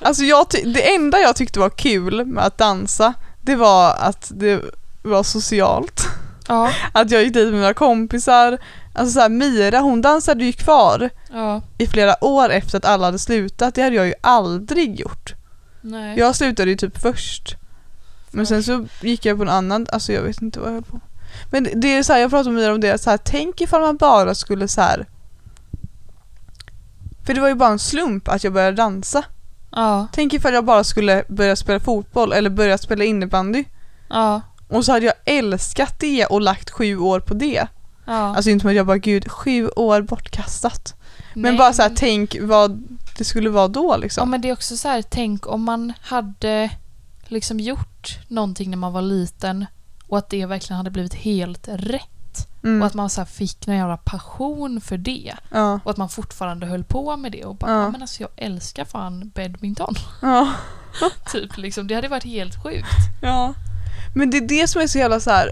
Alltså 0.04 0.24
jag 0.24 0.46
det 0.66 0.96
enda 0.96 1.20
jag 1.20 1.36
tyckte 1.36 1.60
var 1.60 1.70
kul 1.70 2.26
med 2.26 2.44
att 2.46 2.58
dansa, 2.58 3.14
det 3.42 3.56
var 3.56 3.96
att 3.96 4.32
det 4.36 4.62
var 5.02 5.24
socialt. 5.24 6.08
Ja. 6.48 6.72
Att 6.92 7.12
jag 7.12 7.24
gick 7.24 7.34
dit 7.34 7.44
med 7.46 7.54
mina 7.54 7.74
kompisar. 7.74 8.58
Alltså 8.94 9.14
såhär 9.14 9.30
Mira 9.30 9.80
hon 9.80 10.02
dansade 10.02 10.46
ju 10.46 10.54
kvar 10.54 11.10
Ja. 11.32 11.62
i 11.78 11.88
flera 11.88 12.24
år 12.24 12.50
efter 12.50 12.78
att 12.78 12.86
alla 12.86 13.06
hade 13.06 13.20
slutat. 13.20 13.76
Det 13.76 13.82
hade 13.84 13.96
jag 13.96 14.06
ju 14.08 14.14
aldrig 14.22 15.00
gjort. 15.00 15.34
Nej. 15.82 16.20
Jag 16.20 16.36
slutade 16.36 16.70
ju 16.72 16.78
typ 16.78 16.98
först. 17.02 17.56
Men 18.32 18.48
sen 18.48 18.64
så 18.64 18.86
gick 19.02 19.26
jag 19.26 19.38
på 19.38 19.44
en 19.44 19.50
annan, 19.50 19.88
alltså 19.92 20.14
jag 20.14 20.22
vet 20.22 20.42
inte 20.42 20.60
vad 20.60 20.68
jag 20.70 20.74
höll 20.74 20.84
på. 20.84 21.00
Men 21.52 21.64
det- 21.64 21.72
det 21.76 21.88
är 21.98 22.04
så 22.04 22.14
här, 22.14 22.20
jag 22.20 22.30
pratade 22.30 22.50
med 22.52 22.62
Mira 22.64 22.74
om 22.74 22.82
det, 22.82 23.02
så 23.02 23.10
här, 23.10 23.18
tänk 23.18 23.62
ifall 23.62 23.82
man 23.82 23.98
bara 23.98 24.36
skulle 24.36 24.68
så 24.68 24.82
här. 24.82 25.06
För 27.32 27.36
det 27.36 27.42
var 27.42 27.48
ju 27.48 27.56
bara 27.56 27.70
en 27.70 27.80
slump 27.80 28.28
att 28.28 28.44
jag 28.44 28.54
började 28.54 28.78
dansa. 28.78 29.24
Ja. 29.72 30.08
Tänk 30.14 30.34
ifall 30.34 30.54
jag 30.54 30.66
bara 30.66 30.84
skulle 30.84 31.24
börja 31.28 31.56
spela 31.56 31.80
fotboll 31.80 32.34
eller 32.34 32.50
börja 32.50 32.78
spela 32.78 33.04
innebandy. 33.04 33.64
Ja. 34.10 34.42
Och 34.68 34.86
så 34.86 34.92
hade 34.92 35.06
jag 35.06 35.14
älskat 35.26 36.00
det 36.00 36.26
och 36.26 36.42
lagt 36.42 36.70
sju 36.70 36.98
år 36.98 37.20
på 37.20 37.34
det. 37.34 37.68
Ja. 38.06 38.14
Alltså 38.14 38.50
inte 38.50 38.62
som 38.64 38.70
att 38.70 38.76
jag 38.76 38.86
bara 38.86 38.98
gud, 38.98 39.32
sju 39.32 39.68
år 39.70 40.02
bortkastat. 40.02 40.96
Men 41.34 41.42
Nej, 41.42 41.58
bara 41.58 41.74
så 41.74 41.82
här, 41.82 41.92
tänk 41.96 42.38
vad 42.42 42.84
det 43.18 43.24
skulle 43.24 43.50
vara 43.50 43.68
då 43.68 43.88
Ja 43.94 43.98
liksom. 43.98 44.30
men 44.30 44.42
det 44.42 44.50
är 44.50 44.54
också 44.54 44.78
så 44.78 44.88
här, 44.88 45.02
tänk 45.02 45.48
om 45.48 45.64
man 45.64 45.94
hade 46.02 46.70
liksom 47.26 47.60
gjort 47.60 48.20
någonting 48.28 48.70
när 48.70 48.78
man 48.78 48.94
var 48.94 49.02
liten 49.02 49.66
och 50.08 50.18
att 50.18 50.30
det 50.30 50.46
verkligen 50.46 50.78
hade 50.78 50.92
blivit 50.92 51.14
helt 51.14 51.68
rätt. 51.72 52.10
Mm. 52.64 52.82
Och 52.82 52.88
att 52.88 52.94
man 52.94 53.10
så 53.10 53.26
fick 53.26 53.68
någon 53.68 53.76
jävla 53.78 53.98
passion 53.98 54.82
för 54.82 54.98
det. 54.98 55.34
Ja, 55.52 55.80
Och 55.84 55.92
att 55.92 55.98
man 55.98 56.10
fortfarande 56.10 56.66
höll 56.66 56.84
på 56.84 57.18
med 57.18 57.32
det 57.32 57.46
och 57.46 57.56
bara, 57.56 57.72
Ja. 57.72 57.90
men 57.92 58.02
alltså 58.02 58.24
jag 58.24 58.30
älskar 58.36 58.86
fan 58.86 59.32
badminton. 59.36 59.96
ja, 60.22 60.54
typ 61.32 61.58
liksom. 61.58 61.88
Det 61.88 61.96
hade 61.96 62.08
varit 62.08 62.24
helt 62.24 62.64
sjukt. 62.64 62.88
ja. 63.22 63.54
Men 64.16 64.30
det 64.30 64.38
är 64.38 64.48
det 64.48 64.68
som 64.68 64.82
är 64.82 64.88
så 64.88 64.98
jävla 64.98 65.20
så 65.20 65.30
här. 65.30 65.50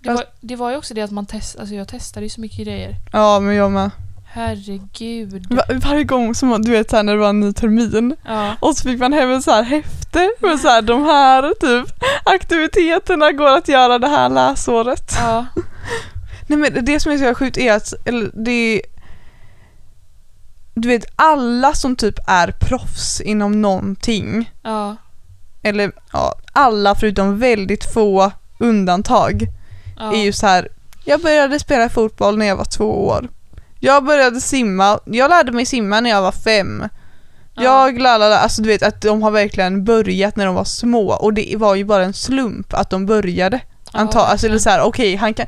Det 0.00 0.10
var, 0.10 0.24
det 0.40 0.56
var 0.56 0.70
ju 0.70 0.76
också 0.76 0.94
det 0.94 1.02
att 1.02 1.10
man 1.10 1.26
testade, 1.26 1.62
alltså 1.62 1.74
jag 1.74 1.88
testade 1.88 2.26
ju 2.26 2.30
så 2.30 2.40
mycket 2.40 2.58
grejer. 2.66 2.96
ja 3.12 3.40
men 3.40 3.54
jag 3.54 3.70
med. 3.70 3.90
Herregud. 4.34 5.46
Va- 5.54 5.62
varje 5.84 6.04
gång 6.04 6.34
som 6.34 6.48
man, 6.48 6.62
du 6.62 6.70
vet 6.70 6.90
så 6.90 6.96
här, 6.96 7.02
när 7.02 7.12
det 7.12 7.18
var 7.18 7.28
en 7.28 7.40
ny 7.40 7.52
termin 7.52 8.16
Ja. 8.24 8.54
och 8.60 8.76
så 8.76 8.88
fick 8.88 8.98
man 9.00 9.12
hem 9.12 9.30
en 9.30 9.42
så 9.42 9.50
här 9.50 9.62
häfte 9.62 10.30
med 10.40 10.60
så 10.60 10.68
här 10.68 10.82
de 10.82 11.02
här 11.02 11.54
typ 11.60 11.94
aktiviteterna 12.24 13.32
går 13.32 13.56
att 13.56 13.68
göra 13.68 13.98
det 13.98 14.08
här 14.08 14.28
läsåret. 14.28 15.14
Ja. 15.18 15.46
Nej 16.46 16.58
men 16.58 16.84
det 16.84 17.00
som 17.00 17.12
är 17.12 17.18
så 17.18 17.34
sjukt 17.34 17.58
är 17.58 17.72
att, 17.72 17.94
eller 18.04 18.30
det 18.44 18.50
är, 18.50 18.80
du 20.74 20.88
vet 20.88 21.04
alla 21.16 21.74
som 21.74 21.96
typ 21.96 22.18
är 22.26 22.52
proffs 22.60 23.20
inom 23.20 23.62
någonting, 23.62 24.50
Ja. 24.62 24.96
eller 25.62 25.92
ja, 26.12 26.34
alla 26.52 26.94
förutom 26.94 27.38
väldigt 27.38 27.92
få 27.92 28.32
undantag, 28.58 29.46
är 30.12 30.22
ju 30.24 30.32
så 30.32 30.46
här. 30.46 30.68
jag 31.04 31.20
började 31.20 31.58
spela 31.58 31.88
fotboll 31.88 32.38
när 32.38 32.46
jag 32.46 32.56
var 32.56 32.64
två 32.64 33.06
år. 33.06 33.28
Jag 33.84 34.04
började 34.04 34.40
simma, 34.40 34.98
jag 35.04 35.28
lärde 35.30 35.52
mig 35.52 35.66
simma 35.66 36.00
när 36.00 36.10
jag 36.10 36.22
var 36.22 36.32
fem. 36.32 36.88
Ja. 37.54 37.62
Jag 37.62 38.00
lalala, 38.00 38.38
alltså 38.38 38.62
du 38.62 38.68
vet 38.68 38.82
att 38.82 39.00
de 39.00 39.22
har 39.22 39.30
verkligen 39.30 39.84
börjat 39.84 40.36
när 40.36 40.46
de 40.46 40.54
var 40.54 40.64
små 40.64 41.12
och 41.12 41.32
det 41.34 41.54
var 41.56 41.74
ju 41.74 41.84
bara 41.84 42.04
en 42.04 42.14
slump 42.14 42.74
att 42.74 42.90
de 42.90 43.06
började. 43.06 43.60
Anta, 43.92 44.18
Ja, 44.18 44.26
alltså 44.26 44.46
det 44.46 44.50
är 44.50 44.52
verkligen. 44.52 44.60
så 44.60 44.70
här, 44.70 44.80
okej 44.82 45.16
han 45.16 45.34
kan 45.34 45.46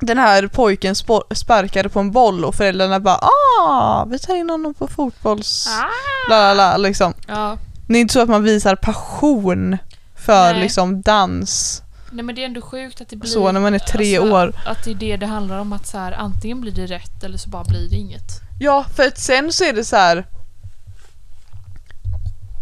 den 0.00 0.18
här 0.18 0.46
pojken 0.46 0.94
sparkade 1.34 1.88
på 1.88 2.00
en 2.00 2.10
boll 2.10 2.44
och 2.44 2.54
föräldrarna 2.54 3.00
bara 3.00 3.18
ah, 3.60 4.04
vi 4.04 4.18
tar 4.18 4.34
in 4.34 4.50
honom 4.50 4.74
på 4.74 4.88
fotbolls... 4.88 5.68
Ah. 5.68 6.30
Lalala, 6.30 6.76
liksom. 6.76 7.14
Ja. 7.28 7.58
Det 7.88 7.96
är 7.96 8.00
inte 8.00 8.14
så 8.14 8.20
att 8.20 8.28
man 8.28 8.42
visar 8.42 8.76
passion 8.76 9.78
för 10.16 10.52
Nej. 10.52 10.62
liksom 10.62 11.02
dans 11.02 11.82
Nej 12.14 12.24
men 12.24 12.34
det 12.34 12.42
är 12.42 12.46
ändå 12.46 12.60
sjukt 12.60 13.00
att 13.00 13.08
det 13.08 13.16
blir... 13.16 13.30
så 13.30 13.52
när 13.52 13.60
man 13.60 13.74
är 13.74 13.78
tre 13.78 14.16
alltså, 14.16 14.34
år. 14.34 14.52
Att 14.66 14.84
det 14.84 14.90
är 14.90 14.94
det 14.94 15.16
det 15.16 15.26
handlar 15.26 15.58
om 15.58 15.72
att 15.72 15.86
så 15.86 15.98
här, 15.98 16.12
antingen 16.12 16.60
blir 16.60 16.72
det 16.72 16.86
rätt 16.86 17.24
eller 17.24 17.38
så 17.38 17.48
bara 17.50 17.64
blir 17.64 17.90
det 17.90 17.96
inget. 17.96 18.40
Ja, 18.60 18.84
för 18.96 19.06
att 19.06 19.18
sen 19.18 19.52
så 19.52 19.64
är 19.64 19.72
det 19.72 19.84
så 19.84 19.96
här. 19.96 20.26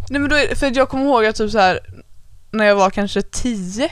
Nej 0.09 0.19
men 0.19 0.29
då 0.29 0.35
är, 0.35 0.55
för 0.55 0.67
att 0.67 0.75
jag 0.75 0.89
kommer 0.89 1.05
ihåg 1.05 1.25
att 1.25 1.35
typ 1.35 1.51
så 1.51 1.59
här 1.59 1.79
när 2.51 2.65
jag 2.65 2.75
var 2.75 2.89
kanske 2.89 3.21
10 3.21 3.91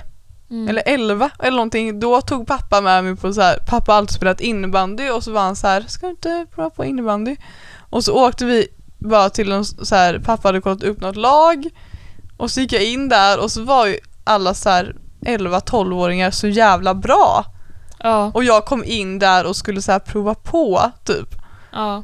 Mm. 0.49 0.68
eller 0.68 0.84
11 0.86 1.30
eller 1.39 1.51
någonting, 1.57 1.99
då 1.99 2.22
tog 2.22 2.47
pappa 2.47 2.82
med 2.82 3.03
mig 3.03 3.16
på 3.16 3.34
så 3.34 3.41
här, 3.41 3.57
pappa 3.68 3.91
har 3.91 3.97
alltid 3.97 4.16
spelat 4.16 4.41
innebandy 4.41 5.09
och 5.09 5.24
så 5.24 5.32
var 5.32 5.41
han 5.41 5.55
så 5.55 5.68
här, 5.68 5.86
ska 5.88 6.05
du 6.05 6.12
inte 6.12 6.45
prova 6.55 6.70
på 6.70 6.86
innebandy? 6.86 7.36
Och 7.89 8.03
så 8.03 8.28
åkte 8.28 8.45
vi 8.45 8.68
bara 8.99 9.30
till 9.30 9.51
en 9.51 9.66
så 9.66 9.95
här, 9.95 10.20
pappa 10.20 10.47
hade 10.47 10.62
kollat 10.62 10.84
upp 10.84 11.01
något 11.01 11.16
lag 11.16 11.70
och 12.38 12.51
så 12.51 12.62
gick 12.62 12.74
jag 12.74 12.84
in 12.84 13.09
där 13.09 13.43
och 13.43 13.51
så 13.51 13.64
var 13.64 13.86
ju 13.88 13.97
alla 14.24 14.53
så 14.53 14.70
här 14.70 14.95
11-12-åringar 15.26 16.32
så 16.32 16.48
jävla 16.48 16.94
bra. 16.94 17.46
Ja, 18.00 18.32
Och 18.34 18.44
jag 18.44 18.66
kom 18.66 18.84
in 18.84 19.20
där 19.20 19.46
och 19.46 19.56
skulle 19.56 19.82
så 19.82 20.00
prova 20.00 20.36
på 20.36 20.92
typ. 21.04 21.36
ja. 21.72 22.04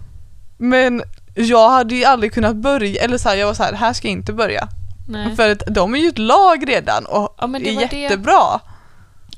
Men 0.59 1.01
jag 1.35 1.69
hade 1.69 1.95
ju 1.95 2.05
aldrig 2.05 2.33
kunnat 2.33 2.55
börja, 2.55 3.01
eller 3.03 3.17
så 3.17 3.29
här, 3.29 3.35
jag 3.35 3.47
var 3.47 3.53
så 3.53 3.63
här, 3.63 3.73
här 3.73 3.93
ska 3.93 4.07
jag 4.07 4.13
inte 4.17 4.33
börja. 4.33 4.67
Nej. 5.09 5.35
För 5.35 5.49
att 5.51 5.63
de 5.67 5.95
är 5.95 5.99
ju 5.99 6.07
ett 6.07 6.17
lag 6.17 6.69
redan 6.69 7.05
och 7.05 7.35
Ja, 7.37 7.43
är 7.43 7.47
var 7.47 7.59
det- 7.59 7.97
jättebra. 7.99 8.59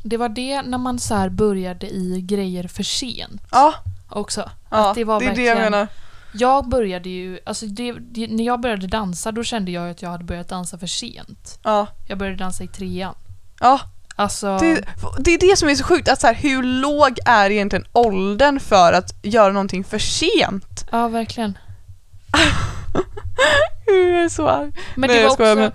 Det 0.03 0.17
var 0.17 0.29
det 0.29 0.61
när 0.61 0.77
man 0.77 0.99
så 0.99 1.29
började 1.29 1.87
i 1.89 2.21
grejer 2.21 2.67
för 2.67 2.83
sent 2.83 3.41
Ja, 3.51 3.73
också. 4.09 4.49
ja 4.71 4.89
Att 4.89 4.95
det 4.95 5.03
var 5.03 5.19
det 5.19 5.25
är 5.25 5.35
det 5.35 5.43
jag 5.43 5.57
menar. 5.57 5.87
Jag 6.33 6.69
började 6.69 7.09
ju, 7.09 7.39
alltså 7.45 7.65
det, 7.65 7.91
det, 7.91 8.27
när 8.27 8.43
jag 8.43 8.59
började 8.61 8.87
dansa 8.87 9.31
då 9.31 9.43
kände 9.43 9.71
jag 9.71 9.89
att 9.89 10.01
jag 10.01 10.09
hade 10.09 10.23
börjat 10.23 10.47
dansa 10.49 10.77
för 10.77 10.87
sent. 10.87 11.59
Ja, 11.63 11.87
Jag 12.07 12.17
började 12.17 12.37
dansa 12.37 12.63
i 12.63 12.67
trean. 12.67 13.15
Ja 13.59 13.79
Alltså, 14.15 14.57
det, 14.57 14.85
det 15.19 15.31
är 15.33 15.37
det 15.49 15.57
som 15.57 15.69
är 15.69 15.75
så 15.75 15.83
sjukt, 15.83 16.09
att 16.09 16.21
så 16.21 16.27
här, 16.27 16.33
hur 16.33 16.63
låg 16.63 17.19
är 17.25 17.49
egentligen 17.49 17.85
åldern 17.91 18.59
för 18.59 18.93
att 18.93 19.13
göra 19.21 19.53
någonting 19.53 19.83
för 19.83 19.99
sent? 19.99 20.85
ja 20.91 21.07
verkligen. 21.07 21.57
Jag 23.85 24.23
är 24.23 24.29
så 24.29 24.47
arg. 24.47 24.71
Men 24.95 25.07
Nej, 25.07 25.17
det 25.17 25.21
jag 25.23 25.23
var 25.23 25.31
också, 25.31 25.55
men 25.55 25.71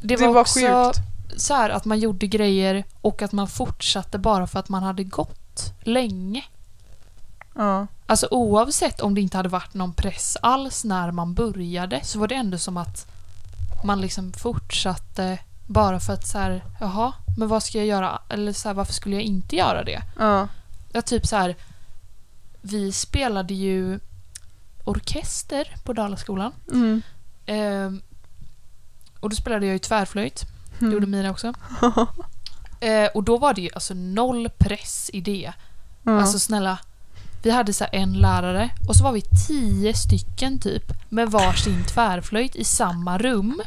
det 0.00 0.16
det 0.16 0.26
var 0.26 0.32
var 0.32 0.40
också 0.40 0.60
sjukt. 0.60 0.98
så 1.36 1.54
här 1.54 1.70
att 1.70 1.84
man 1.84 1.98
gjorde 1.98 2.26
grejer 2.26 2.84
och 3.00 3.22
att 3.22 3.32
man 3.32 3.48
fortsatte 3.48 4.18
bara 4.18 4.46
för 4.46 4.58
att 4.58 4.68
man 4.68 4.82
hade 4.82 5.04
gått 5.04 5.72
länge. 5.82 6.44
Ja. 7.54 7.86
Alltså 8.06 8.28
oavsett 8.30 9.00
om 9.00 9.14
det 9.14 9.20
inte 9.20 9.36
hade 9.36 9.48
varit 9.48 9.74
någon 9.74 9.94
press 9.94 10.36
alls 10.42 10.84
när 10.84 11.10
man 11.10 11.34
började 11.34 12.00
så 12.04 12.18
var 12.18 12.28
det 12.28 12.34
ändå 12.34 12.58
som 12.58 12.76
att 12.76 13.06
man 13.84 14.00
liksom 14.00 14.32
fortsatte 14.32 15.38
bara 15.66 16.00
för 16.00 16.12
att 16.12 16.26
så 16.26 16.38
här, 16.38 16.64
jaha, 16.80 17.12
men 17.36 17.48
vad 17.48 17.62
ska 17.62 17.78
jag 17.78 17.86
göra? 17.86 18.18
Eller 18.28 18.52
så 18.52 18.68
här, 18.68 18.74
varför 18.74 18.92
skulle 18.92 19.14
jag 19.16 19.22
inte 19.22 19.56
göra 19.56 19.84
det? 19.84 20.02
Ja. 20.18 20.48
Jag 20.92 21.04
typ 21.06 21.26
så 21.26 21.36
här, 21.36 21.56
vi 22.60 22.92
spelade 22.92 23.54
ju 23.54 24.00
orkester 24.84 25.74
på 25.84 25.92
Dalaskolan. 25.92 26.52
Mm. 26.72 27.02
Ehm, 27.46 28.02
och 29.20 29.30
då 29.30 29.36
spelade 29.36 29.66
jag 29.66 29.72
ju 29.72 29.78
tvärflöjt. 29.78 30.44
Det 30.78 30.84
Mm. 30.84 30.92
gjorde 30.94 31.06
Mira 31.06 31.30
också. 31.30 31.52
Eh, 32.80 33.06
och 33.14 33.22
då 33.22 33.38
var 33.38 33.54
det 33.54 33.60
ju 33.60 33.70
alltså 33.74 33.94
noll 33.94 34.48
press 34.58 35.10
i 35.12 35.20
det. 35.20 35.52
Ja. 36.02 36.20
Alltså 36.20 36.38
snälla. 36.38 36.78
Vi 37.44 37.50
hade 37.50 37.72
så 37.72 37.84
en 37.92 38.12
lärare 38.12 38.70
och 38.88 38.96
så 38.96 39.04
var 39.04 39.12
vi 39.12 39.22
tio 39.46 39.94
stycken 39.94 40.58
typ 40.58 40.92
med 41.08 41.30
varsin 41.30 41.84
tvärflöjt 41.84 42.56
i 42.56 42.64
samma 42.64 43.18
rum 43.18 43.62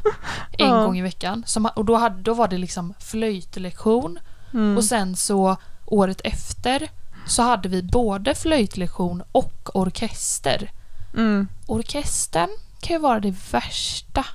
en 0.52 0.68
Ja. 0.70 0.84
gång 0.86 0.98
i 0.98 1.02
veckan. 1.02 1.44
Som, 1.48 1.66
och 1.76 1.86
då, 1.86 1.96
hade, 1.96 2.22
då 2.22 2.34
var 2.34 2.48
det 2.48 2.58
liksom 2.58 2.94
flöjtlektion 3.00 4.20
mm. 4.54 4.78
och 4.78 4.84
sen 4.84 5.16
så 5.16 5.58
året 5.86 6.22
efter 6.24 6.90
så 7.28 7.42
hade 7.44 7.70
vi 7.70 7.84
både 7.84 8.36
flöjtlektion 8.36 9.24
och 9.32 9.70
orkester. 9.76 10.72
mm. 11.14 11.48
Orkestern 11.68 12.50
kan 12.82 12.96
ju 12.96 13.00
vara 13.02 13.20
det 13.20 13.36
värsta 13.52 14.26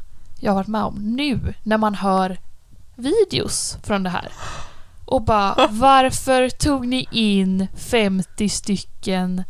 jag 0.41 0.53
har 0.53 0.57
varit 0.57 0.69
med 0.69 0.83
om 0.85 0.95
nu 1.17 1.55
när 1.63 1.79
man 1.79 1.95
hör 1.95 2.39
videos 2.95 3.77
från 3.83 4.03
det 4.03 4.11
här. 4.11 4.29
Och 5.13 5.23
bara, 5.23 5.67
varför 5.71 6.49
tog 6.49 6.87
ni 6.87 7.09
in 7.11 7.67
50 7.77 8.49
stycken 8.49 9.45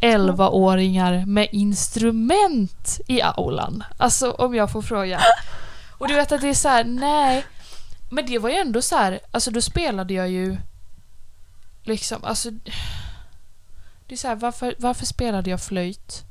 11-åringar 0.00 1.26
med 1.26 1.48
instrument 1.52 3.00
i 3.06 3.22
aulan? 3.22 3.84
Alltså 3.96 4.30
om 4.30 4.54
jag 4.54 4.72
får 4.72 4.82
fråga. 4.82 5.20
Och 5.98 6.08
du 6.08 6.14
vet 6.14 6.32
att 6.32 6.40
det 6.40 6.48
är 6.48 6.54
så 6.54 6.68
här, 6.68 6.84
nej. 6.84 7.44
Men 8.10 8.26
det 8.26 8.38
var 8.38 8.50
ju 8.50 8.56
ändå 8.56 8.82
så 8.82 8.96
här, 8.96 9.20
alltså 9.30 9.50
då 9.50 9.60
spelade 9.60 10.14
jag 10.14 10.30
ju 10.30 10.56
liksom, 11.82 12.24
alltså 12.24 12.50
det 14.06 14.14
är 14.14 14.16
så 14.16 14.28
här, 14.28 14.36
varför, 14.36 14.74
varför 14.78 15.06
spelade 15.06 15.50
jag 15.50 15.60
flöjt 15.60 16.22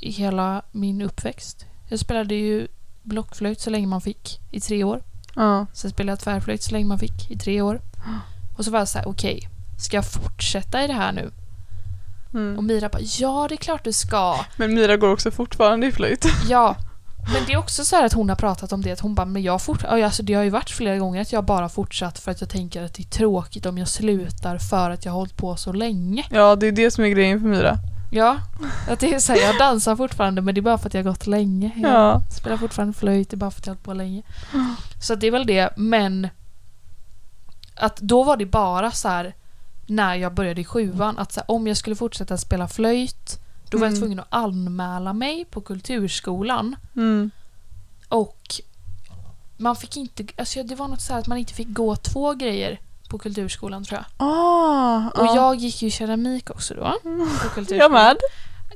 i 0.00 0.10
hela 0.10 0.62
min 0.72 1.02
uppväxt? 1.02 1.66
Jag 1.88 1.98
spelade 1.98 2.34
ju 2.34 2.68
blockflöjt 3.02 3.60
så 3.60 3.70
länge 3.70 3.86
man 3.86 4.00
fick, 4.00 4.40
i 4.50 4.60
tre 4.60 4.84
år. 4.84 5.02
Ja. 5.34 5.66
Sen 5.72 5.90
spelade 5.90 6.12
jag 6.12 6.20
tvärflöjt 6.20 6.62
så 6.62 6.72
länge 6.72 6.84
man 6.84 6.98
fick, 6.98 7.30
i 7.30 7.38
tre 7.38 7.60
år. 7.62 7.80
Och 8.58 8.64
så 8.64 8.70
var 8.70 8.78
jag 8.78 8.88
så 8.88 8.98
här, 8.98 9.08
okej, 9.08 9.48
ska 9.78 9.96
jag 9.96 10.06
fortsätta 10.06 10.84
i 10.84 10.86
det 10.86 10.92
här 10.92 11.12
nu? 11.12 11.30
Och 12.32 12.34
Mm. 12.34 12.66
Mira 12.66 12.88
bara, 12.88 13.02
ja 13.18 13.46
det 13.48 13.54
är 13.54 13.56
klart 13.56 13.84
du 13.84 13.92
ska. 13.92 14.36
Men 14.56 14.74
Mira 14.74 14.96
går 14.96 15.12
också 15.12 15.30
fortfarande 15.30 15.86
i 15.86 15.92
flöjt. 15.92 16.26
Ja. 16.48 16.76
Men 17.34 17.42
det 17.46 17.52
är 17.52 17.56
också 17.56 17.84
så 17.84 17.96
här 17.96 18.06
att 18.06 18.12
hon 18.12 18.28
har 18.28 18.36
pratat 18.36 18.72
om 18.72 18.82
det, 18.82 18.92
att 18.92 19.00
hon 19.00 19.14
bara, 19.14 19.26
men 19.26 19.42
jag 19.42 19.62
fort... 19.62 19.84
alltså 19.84 20.22
det 20.22 20.34
har 20.34 20.42
ju 20.42 20.50
varit 20.50 20.70
flera 20.70 20.98
gånger 20.98 21.20
att 21.20 21.32
jag 21.32 21.44
bara 21.44 21.68
fortsatt 21.68 22.18
för 22.18 22.30
att 22.30 22.40
jag 22.40 22.50
tänker 22.50 22.82
att 22.82 22.94
det 22.94 23.02
är 23.02 23.10
tråkigt 23.10 23.66
om 23.66 23.78
jag 23.78 23.88
slutar 23.88 24.58
för 24.58 24.90
att 24.90 25.04
jag 25.04 25.12
har 25.12 25.18
hållit 25.18 25.36
på 25.36 25.56
så 25.56 25.72
länge. 25.72 26.24
Ja, 26.30 26.56
det 26.56 26.66
är 26.66 26.72
det 26.72 26.90
som 26.90 27.04
är 27.04 27.08
grejen 27.08 27.40
för 27.40 27.48
Mira. 27.48 27.78
Ja, 28.12 28.40
att 28.88 29.00
det 29.00 29.14
är 29.14 29.18
så 29.18 29.32
här, 29.32 29.40
jag 29.40 29.58
dansar 29.58 29.96
fortfarande 29.96 30.42
men 30.42 30.54
det 30.54 30.60
är 30.60 30.62
bara 30.62 30.78
för 30.78 30.86
att 30.86 30.94
jag 30.94 31.04
har 31.04 31.10
gått 31.10 31.26
länge. 31.26 31.70
Jag 31.76 31.90
Ja. 31.92 32.22
spelar 32.30 32.56
fortfarande 32.56 32.94
flöjt, 32.94 33.30
det 33.30 33.34
är 33.34 33.38
bara 33.38 33.50
för 33.50 33.60
att 33.60 33.66
jag 33.66 33.70
har 33.72 33.76
hållit 33.76 33.84
på 33.84 33.94
länge. 33.94 34.22
Så 35.02 35.14
det 35.14 35.26
är 35.26 35.30
väl 35.30 35.46
det, 35.46 35.70
men 35.76 36.28
att 37.74 37.96
då 37.96 38.22
var 38.24 38.36
det 38.36 38.46
bara 38.46 38.90
så 38.92 39.08
här 39.08 39.34
när 39.86 40.14
jag 40.14 40.34
började 40.34 40.60
i 40.60 40.64
sjuan 40.64 41.18
att 41.18 41.32
så 41.32 41.40
här, 41.40 41.50
om 41.50 41.66
jag 41.66 41.76
skulle 41.76 41.96
fortsätta 41.96 42.38
spela 42.38 42.68
flöjt 42.68 43.40
då 43.70 43.78
var 43.78 43.86
jag 43.86 43.90
Mm. 43.92 44.00
tvungen 44.00 44.20
att 44.20 44.26
anmäla 44.30 45.12
mig 45.12 45.44
på 45.44 45.60
kulturskolan 45.60 46.76
Mm. 46.96 47.30
och 48.08 48.54
man 49.56 49.76
fick 49.76 49.96
inte, 49.96 50.24
alltså 50.38 50.62
det 50.62 50.74
var 50.74 50.88
något 50.88 51.00
så 51.00 51.12
här 51.12 51.20
att 51.20 51.26
man 51.26 51.38
inte 51.38 51.54
fick 51.54 51.68
gå 51.72 51.96
två 51.96 52.34
grejer 52.34 52.80
på 53.10 53.18
kulturskolan 53.18 53.84
tror 53.84 53.98
jag. 53.98 54.26
Ah, 54.28 55.08
Och 55.14 55.26
ja. 55.26 55.36
jag 55.36 55.54
gick 55.56 55.82
ju 55.82 55.90
keramik 55.90 56.50
också 56.50 56.74
då. 56.74 56.82
På 56.82 57.48
kulturskolan. 57.54 57.78
Jag 57.78 57.90
med. 57.92 58.16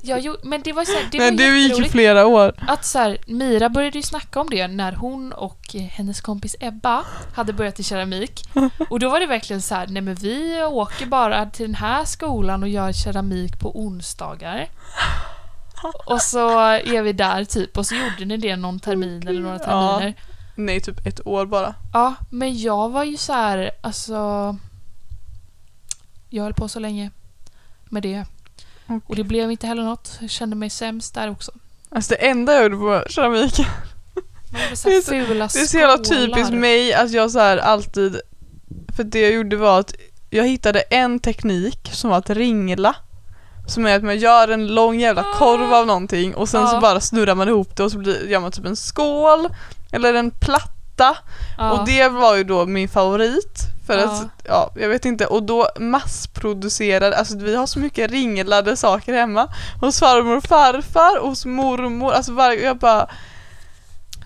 Jag 0.03 0.19
gjorde, 0.19 0.39
men 0.43 0.61
det 0.61 0.73
var 0.73 0.85
så 0.85 0.91
här, 0.91 1.07
det 1.11 1.17
Men 1.17 1.33
var 1.37 1.37
du 1.43 1.59
gick 1.59 1.77
ju 1.77 1.83
flera 1.83 2.25
år. 2.27 2.53
Att 2.67 2.85
så 2.85 2.99
här, 2.99 3.17
Mira 3.27 3.69
började 3.69 3.97
ju 3.97 4.01
snacka 4.01 4.39
om 4.39 4.49
det 4.49 4.67
när 4.67 4.91
hon 4.91 5.31
och 5.33 5.59
hennes 5.73 6.21
kompis 6.21 6.55
Ebba 6.59 7.03
hade 7.35 7.53
börjat 7.53 7.79
i 7.79 7.83
keramik. 7.83 8.49
Och 8.89 8.99
då 8.99 9.09
var 9.09 9.19
det 9.19 9.25
verkligen 9.25 9.61
så 9.61 9.75
här, 9.75 9.87
nej 9.87 10.01
men 10.01 10.15
vi 10.15 10.63
åker 10.63 11.05
bara 11.05 11.45
till 11.45 11.65
den 11.65 11.75
här 11.75 12.05
skolan 12.05 12.63
och 12.63 12.69
gör 12.69 12.91
keramik 12.93 13.59
på 13.59 13.79
onsdagar. 13.79 14.69
Och 16.05 16.21
så 16.21 16.59
är 16.69 17.01
vi 17.01 17.13
där 17.13 17.45
typ 17.45 17.77
och 17.77 17.85
så 17.85 17.95
gjorde 17.95 18.25
ni 18.25 18.37
det 18.37 18.55
någon 18.55 18.79
termin 18.79 19.27
eller 19.27 19.41
några 19.41 19.59
Ja. 19.67 20.11
Nej, 20.55 20.81
typ 20.81 21.05
ett 21.07 21.27
år 21.27 21.45
bara. 21.45 21.75
Ja, 21.93 22.13
men 22.29 22.57
jag 22.57 22.89
var 22.89 23.03
ju 23.03 23.17
så 23.17 23.33
här, 23.33 23.71
alltså... 23.81 24.57
Jag 26.29 26.43
höll 26.43 26.53
på 26.53 26.67
så 26.67 26.79
länge 26.79 27.11
med 27.89 28.03
det. 28.03 28.25
Okej. 28.85 29.01
Och 29.07 29.15
det 29.15 29.23
blev 29.23 29.51
inte 29.51 29.67
heller 29.67 29.83
något. 29.83 30.17
Jag 30.21 30.29
kände 30.29 30.55
mig 30.55 30.69
sämst 30.69 31.13
där 31.13 31.31
också. 31.31 31.51
Alltså 31.89 32.09
det 32.09 32.27
enda 32.27 32.53
jag 32.53 32.63
gjorde 32.63 32.75
på 32.77 33.09
keramik, 33.09 33.59
Man 34.51 34.61
gjorde 34.61 34.75
så 34.75 34.89
Det 34.89 34.95
är 34.95 35.01
så- 35.01 35.11
det 35.11 35.61
är 35.63 35.65
så 35.67 35.77
jävla 35.77 35.97
typiskt 35.97 36.53
mig 36.53 36.93
att 36.93 37.11
jag 37.11 37.31
så 37.31 37.39
här 37.39 37.57
alltid, 37.57 38.19
för 38.95 39.03
det 39.03 39.19
jag 39.21 39.31
gjorde 39.33 39.55
var 39.55 39.79
att 39.79 39.93
jag 40.29 40.47
hittade 40.47 40.79
en 40.81 41.19
teknik 41.19 41.89
som 41.93 42.09
var 42.09 42.17
att 42.17 42.29
ringla. 42.29 42.95
Som 43.67 43.85
är 43.85 43.95
att 43.95 44.03
man 44.03 44.17
gör 44.17 44.47
en 44.47 44.67
lång 44.67 44.99
jävla 44.99 45.23
korv 45.23 45.73
av 45.73 45.87
någonting 45.87 46.35
och 46.35 46.49
sen 46.49 46.67
så 46.67 46.75
Ja. 46.75 46.79
bara 46.81 46.99
snurrar 46.99 47.35
man 47.35 47.47
ihop 47.47 47.75
det 47.75 47.83
och 47.83 47.91
så 47.91 47.97
blir, 47.97 48.27
gör 48.27 48.39
man 48.39 48.51
typ 48.51 48.65
en 48.65 48.75
skål 48.75 49.47
eller 49.91 50.13
en 50.13 50.31
platta 50.31 51.17
Ja. 51.57 51.71
och 51.71 51.85
det 51.85 52.07
var 52.09 52.35
ju 52.35 52.43
då 52.43 52.65
min 52.65 52.89
favorit 52.89 53.59
för 53.87 53.97
Ja. 53.97 54.03
att, 54.05 54.23
ja 54.43 54.71
jag 54.75 54.89
vet 54.89 55.05
inte 55.05 55.25
och 55.25 55.43
då 55.43 55.67
massproducerade, 55.79 57.17
alltså 57.17 57.37
vi 57.37 57.55
har 57.55 57.65
så 57.65 57.79
mycket 57.79 58.11
ringlade 58.11 58.75
saker 58.77 59.13
hemma 59.13 59.47
hos 59.81 59.99
farmor 59.99 60.37
och 60.37 60.43
farfar, 60.43 61.19
hos 61.19 61.45
mormor, 61.45 62.13
alltså 62.13 62.31
varje, 62.31 62.65
jag 62.65 62.77
bara 62.77 63.07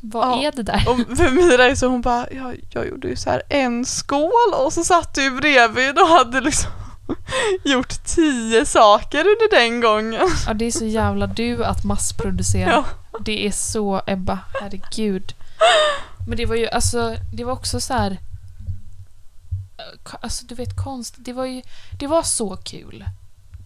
Vad 0.02 0.28
Ja. 0.28 0.42
är 0.42 0.52
det 0.52 0.64
där? 0.64 0.84
och 0.90 1.18
för 1.18 1.30
Mira 1.32 1.66
är 1.66 1.76
så 1.76 1.88
hon 1.88 2.02
bara, 2.02 2.26
ja, 2.32 2.52
jag 2.74 2.88
gjorde 2.88 3.08
ju 3.08 3.16
så 3.16 3.30
här 3.30 3.42
en 3.50 3.86
skål 3.86 4.54
och 4.66 4.74
så 4.74 4.84
satt 4.84 5.16
du 5.16 5.32
bredvid 5.32 6.00
och 6.00 6.08
hade 6.08 6.42
liksom 6.42 6.72
gjort 7.64 8.04
tio 8.06 8.66
saker 8.66 9.20
under 9.20 9.60
den 9.60 9.82
gången. 9.82 10.30
Ja, 10.48 10.54
det 10.54 10.66
är 10.66 10.72
så 10.72 10.86
jävla 10.86 11.28
du 11.28 11.66
att 11.66 11.84
massproducera. 11.84 12.70
Ja. 12.72 12.86
Det 13.20 13.48
är 13.48 13.52
så 13.52 14.02
Ebba, 14.08 14.40
herregud. 14.62 15.34
Men 16.28 16.38
det 16.38 16.46
var 16.46 16.56
ju 16.56 16.68
alltså, 16.70 17.16
det 17.34 17.44
var 17.44 17.54
också 17.54 17.80
så 17.80 17.94
här. 17.94 18.12
eh, 19.78 20.16
Alltså 20.22 20.46
du 20.46 20.56
vet 20.56 20.78
konst, 20.84 21.16
det 21.18 21.34
var 21.34 21.46
ju, 21.46 21.62
det 22.00 22.08
var 22.08 22.24
så 22.24 22.58
kul 22.58 23.06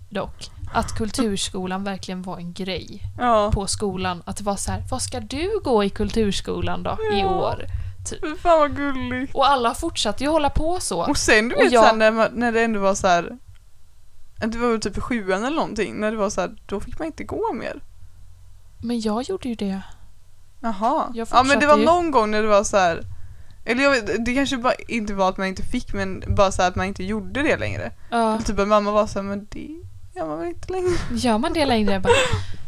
dock. 0.10 0.50
Att 0.74 0.96
kulturskolan 0.98 1.84
verkligen 1.84 2.22
var 2.22 2.38
en 2.38 2.54
grej 2.54 3.02
Ja. 3.20 3.52
på 3.54 3.68
skolan. 3.68 4.24
Att 4.26 4.38
det 4.38 4.44
var 4.44 4.56
så 4.56 4.72
här, 4.72 4.84
vad 4.92 5.02
ska 5.02 5.20
du 5.20 5.60
gå 5.64 5.84
i 5.84 5.90
kulturskolan 5.90 6.84
då 6.84 6.98
i 7.14 7.20
Ja. 7.20 7.28
år? 7.28 7.66
Fy 8.10 8.36
fan 8.38 8.60
vad 8.60 8.76
gulligt. 8.76 9.36
Och 9.36 9.48
alla 9.50 9.74
fortsatte 9.74 10.24
ju 10.24 10.30
hålla 10.30 10.50
på 10.50 10.80
så. 10.80 11.10
Och 11.10 11.18
sen 11.18 11.50
du 11.50 11.56
Och 11.56 11.62
vet 11.62 11.72
jag- 11.72 11.86
sen 11.86 12.00
när, 12.00 12.12
man, 12.12 12.28
när 12.34 12.52
det 12.52 12.62
ändå 12.64 12.80
var 12.80 12.96
så 12.96 13.08
här. 13.08 13.38
Det 14.46 14.58
var 14.58 14.70
väl 14.72 14.80
typ 14.82 15.02
sjuan 15.04 15.44
eller 15.44 15.56
någonting, 15.56 15.96
när 16.00 16.12
det 16.12 16.18
var 16.18 16.30
så 16.30 16.42
här, 16.42 16.56
då 16.66 16.80
fick 16.80 17.00
man 17.00 17.06
inte 17.06 17.24
gå 17.24 17.54
mer. 17.54 17.82
Men 18.84 19.00
jag 19.02 19.24
gjorde 19.24 19.50
ju 19.50 19.56
det. 19.56 19.82
Jaha. 20.62 21.12
Ja 21.14 21.44
men 21.44 21.60
det 21.60 21.68
var 21.68 21.78
ju. 21.78 21.86
någon 21.86 22.12
gång 22.12 22.32
när 22.32 22.42
det 22.42 22.48
var 22.48 22.64
så 22.64 22.78
här. 22.78 23.02
Eller 23.66 23.84
jag 23.84 23.92
vet, 23.92 24.26
det 24.26 24.34
kanske 24.36 24.58
bara 24.58 24.74
inte 24.88 25.14
var 25.14 25.30
att 25.30 25.38
man 25.38 25.48
inte 25.48 25.64
fick 25.64 25.94
men 25.94 26.24
bara 26.28 26.52
så 26.52 26.62
att 26.62 26.76
man 26.76 26.86
inte 26.86 27.04
gjorde 27.04 27.44
det 27.44 27.58
längre. 27.58 27.92
Ja. 28.12 28.40
Typ 28.46 28.60
att 28.60 28.68
mamma 28.68 28.92
var 28.92 29.08
så 29.08 29.20
här, 29.20 29.24
men 29.24 29.48
det 29.52 29.70
gör 30.16 30.28
man 30.28 30.40
väl 30.40 30.48
inte 30.48 30.72
längre. 30.74 30.90
Gör 31.12 31.38
man 31.38 31.54
det 31.54 31.66
längre? 31.66 32.00
Bara, 32.00 32.14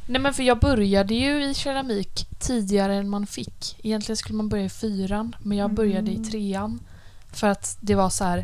Nej 0.07 0.21
men 0.21 0.33
för 0.33 0.43
jag 0.43 0.59
började 0.59 1.13
ju 1.13 1.43
i 1.49 1.53
keramik 1.53 2.27
tidigare 2.39 2.95
än 2.95 3.09
man 3.09 3.27
fick. 3.27 3.77
Egentligen 3.83 4.17
skulle 4.17 4.37
man 4.37 4.49
börja 4.49 4.65
i 4.65 4.69
fyran, 4.69 5.35
men 5.39 5.57
jag 5.57 5.73
började 5.73 6.11
i 6.11 6.15
Mm. 6.15 6.29
trean. 6.29 6.79
För 7.33 7.47
att 7.47 7.77
det 7.81 7.95
var 7.95 8.09
så 8.09 8.23
här. 8.23 8.43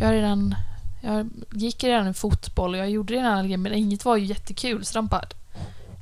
Jag, 0.00 0.12
redan, 0.12 0.54
jag 1.02 1.30
gick 1.52 1.84
redan 1.84 2.08
i 2.08 2.14
fotboll 2.14 2.74
och 2.74 2.80
jag 2.80 2.90
gjorde 2.90 3.14
redan 3.14 3.32
alla 3.32 3.42
grejer, 3.42 3.56
men 3.58 3.72
inget 3.74 4.04
var 4.04 4.16
ju 4.16 4.24
jättekul. 4.24 4.84
Så 4.84 4.94
de 4.94 5.06
bara, 5.06 5.24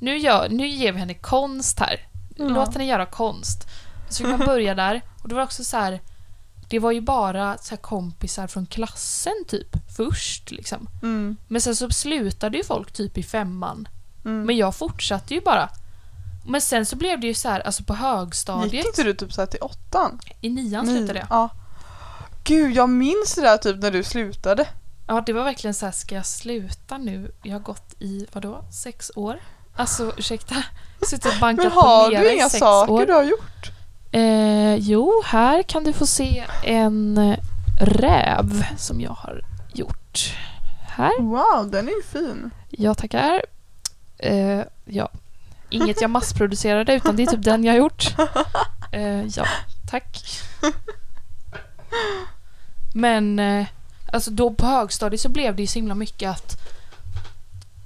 nu, 0.01 0.17
gör, 0.19 0.49
nu 0.49 0.69
ger 0.69 0.93
vi 0.93 0.99
henne 0.99 1.15
konst 1.15 1.79
här. 1.81 2.01
Låt 2.37 2.73
henne 2.75 2.87
göra 2.87 3.07
konst. 3.07 3.69
Så 4.09 4.17
fick 4.17 4.27
man 4.39 4.47
börja 4.47 4.75
där. 4.75 5.01
Och 5.23 5.29
det 5.29 5.35
var 5.35 5.43
också 5.43 5.65
så 5.65 5.77
här. 5.77 6.01
Det 6.69 6.79
var 6.79 6.93
ju 6.93 7.01
bara 7.01 7.59
så 7.59 7.71
här 7.71 7.77
kompisar 7.83 8.47
från 8.47 8.67
klassen 8.67 9.45
typ 9.49 9.77
först 9.97 10.51
liksom. 10.51 10.89
Mm. 11.03 11.37
Men 11.49 11.61
sen 11.61 11.77
så 11.77 11.91
slutade 11.91 12.57
ju 12.59 12.65
folk 12.65 12.93
typ 12.93 13.19
i 13.19 13.23
femman. 13.23 13.89
Mm. 14.25 14.47
Men 14.47 14.57
jag 14.57 14.75
fortsatte 14.75 15.35
ju 15.35 15.41
bara. 15.41 15.69
Men 16.47 16.61
sen 16.61 16.87
så 16.87 16.97
blev 16.97 17.21
det 17.21 17.27
ju 17.27 17.35
så 17.35 17.49
här, 17.49 17.61
alltså 17.61 17.85
på 17.85 17.95
högstadiet. 17.95 18.73
Gick 18.73 18.87
inte 18.87 19.03
du 19.03 19.15
typ 19.15 19.33
så 19.33 19.41
här 19.41 19.47
till 19.47 19.61
åttan? 19.63 20.21
I 20.41 20.49
nian 20.51 20.87
Ni- 20.87 20.97
slutade 20.97 21.19
jag. 21.19 21.27
Ja. 21.31 21.49
Gud, 22.45 22.73
jag 22.77 22.89
minns 22.89 23.35
det 23.35 23.43
där 23.43 23.57
typ 23.57 23.83
när 23.83 23.91
du 23.91 24.05
slutade. 24.05 24.67
Ja, 25.07 25.23
det 25.27 25.33
var 25.33 25.45
verkligen 25.45 25.75
så 25.75 25.87
här, 25.87 25.93
ska 25.93 26.15
jag 26.15 26.27
sluta 26.27 26.99
nu? 26.99 27.33
Jag 27.43 27.53
har 27.53 27.61
gått 27.61 27.95
i, 27.99 28.27
vadå, 28.33 28.65
sex 28.73 29.11
år? 29.15 29.41
Alltså, 29.77 30.13
ursäkta. 30.17 30.55
Suttit 31.03 31.27
och 31.27 31.41
bankat 31.41 31.65
Men 31.65 31.73
på 31.73 31.81
har 31.81 32.11
lera 32.11 32.23
du 32.23 32.31
i 32.31 32.35
inga 32.35 32.49
sex 32.49 32.61
saker 32.61 32.93
år. 32.93 33.07
du 33.07 33.13
har 33.13 33.23
gjort? 33.23 33.71
Eh, 34.13 34.75
jo, 34.75 35.23
här 35.25 35.63
kan 35.63 35.85
du 35.85 35.93
få 35.93 36.07
se 36.07 36.45
en 36.65 37.19
eh, 37.19 37.39
räv 37.81 38.67
som 38.77 39.01
jag 39.01 39.11
har 39.11 39.41
gjort. 39.75 40.35
Här. 40.89 41.21
Wow, 41.21 41.71
den 41.71 41.89
är 41.89 41.93
ju 41.93 42.03
fin. 42.03 42.51
Jag 42.71 42.99
tackar. 42.99 43.43
Eh, 44.23 44.61
ja. 44.85 45.09
Inget 45.71 46.01
jag 46.01 46.11
massproducerade 46.11 46.95
utan 46.95 47.17
det 47.17 47.23
är 47.23 47.27
typ 47.27 47.43
den 47.43 47.65
jag 47.65 47.73
har 47.73 47.79
gjort. 47.79 48.15
Eh, 48.95 49.27
ja, 49.27 49.47
tack. 49.91 50.25
Men 52.95 53.39
eh, 53.39 53.67
alltså 54.13 54.31
då 54.31 54.51
på 54.55 54.67
högstadiet 54.67 55.21
så 55.21 55.29
blev 55.29 55.57
det 55.57 55.63
ju 55.63 55.67
så 55.67 55.79
himla 55.79 55.95
mycket 55.95 56.31
att 56.31 56.57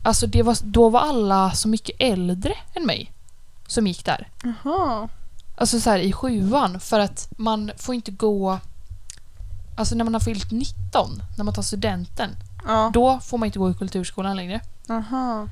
Alltså 0.02 0.26
det 0.26 0.42
var, 0.42 0.56
då 0.62 0.88
var 0.88 1.00
alla 1.00 1.50
så 1.50 1.68
mycket 1.68 1.96
äldre 1.98 2.54
än 2.74 2.86
mig 2.86 3.12
som 3.66 3.86
gick 3.86 4.04
där. 4.04 4.28
Jaha. 4.42 5.08
Alltså 5.56 5.80
så 5.80 5.90
här 5.90 5.98
i 5.98 6.12
sjuan 6.12 6.80
för 6.80 7.00
att 7.00 7.28
man 7.38 7.70
får 7.76 7.94
inte 7.94 8.10
gå 8.10 8.58
Alltså 9.76 9.94
när 9.94 10.04
man 10.04 10.14
har 10.14 10.20
fyllt 10.20 10.50
19, 10.50 11.22
när 11.36 11.44
man 11.44 11.54
tar 11.54 11.62
studenten, 11.62 12.30
Ja. 12.66 12.90
då 12.94 13.20
får 13.20 13.38
man 13.38 13.46
inte 13.46 13.58
gå 13.58 13.70
i 13.70 13.74
kulturskolan 13.74 14.36
längre. 14.36 14.60
Aha. 14.88 15.48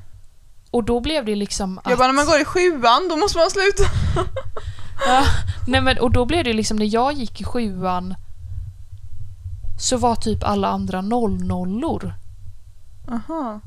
Och 0.75 0.85
då 0.85 1.01
blev 1.01 1.25
det 1.25 1.35
liksom 1.35 1.79
att... 1.79 1.91
Jag 1.91 1.99
bara, 1.99 2.07
när 2.07 2.15
man 2.15 2.27
går 2.27 2.41
i 2.41 2.45
sjuan 2.45 3.09
då 3.09 3.17
måste 3.17 3.39
man 3.39 3.51
sluta. 3.51 3.83
Ja, 5.07 5.25
nej 5.67 5.81
men, 5.81 5.99
och 5.99 6.11
då 6.11 6.25
blev 6.25 6.45
det 6.45 6.53
liksom 6.53 6.77
när 6.77 6.95
jag 6.95 7.13
gick 7.13 7.41
i 7.41 7.45
sjuan 7.45 8.15
så 9.81 9.97
var 9.97 10.17
typ 10.17 10.45
alla 10.45 10.69
andra 10.69 11.01
nollnollor. 11.01 12.15
Aha. 13.09 13.61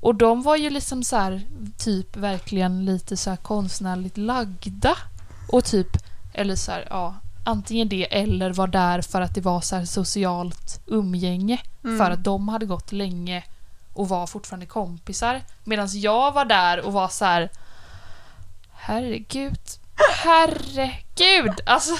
Och 0.00 0.14
de 0.14 0.42
var 0.42 0.56
ju 0.56 0.70
liksom 0.70 1.04
så 1.04 1.16
här, 1.16 1.42
typ 1.78 2.16
verkligen 2.16 2.84
lite 2.84 3.16
så 3.16 3.30
här 3.30 3.36
konstnärligt 3.36 4.16
lagda. 4.16 4.96
Och 5.48 5.64
typ, 5.64 5.96
eller 6.32 6.56
så 6.56 6.72
här, 6.72 6.86
ja, 6.90 7.14
antingen 7.44 7.88
det 7.88 8.14
eller 8.14 8.52
var 8.52 8.66
där 8.66 9.02
för 9.02 9.20
att 9.20 9.34
det 9.34 9.40
var 9.40 9.60
så 9.60 9.76
här 9.76 9.84
socialt 9.84 10.80
umgänge. 10.86 11.60
Mm. 11.84 11.98
För 11.98 12.10
att 12.10 12.24
de 12.24 12.48
hade 12.48 12.66
gått 12.66 12.92
länge 12.92 13.44
och 13.96 14.08
var 14.08 14.26
fortfarande 14.26 14.66
kompisar. 14.66 15.42
Medan 15.64 15.88
jag 15.92 16.32
var 16.32 16.44
där 16.44 16.80
och 16.86 16.92
var 16.92 17.08
så 17.08 17.24
här. 17.24 17.50
Herregud. 18.72 19.60
Herregud! 20.24 21.60
Alltså. 21.66 21.94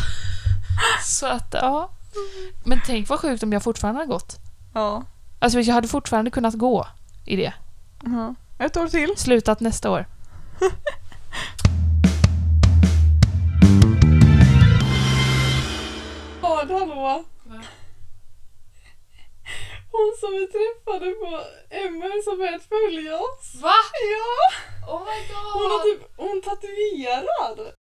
Så 1.03 1.27
att, 1.27 1.49
ja. 1.53 1.91
Men 2.65 2.81
tänk 2.87 3.09
vad 3.09 3.21
sjukt 3.21 3.43
om 3.43 3.53
jag 3.53 3.63
fortfarande 3.63 4.01
hade 4.01 4.13
gått. 4.13 4.37
Ja. 4.75 5.05
Alltså 5.39 5.61
jag 5.61 5.75
hade 5.75 5.89
fortfarande 5.89 6.31
kunnat 6.31 6.55
gå 6.55 6.87
i 7.25 7.37
det. 7.37 7.53
Aha. 8.07 8.35
Ett 8.59 8.77
år 8.77 8.89
till. 8.89 9.15
Slutat 9.17 9.61
nästa 9.61 9.91
år. 9.91 10.07
Hallå? 16.43 17.25
Hon 19.97 20.11
som 20.21 20.33
vi 20.39 20.47
träffade 20.57 21.11
på 21.11 21.31
MR 21.71 22.23
som 22.25 22.39
börjat 22.39 22.67
följa 22.75 23.15
oss. 23.17 23.55
Va? 23.63 23.79
Ja! 24.15 24.35
Oh 24.93 25.01
my 25.09 25.19
Hon 25.55 25.71
är 25.77 25.83
typ, 25.89 26.03
hon 26.17 26.43
tatuerad. 26.43 27.75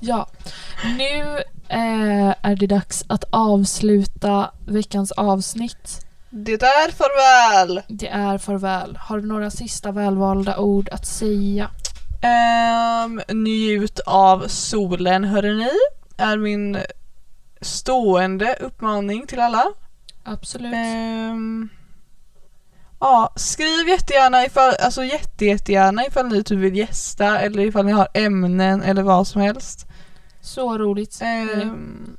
Ja, 0.00 0.28
nu 0.98 1.42
eh, 1.68 2.34
är 2.42 2.56
det 2.56 2.66
dags 2.66 3.04
att 3.08 3.24
avsluta 3.30 4.50
veckans 4.66 5.12
avsnitt. 5.12 6.06
Det 6.30 6.62
är 6.62 6.90
farväl. 6.90 7.82
Det 7.88 8.08
är 8.08 8.38
farväl. 8.38 8.96
Har 8.96 9.18
du 9.18 9.26
några 9.26 9.50
sista 9.50 9.92
välvalda 9.92 10.58
ord 10.58 10.88
att 10.88 11.06
säga? 11.06 11.70
Ehm, 12.22 13.20
njut 13.28 14.00
av 14.06 14.48
solen 14.48 15.24
hörrni. 15.24 15.70
Är 16.16 16.36
min 16.36 16.78
stående 17.60 18.56
uppmaning 18.60 19.26
till 19.26 19.40
alla. 19.40 19.64
Absolut. 20.22 20.72
Ehm, 20.74 21.68
ja, 23.00 23.32
skriv 23.36 23.88
jättegärna 23.88 24.44
ifall, 24.44 24.74
alltså 24.80 25.04
jätte, 25.04 25.44
jättegärna 25.44 26.06
ifall 26.06 26.28
ni 26.28 26.44
typ 26.44 26.58
vill 26.58 26.76
gästa 26.76 27.40
eller 27.40 27.62
ifall 27.62 27.86
ni 27.86 27.92
har 27.92 28.08
ämnen 28.14 28.82
eller 28.82 29.02
vad 29.02 29.26
som 29.26 29.42
helst. 29.42 29.86
Så 30.40 30.78
roligt. 30.78 31.18
Ehm, 31.22 32.16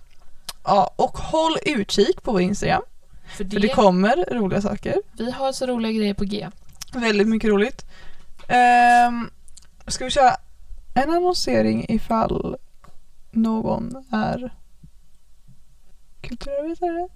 ja, 0.64 0.94
och 0.96 1.18
håll 1.18 1.58
utkik 1.66 2.24
på 2.24 2.32
vår 2.32 2.42
Instagram. 2.42 2.82
för 3.38 3.44
det, 3.44 3.52
För 3.52 3.60
det 3.60 3.68
kommer 3.68 4.34
roliga 4.36 4.62
saker. 4.62 4.96
vi 5.12 5.32
har 5.32 5.52
så 5.52 5.66
roliga 5.68 5.92
grejer 5.92 6.14
på 6.14 6.24
G. 6.24 6.50
Väldigt 6.94 7.28
mycket 7.28 7.50
roligt. 7.50 7.86
Um, 9.08 9.30
ska 9.88 10.06
vi 10.06 10.12
köra 10.12 10.36
en 10.94 11.10
annonsering 11.10 11.86
ifall 11.90 12.58
någon 13.32 14.06
är 14.12 14.54
kulturarbetare? 16.22 17.08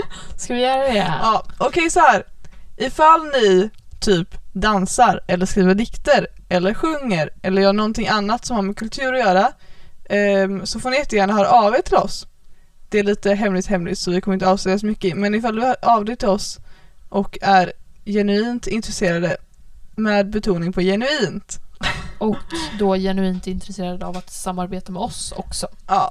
Ska 0.36 0.54
vi 0.54 0.60
göra 0.60 0.82
det? 0.82 0.96
Ja, 1.22 1.44
okej 1.58 1.90
så 1.90 2.00
här. 2.00 2.26
Ifall 2.76 3.24
ni 3.24 3.70
typ 4.00 4.28
dansar 4.52 5.20
eller 5.26 5.46
skriver 5.46 5.74
dikter 5.74 6.26
eller 6.48 6.74
sjunger 6.74 7.30
eller 7.42 7.62
gör 7.62 7.72
någonting 7.72 8.08
annat 8.08 8.44
som 8.44 8.56
har 8.56 8.62
med 8.62 8.76
kultur 8.76 9.12
att 9.12 9.20
göra 9.20 9.52
ehm, 10.04 10.66
så 10.66 10.80
får 10.80 10.90
ni 10.90 10.96
jättegärna 10.96 11.32
höra 11.32 11.50
av 11.50 11.74
er 11.74 11.82
till 11.82 11.96
oss. 11.96 12.26
Det 12.88 12.98
är 12.98 13.02
lite 13.02 13.34
hemligt 13.34 13.66
hemligt 13.66 13.98
så 13.98 14.10
vi 14.10 14.20
kommer 14.20 14.34
inte 14.34 14.48
avslöja 14.48 14.78
så 14.78 14.86
mycket 14.86 15.16
men 15.16 15.34
ifall 15.34 15.56
du 15.56 15.62
hör 15.62 15.76
av 15.82 16.04
dig 16.04 16.16
till 16.16 16.28
oss 16.28 16.58
och 17.08 17.38
är 17.42 17.72
genuint 18.04 18.66
intresserade 18.66 19.36
med 19.96 20.30
betoning 20.30 20.72
på 20.72 20.80
genuint. 20.80 21.58
Och 22.18 22.36
då 22.78 22.94
genuint 22.94 23.46
intresserad 23.46 24.02
av 24.02 24.16
att 24.16 24.30
samarbeta 24.30 24.92
med 24.92 25.02
oss 25.02 25.32
också. 25.36 25.68
Ja. 25.86 26.10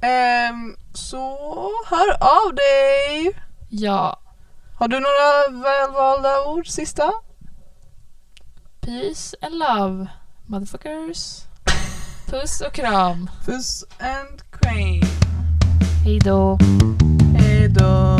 Ehm, 0.00 0.76
så 0.92 1.38
hör 1.86 2.10
av 2.20 2.54
dig! 2.54 3.32
Ja. 3.68 4.20
Har 4.78 4.88
du 4.88 5.00
några 5.00 5.62
välvalda 5.62 6.44
ord 6.44 6.66
sista? 6.68 7.12
Peace 8.80 9.36
and 9.42 9.54
love, 9.58 10.06
motherfuckers. 10.46 11.42
Puss 12.26 12.60
och 12.60 12.72
kram. 12.72 13.30
Puss 13.46 13.84
and 13.98 14.42
cream. 14.52 15.02
Hej 16.04 16.18
då. 16.18 16.58
Hejdå. 17.38 18.18